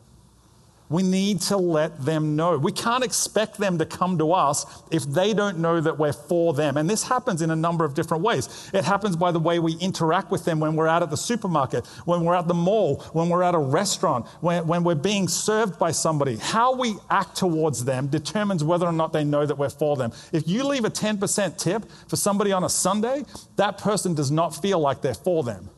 We 0.90 1.04
need 1.04 1.40
to 1.42 1.56
let 1.56 2.04
them 2.04 2.34
know. 2.34 2.58
We 2.58 2.72
can't 2.72 3.04
expect 3.04 3.58
them 3.58 3.78
to 3.78 3.86
come 3.86 4.18
to 4.18 4.32
us 4.32 4.66
if 4.90 5.04
they 5.04 5.32
don't 5.32 5.58
know 5.58 5.80
that 5.80 5.98
we're 5.98 6.12
for 6.12 6.52
them. 6.52 6.76
And 6.76 6.90
this 6.90 7.04
happens 7.04 7.42
in 7.42 7.50
a 7.52 7.56
number 7.56 7.84
of 7.84 7.94
different 7.94 8.24
ways. 8.24 8.70
It 8.74 8.84
happens 8.84 9.14
by 9.14 9.30
the 9.30 9.38
way 9.38 9.60
we 9.60 9.74
interact 9.74 10.32
with 10.32 10.44
them 10.44 10.58
when 10.58 10.74
we're 10.74 10.88
out 10.88 11.04
at 11.04 11.10
the 11.10 11.16
supermarket, 11.16 11.86
when 12.06 12.24
we're 12.24 12.34
at 12.34 12.48
the 12.48 12.54
mall, 12.54 12.96
when 13.12 13.28
we're 13.28 13.44
at 13.44 13.54
a 13.54 13.58
restaurant, 13.58 14.26
when, 14.40 14.66
when 14.66 14.82
we're 14.82 14.96
being 14.96 15.28
served 15.28 15.78
by 15.78 15.92
somebody. 15.92 16.36
How 16.36 16.74
we 16.74 16.96
act 17.08 17.36
towards 17.36 17.84
them 17.84 18.08
determines 18.08 18.64
whether 18.64 18.86
or 18.86 18.92
not 18.92 19.12
they 19.12 19.22
know 19.22 19.46
that 19.46 19.56
we're 19.56 19.70
for 19.70 19.96
them. 19.96 20.10
If 20.32 20.48
you 20.48 20.64
leave 20.64 20.84
a 20.84 20.90
10% 20.90 21.56
tip 21.56 21.84
for 22.08 22.16
somebody 22.16 22.50
on 22.50 22.64
a 22.64 22.68
Sunday, 22.68 23.24
that 23.54 23.78
person 23.78 24.14
does 24.14 24.32
not 24.32 24.60
feel 24.60 24.80
like 24.80 25.02
they're 25.02 25.14
for 25.14 25.44
them. 25.44 25.70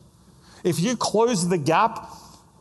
If 0.63 0.79
you 0.79 0.97
close 0.97 1.47
the 1.47 1.59
gap 1.59 2.09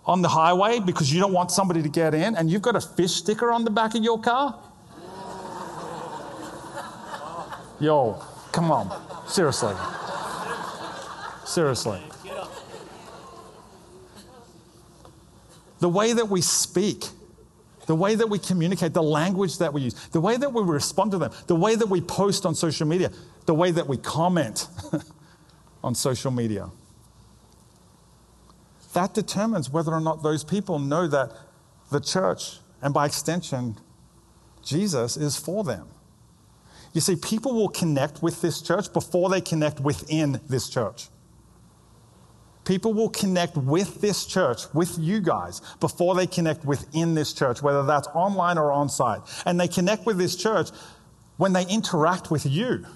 on 0.04 0.22
the 0.22 0.28
highway 0.28 0.80
because 0.80 1.12
you 1.12 1.20
don't 1.20 1.32
want 1.32 1.50
somebody 1.50 1.82
to 1.82 1.88
get 1.88 2.14
in 2.14 2.34
and 2.34 2.50
you've 2.50 2.62
got 2.62 2.76
a 2.76 2.80
fish 2.80 3.12
sticker 3.12 3.52
on 3.52 3.64
the 3.64 3.70
back 3.70 3.94
of 3.94 4.02
your 4.02 4.20
car? 4.20 4.58
Yo, 7.80 8.20
come 8.52 8.70
on. 8.70 8.90
Seriously. 9.28 9.74
Seriously. 11.44 12.00
The 15.80 15.88
way 15.88 16.12
that 16.12 16.28
we 16.28 16.40
speak, 16.40 17.06
the 17.86 17.94
way 17.96 18.14
that 18.14 18.28
we 18.28 18.38
communicate, 18.38 18.94
the 18.94 19.02
language 19.02 19.58
that 19.58 19.72
we 19.72 19.82
use, 19.82 19.94
the 20.08 20.20
way 20.20 20.36
that 20.36 20.52
we 20.52 20.62
respond 20.62 21.10
to 21.10 21.18
them, 21.18 21.32
the 21.48 21.56
way 21.56 21.74
that 21.74 21.88
we 21.88 22.00
post 22.00 22.46
on 22.46 22.54
social 22.54 22.86
media, 22.86 23.10
the 23.46 23.54
way 23.54 23.72
that 23.72 23.88
we 23.88 23.96
comment 23.96 24.68
on 25.82 25.94
social 25.96 26.30
media 26.30 26.70
that 28.94 29.14
determines 29.14 29.70
whether 29.70 29.92
or 29.92 30.00
not 30.00 30.22
those 30.22 30.44
people 30.44 30.78
know 30.78 31.06
that 31.06 31.32
the 31.90 32.00
church, 32.00 32.58
and 32.80 32.92
by 32.92 33.06
extension, 33.06 33.78
Jesus, 34.62 35.16
is 35.16 35.36
for 35.36 35.64
them. 35.64 35.88
You 36.92 37.00
see, 37.00 37.16
people 37.16 37.54
will 37.54 37.68
connect 37.68 38.22
with 38.22 38.42
this 38.42 38.60
church 38.60 38.92
before 38.92 39.30
they 39.30 39.40
connect 39.40 39.80
within 39.80 40.40
this 40.48 40.68
church. 40.68 41.08
People 42.64 42.94
will 42.94 43.08
connect 43.08 43.56
with 43.56 44.00
this 44.00 44.24
church, 44.24 44.72
with 44.72 44.96
you 44.98 45.20
guys, 45.20 45.60
before 45.80 46.14
they 46.14 46.26
connect 46.26 46.64
within 46.64 47.14
this 47.14 47.32
church, 47.32 47.60
whether 47.60 47.82
that's 47.82 48.06
online 48.08 48.56
or 48.56 48.70
on 48.70 48.88
site. 48.88 49.20
And 49.44 49.58
they 49.58 49.68
connect 49.68 50.06
with 50.06 50.16
this 50.16 50.36
church 50.36 50.68
when 51.38 51.52
they 51.52 51.66
interact 51.66 52.30
with 52.30 52.46
you. 52.46 52.86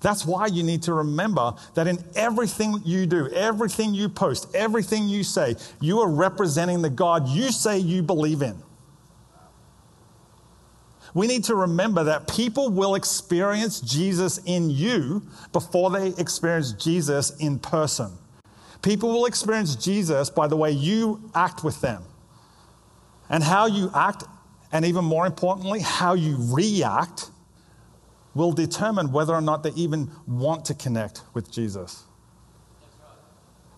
That's 0.00 0.24
why 0.24 0.46
you 0.46 0.62
need 0.62 0.82
to 0.84 0.94
remember 0.94 1.54
that 1.74 1.86
in 1.86 2.02
everything 2.14 2.80
you 2.84 3.06
do, 3.06 3.28
everything 3.28 3.92
you 3.92 4.08
post, 4.08 4.54
everything 4.54 5.08
you 5.08 5.22
say, 5.22 5.56
you 5.80 6.00
are 6.00 6.10
representing 6.10 6.80
the 6.82 6.90
God 6.90 7.28
you 7.28 7.52
say 7.52 7.78
you 7.78 8.02
believe 8.02 8.42
in. 8.42 8.56
We 11.12 11.26
need 11.26 11.44
to 11.44 11.54
remember 11.54 12.04
that 12.04 12.28
people 12.28 12.70
will 12.70 12.94
experience 12.94 13.80
Jesus 13.80 14.38
in 14.46 14.70
you 14.70 15.22
before 15.52 15.90
they 15.90 16.08
experience 16.18 16.72
Jesus 16.72 17.36
in 17.38 17.58
person. 17.58 18.12
People 18.82 19.10
will 19.10 19.26
experience 19.26 19.74
Jesus 19.76 20.30
by 20.30 20.46
the 20.46 20.56
way 20.56 20.70
you 20.70 21.30
act 21.34 21.64
with 21.64 21.80
them. 21.80 22.04
And 23.28 23.42
how 23.42 23.66
you 23.66 23.90
act, 23.94 24.24
and 24.72 24.84
even 24.84 25.04
more 25.04 25.26
importantly, 25.26 25.80
how 25.80 26.14
you 26.14 26.36
react 26.38 27.30
will 28.34 28.52
determine 28.52 29.12
whether 29.12 29.34
or 29.34 29.40
not 29.40 29.62
they 29.62 29.70
even 29.70 30.10
want 30.26 30.64
to 30.66 30.74
connect 30.74 31.22
with 31.34 31.50
Jesus. 31.50 32.04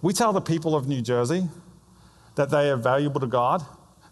We 0.03 0.13
tell 0.13 0.33
the 0.33 0.41
people 0.41 0.75
of 0.75 0.89
New 0.89 1.01
Jersey 1.01 1.49
that 2.35 2.51
they 2.51 2.71
are 2.71 2.77
valuable 2.77 3.21
to 3.21 3.27
God, 3.27 3.65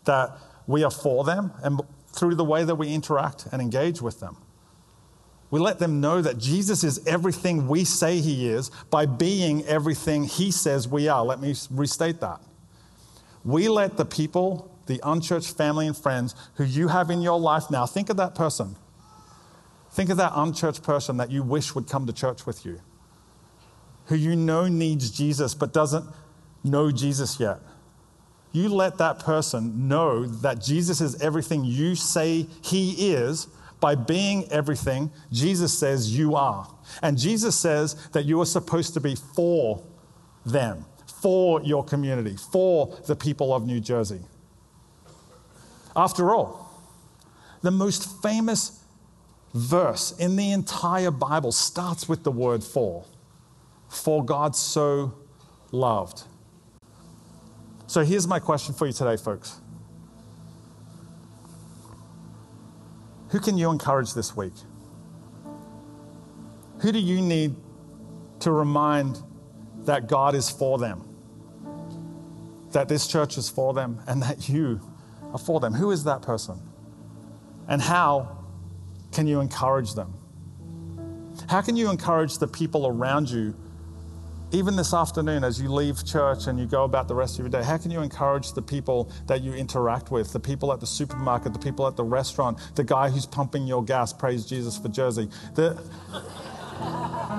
that 0.05 0.31
we 0.67 0.85
are 0.85 0.91
for 0.91 1.25
them, 1.25 1.53
and 1.63 1.81
through 2.13 2.37
the 2.37 2.45
way 2.45 2.65
that 2.65 2.75
we 2.77 2.93
interact 2.93 3.47
and 3.53 3.61
engage 3.61 4.01
with 4.01 4.21
them. 4.21 4.37
We 5.51 5.59
let 5.59 5.81
them 5.81 6.01
know 6.01 6.23
that 6.23 6.39
Jesus 6.39 6.85
is 6.85 7.05
everything 7.07 7.67
we 7.67 7.85
say 7.85 8.21
he 8.21 8.49
is 8.49 8.71
by 8.91 9.07
being 9.07 9.65
everything 9.67 10.25
he 10.25 10.53
says 10.53 10.87
we 10.87 11.09
are. 11.09 11.25
Let 11.25 11.41
me 11.41 11.55
restate 11.71 12.21
that. 12.21 12.41
We 13.45 13.69
let 13.69 13.97
the 13.97 14.05
people, 14.05 14.71
the 14.87 15.01
unchurched 15.03 15.57
family 15.57 15.89
and 15.89 15.97
friends 15.97 16.37
who 16.55 16.65
you 16.65 16.89
have 16.89 17.11
in 17.11 17.21
your 17.21 17.39
life 17.39 17.65
now, 17.69 17.85
think 17.85 18.11
of 18.11 18.17
that 18.19 18.35
person 18.37 18.77
Think 19.93 20.11
of 20.11 20.17
that 20.19 20.33
unchurched 20.35 20.83
person 20.83 21.17
that 21.17 21.31
you 21.31 21.43
wish 21.43 21.75
would 21.75 21.89
come 21.89 22.07
to 22.07 22.13
church 22.13 22.47
with 22.47 22.65
you, 22.65 22.81
who 24.07 24.15
you 24.15 24.37
know 24.37 24.69
needs 24.69 25.11
Jesus 25.11 25.55
but 25.55 25.73
doesn't 25.73 26.07
know 26.63 26.91
Jesus 26.91 27.41
yet. 27.41 27.59
You 28.53 28.69
let 28.69 28.99
that 28.99 29.21
person 29.21 29.89
know 29.89 30.27
that 30.27 30.61
Jesus 30.61 31.01
is 31.01 31.21
everything 31.21 31.65
you 31.65 31.95
say 31.95 32.47
he 32.63 33.13
is 33.13 33.47
by 33.81 33.95
being 33.95 34.51
everything 34.51 35.11
Jesus 35.33 35.77
says 35.77 36.17
you 36.17 36.37
are. 36.37 36.69
And 37.03 37.17
Jesus 37.17 37.57
says 37.57 37.95
that 38.09 38.25
you 38.25 38.41
are 38.41 38.47
supposed 38.47 38.95
to 38.95 39.01
be 39.01 39.15
for 39.15 39.83
them, 40.45 40.85
for 41.23 41.63
your 41.63 41.85
community, 41.85 42.37
for 42.37 42.99
the 43.07 43.17
people 43.17 43.55
of 43.55 43.65
New 43.65 43.81
Jersey. 43.81 44.21
After 45.97 46.35
all, 46.35 46.71
the 47.63 47.71
most 47.71 48.23
famous 48.23 48.80
verse 49.55 50.13
in 50.19 50.37
the 50.37 50.53
entire 50.53 51.11
Bible 51.11 51.53
starts 51.53 52.09
with 52.09 52.25
the 52.25 52.31
word 52.31 52.63
for. 52.63 53.05
For 53.89 54.25
God 54.25 54.55
so 54.55 55.15
loved. 55.73 56.23
So 57.87 58.05
here's 58.05 58.27
my 58.27 58.39
question 58.39 58.75
for 58.75 58.87
you 58.87 58.93
today, 58.93 59.17
folks. 59.17 59.61
Who 63.31 63.41
can 63.41 63.59
you 63.59 63.71
encourage 63.71 64.15
this 64.15 64.37
week? 64.37 64.53
Who 66.81 66.93
do 66.93 66.99
you 66.99 67.21
need 67.21 67.57
to 68.41 68.53
remind 68.53 69.23
that 69.85 70.09
God 70.09 70.35
is 70.35 70.51
for 70.51 70.79
them? 70.79 71.07
That 72.73 72.89
this 72.89 73.07
church 73.07 73.37
is 73.37 73.49
for 73.49 73.75
them 73.75 74.01
and 74.07 74.23
that 74.23 74.49
you 74.49 74.81
are 75.33 75.39
for 75.39 75.61
them? 75.61 75.75
Who 75.75 75.91
is 75.91 76.05
that 76.05 76.23
person? 76.23 76.61
And 77.69 77.83
how 77.83 78.40
can 79.13 79.27
you 79.27 79.41
encourage 79.41 79.95
them? 79.95 80.15
How 81.49 81.61
can 81.61 81.77
you 81.77 81.91
encourage 81.91 82.39
the 82.39 82.47
people 82.47 82.87
around 82.87 83.31
you, 83.31 83.55
even 84.53 84.77
this 84.77 84.93
afternoon 84.93 85.45
as 85.45 85.61
you 85.61 85.69
leave 85.73 86.05
church 86.05 86.47
and 86.47 86.59
you 86.59 86.67
go 86.67 86.85
about 86.85 87.09
the 87.09 87.15
rest 87.15 87.39
of 87.39 87.45
your 87.45 87.49
day? 87.49 87.63
How 87.63 87.79
can 87.79 87.91
you 87.91 88.01
encourage 88.01 88.53
the 88.53 88.63
people 88.63 89.11
that 89.27 89.43
you 89.43 89.55
interact 89.55 90.11
with, 90.11 90.33
the 90.33 90.41
people 90.41 90.73
at 90.73 90.81
the 90.81 90.87
supermarket, 90.87 91.53
the 91.53 91.59
people 91.59 91.87
at 91.87 91.97
the 91.97 92.05
restaurant, 92.05 92.59
the 92.75 92.85
guy 92.85 93.09
who's 93.09 93.27
pumping 93.27 93.67
your 93.67 93.85
gas? 93.85 94.13
Praise 94.13 94.45
Jesus 94.47 94.77
for 94.79 94.89
Jersey. 94.89 95.29
The, 95.55 95.81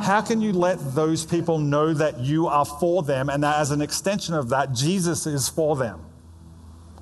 how 0.04 0.22
can 0.22 0.42
you 0.42 0.54
let 0.54 0.78
those 0.96 1.26
people 1.26 1.58
know 1.58 1.94
that 1.94 2.20
you 2.20 2.48
are 2.48 2.66
for 2.66 3.04
them 3.04 3.30
and 3.30 3.44
that 3.44 3.60
as 3.60 3.72
an 3.72 3.82
extension 3.82 4.34
of 4.34 4.50
that, 4.50 4.74
Jesus 4.74 5.28
is 5.28 5.48
for 5.48 5.76
them? 5.76 6.06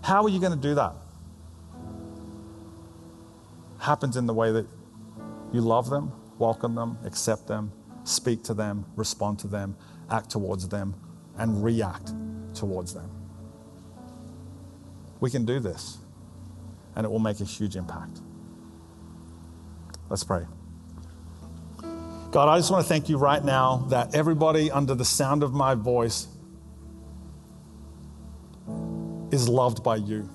How 0.01 0.23
are 0.23 0.29
you 0.29 0.39
going 0.39 0.53
to 0.53 0.57
do 0.57 0.75
that? 0.75 0.93
Happens 3.79 4.17
in 4.17 4.25
the 4.25 4.33
way 4.33 4.51
that 4.51 4.67
you 5.51 5.61
love 5.61 5.89
them, 5.89 6.11
welcome 6.37 6.75
them, 6.75 6.97
accept 7.05 7.47
them, 7.47 7.71
speak 8.03 8.43
to 8.43 8.53
them, 8.53 8.85
respond 8.95 9.39
to 9.39 9.47
them, 9.47 9.75
act 10.09 10.29
towards 10.29 10.67
them, 10.67 10.93
and 11.37 11.63
react 11.63 12.13
towards 12.53 12.93
them. 12.93 13.09
We 15.19 15.29
can 15.29 15.45
do 15.45 15.59
this, 15.59 15.97
and 16.95 17.05
it 17.05 17.09
will 17.09 17.19
make 17.19 17.39
a 17.39 17.45
huge 17.45 17.75
impact. 17.75 18.19
Let's 20.09 20.23
pray. 20.23 20.45
God, 22.31 22.47
I 22.47 22.57
just 22.57 22.71
want 22.71 22.85
to 22.85 22.89
thank 22.89 23.09
you 23.09 23.17
right 23.17 23.43
now 23.43 23.87
that 23.89 24.13
everybody 24.13 24.69
under 24.69 24.93
the 24.93 25.05
sound 25.05 25.41
of 25.41 25.53
my 25.53 25.73
voice 25.73 26.27
is 29.31 29.49
loved 29.49 29.83
by 29.83 29.95
you. 29.95 30.29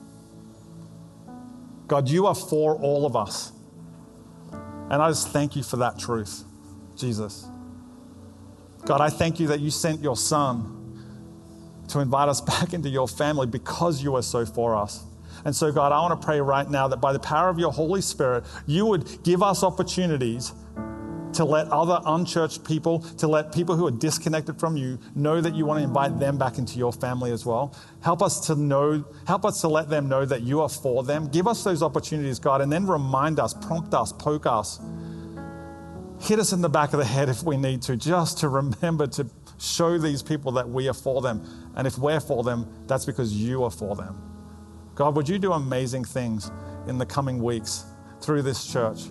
God, 1.94 2.08
you 2.08 2.26
are 2.26 2.34
for 2.34 2.74
all 2.74 3.06
of 3.06 3.14
us. 3.14 3.52
And 4.90 4.94
I 5.00 5.08
just 5.10 5.28
thank 5.28 5.54
you 5.54 5.62
for 5.62 5.76
that 5.76 5.96
truth, 5.96 6.42
Jesus. 6.96 7.46
God, 8.84 9.00
I 9.00 9.10
thank 9.10 9.38
you 9.38 9.46
that 9.46 9.60
you 9.60 9.70
sent 9.70 10.02
your 10.02 10.16
son 10.16 11.06
to 11.90 12.00
invite 12.00 12.28
us 12.28 12.40
back 12.52 12.74
into 12.74 12.88
your 12.88 13.06
family 13.06 13.46
because 13.46 14.02
you 14.02 14.16
are 14.16 14.24
so 14.24 14.44
for 14.44 14.74
us. 14.74 15.04
And 15.44 15.54
so, 15.54 15.70
God, 15.70 15.92
I 15.92 16.00
want 16.00 16.20
to 16.20 16.26
pray 16.26 16.40
right 16.40 16.68
now 16.68 16.88
that 16.88 16.96
by 16.96 17.12
the 17.12 17.20
power 17.20 17.48
of 17.48 17.60
your 17.60 17.70
Holy 17.70 18.00
Spirit, 18.00 18.42
you 18.66 18.86
would 18.86 19.22
give 19.22 19.40
us 19.40 19.62
opportunities 19.62 20.52
to 21.34 21.44
let 21.44 21.68
other 21.68 22.00
unchurched 22.06 22.64
people, 22.64 23.00
to 23.00 23.26
let 23.26 23.52
people 23.52 23.76
who 23.76 23.86
are 23.86 23.90
disconnected 23.90 24.58
from 24.58 24.76
you 24.76 24.98
know 25.14 25.40
that 25.40 25.54
you 25.54 25.66
want 25.66 25.78
to 25.78 25.84
invite 25.84 26.18
them 26.18 26.38
back 26.38 26.58
into 26.58 26.78
your 26.78 26.92
family 26.92 27.32
as 27.32 27.44
well. 27.44 27.76
Help 28.02 28.22
us 28.22 28.46
to 28.46 28.54
know, 28.54 29.04
help 29.26 29.44
us 29.44 29.60
to 29.60 29.68
let 29.68 29.88
them 29.88 30.08
know 30.08 30.24
that 30.24 30.42
you 30.42 30.60
are 30.60 30.68
for 30.68 31.02
them. 31.02 31.28
Give 31.28 31.46
us 31.46 31.64
those 31.64 31.82
opportunities, 31.82 32.38
God, 32.38 32.60
and 32.60 32.72
then 32.72 32.86
remind 32.86 33.40
us, 33.40 33.54
prompt 33.54 33.94
us, 33.94 34.12
poke 34.12 34.46
us, 34.46 34.80
hit 36.20 36.38
us 36.38 36.52
in 36.52 36.60
the 36.60 36.68
back 36.68 36.92
of 36.92 36.98
the 36.98 37.04
head 37.04 37.28
if 37.28 37.42
we 37.42 37.56
need 37.56 37.82
to, 37.82 37.96
just 37.96 38.38
to 38.38 38.48
remember 38.48 39.06
to 39.08 39.28
show 39.58 39.98
these 39.98 40.22
people 40.22 40.52
that 40.52 40.68
we 40.68 40.88
are 40.88 40.94
for 40.94 41.20
them. 41.20 41.44
And 41.76 41.86
if 41.86 41.98
we're 41.98 42.20
for 42.20 42.42
them, 42.42 42.66
that's 42.86 43.04
because 43.04 43.34
you 43.34 43.64
are 43.64 43.70
for 43.70 43.96
them. 43.96 44.20
God, 44.94 45.16
would 45.16 45.28
you 45.28 45.38
do 45.38 45.52
amazing 45.52 46.04
things 46.04 46.50
in 46.86 46.98
the 46.98 47.06
coming 47.06 47.42
weeks 47.42 47.84
through 48.20 48.42
this 48.42 48.66
church 48.72 49.08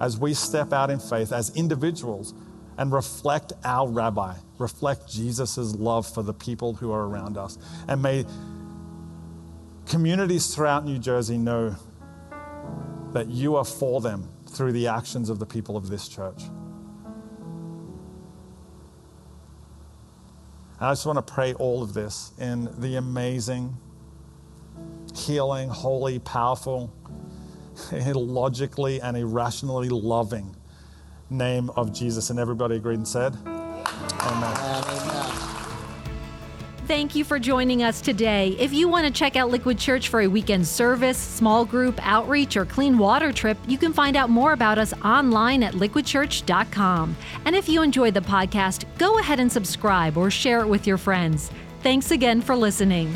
as 0.00 0.18
we 0.18 0.34
step 0.34 0.72
out 0.72 0.90
in 0.90 0.98
faith 0.98 1.32
as 1.32 1.54
individuals 1.56 2.34
and 2.78 2.92
reflect 2.92 3.52
our 3.64 3.88
rabbi, 3.88 4.34
reflect 4.58 5.08
Jesus' 5.08 5.74
love 5.74 6.06
for 6.06 6.22
the 6.22 6.34
people 6.34 6.74
who 6.74 6.92
are 6.92 7.06
around 7.06 7.38
us. 7.38 7.58
And 7.88 8.02
may 8.02 8.26
communities 9.86 10.54
throughout 10.54 10.84
New 10.84 10.98
Jersey 10.98 11.38
know 11.38 11.76
that 13.12 13.28
you 13.28 13.56
are 13.56 13.64
for 13.64 14.00
them 14.00 14.28
through 14.46 14.72
the 14.72 14.88
actions 14.88 15.30
of 15.30 15.38
the 15.38 15.46
people 15.46 15.76
of 15.76 15.88
this 15.88 16.08
church. 16.08 16.42
And 20.78 20.88
I 20.88 20.90
just 20.92 21.06
want 21.06 21.24
to 21.24 21.32
pray 21.34 21.54
all 21.54 21.82
of 21.82 21.94
this 21.94 22.32
in 22.38 22.68
the 22.78 22.96
amazing, 22.96 23.76
healing, 25.14 25.70
holy, 25.70 26.18
powerful, 26.18 26.92
logically 27.92 29.00
and 29.00 29.16
irrationally 29.16 29.88
loving 29.88 30.54
name 31.30 31.70
of 31.70 31.92
Jesus. 31.92 32.30
And 32.30 32.38
everybody 32.38 32.76
agreed 32.76 32.98
and 32.98 33.08
said, 33.08 33.34
Amen. 33.46 34.56
Amen. 34.56 35.46
Thank 36.86 37.16
you 37.16 37.24
for 37.24 37.40
joining 37.40 37.82
us 37.82 38.00
today. 38.00 38.56
If 38.60 38.72
you 38.72 38.86
want 38.86 39.08
to 39.08 39.12
check 39.12 39.34
out 39.34 39.50
Liquid 39.50 39.76
Church 39.76 40.06
for 40.06 40.20
a 40.20 40.28
weekend 40.28 40.68
service, 40.68 41.18
small 41.18 41.64
group, 41.64 41.98
outreach, 42.06 42.56
or 42.56 42.64
clean 42.64 42.96
water 42.96 43.32
trip, 43.32 43.58
you 43.66 43.76
can 43.76 43.92
find 43.92 44.16
out 44.16 44.30
more 44.30 44.52
about 44.52 44.78
us 44.78 44.92
online 45.04 45.64
at 45.64 45.74
liquidchurch.com. 45.74 47.16
And 47.44 47.56
if 47.56 47.68
you 47.68 47.82
enjoyed 47.82 48.14
the 48.14 48.20
podcast, 48.20 48.84
go 48.98 49.18
ahead 49.18 49.40
and 49.40 49.50
subscribe 49.50 50.16
or 50.16 50.30
share 50.30 50.60
it 50.60 50.68
with 50.68 50.86
your 50.86 50.96
friends. 50.96 51.50
Thanks 51.82 52.12
again 52.12 52.40
for 52.40 52.54
listening. 52.54 53.12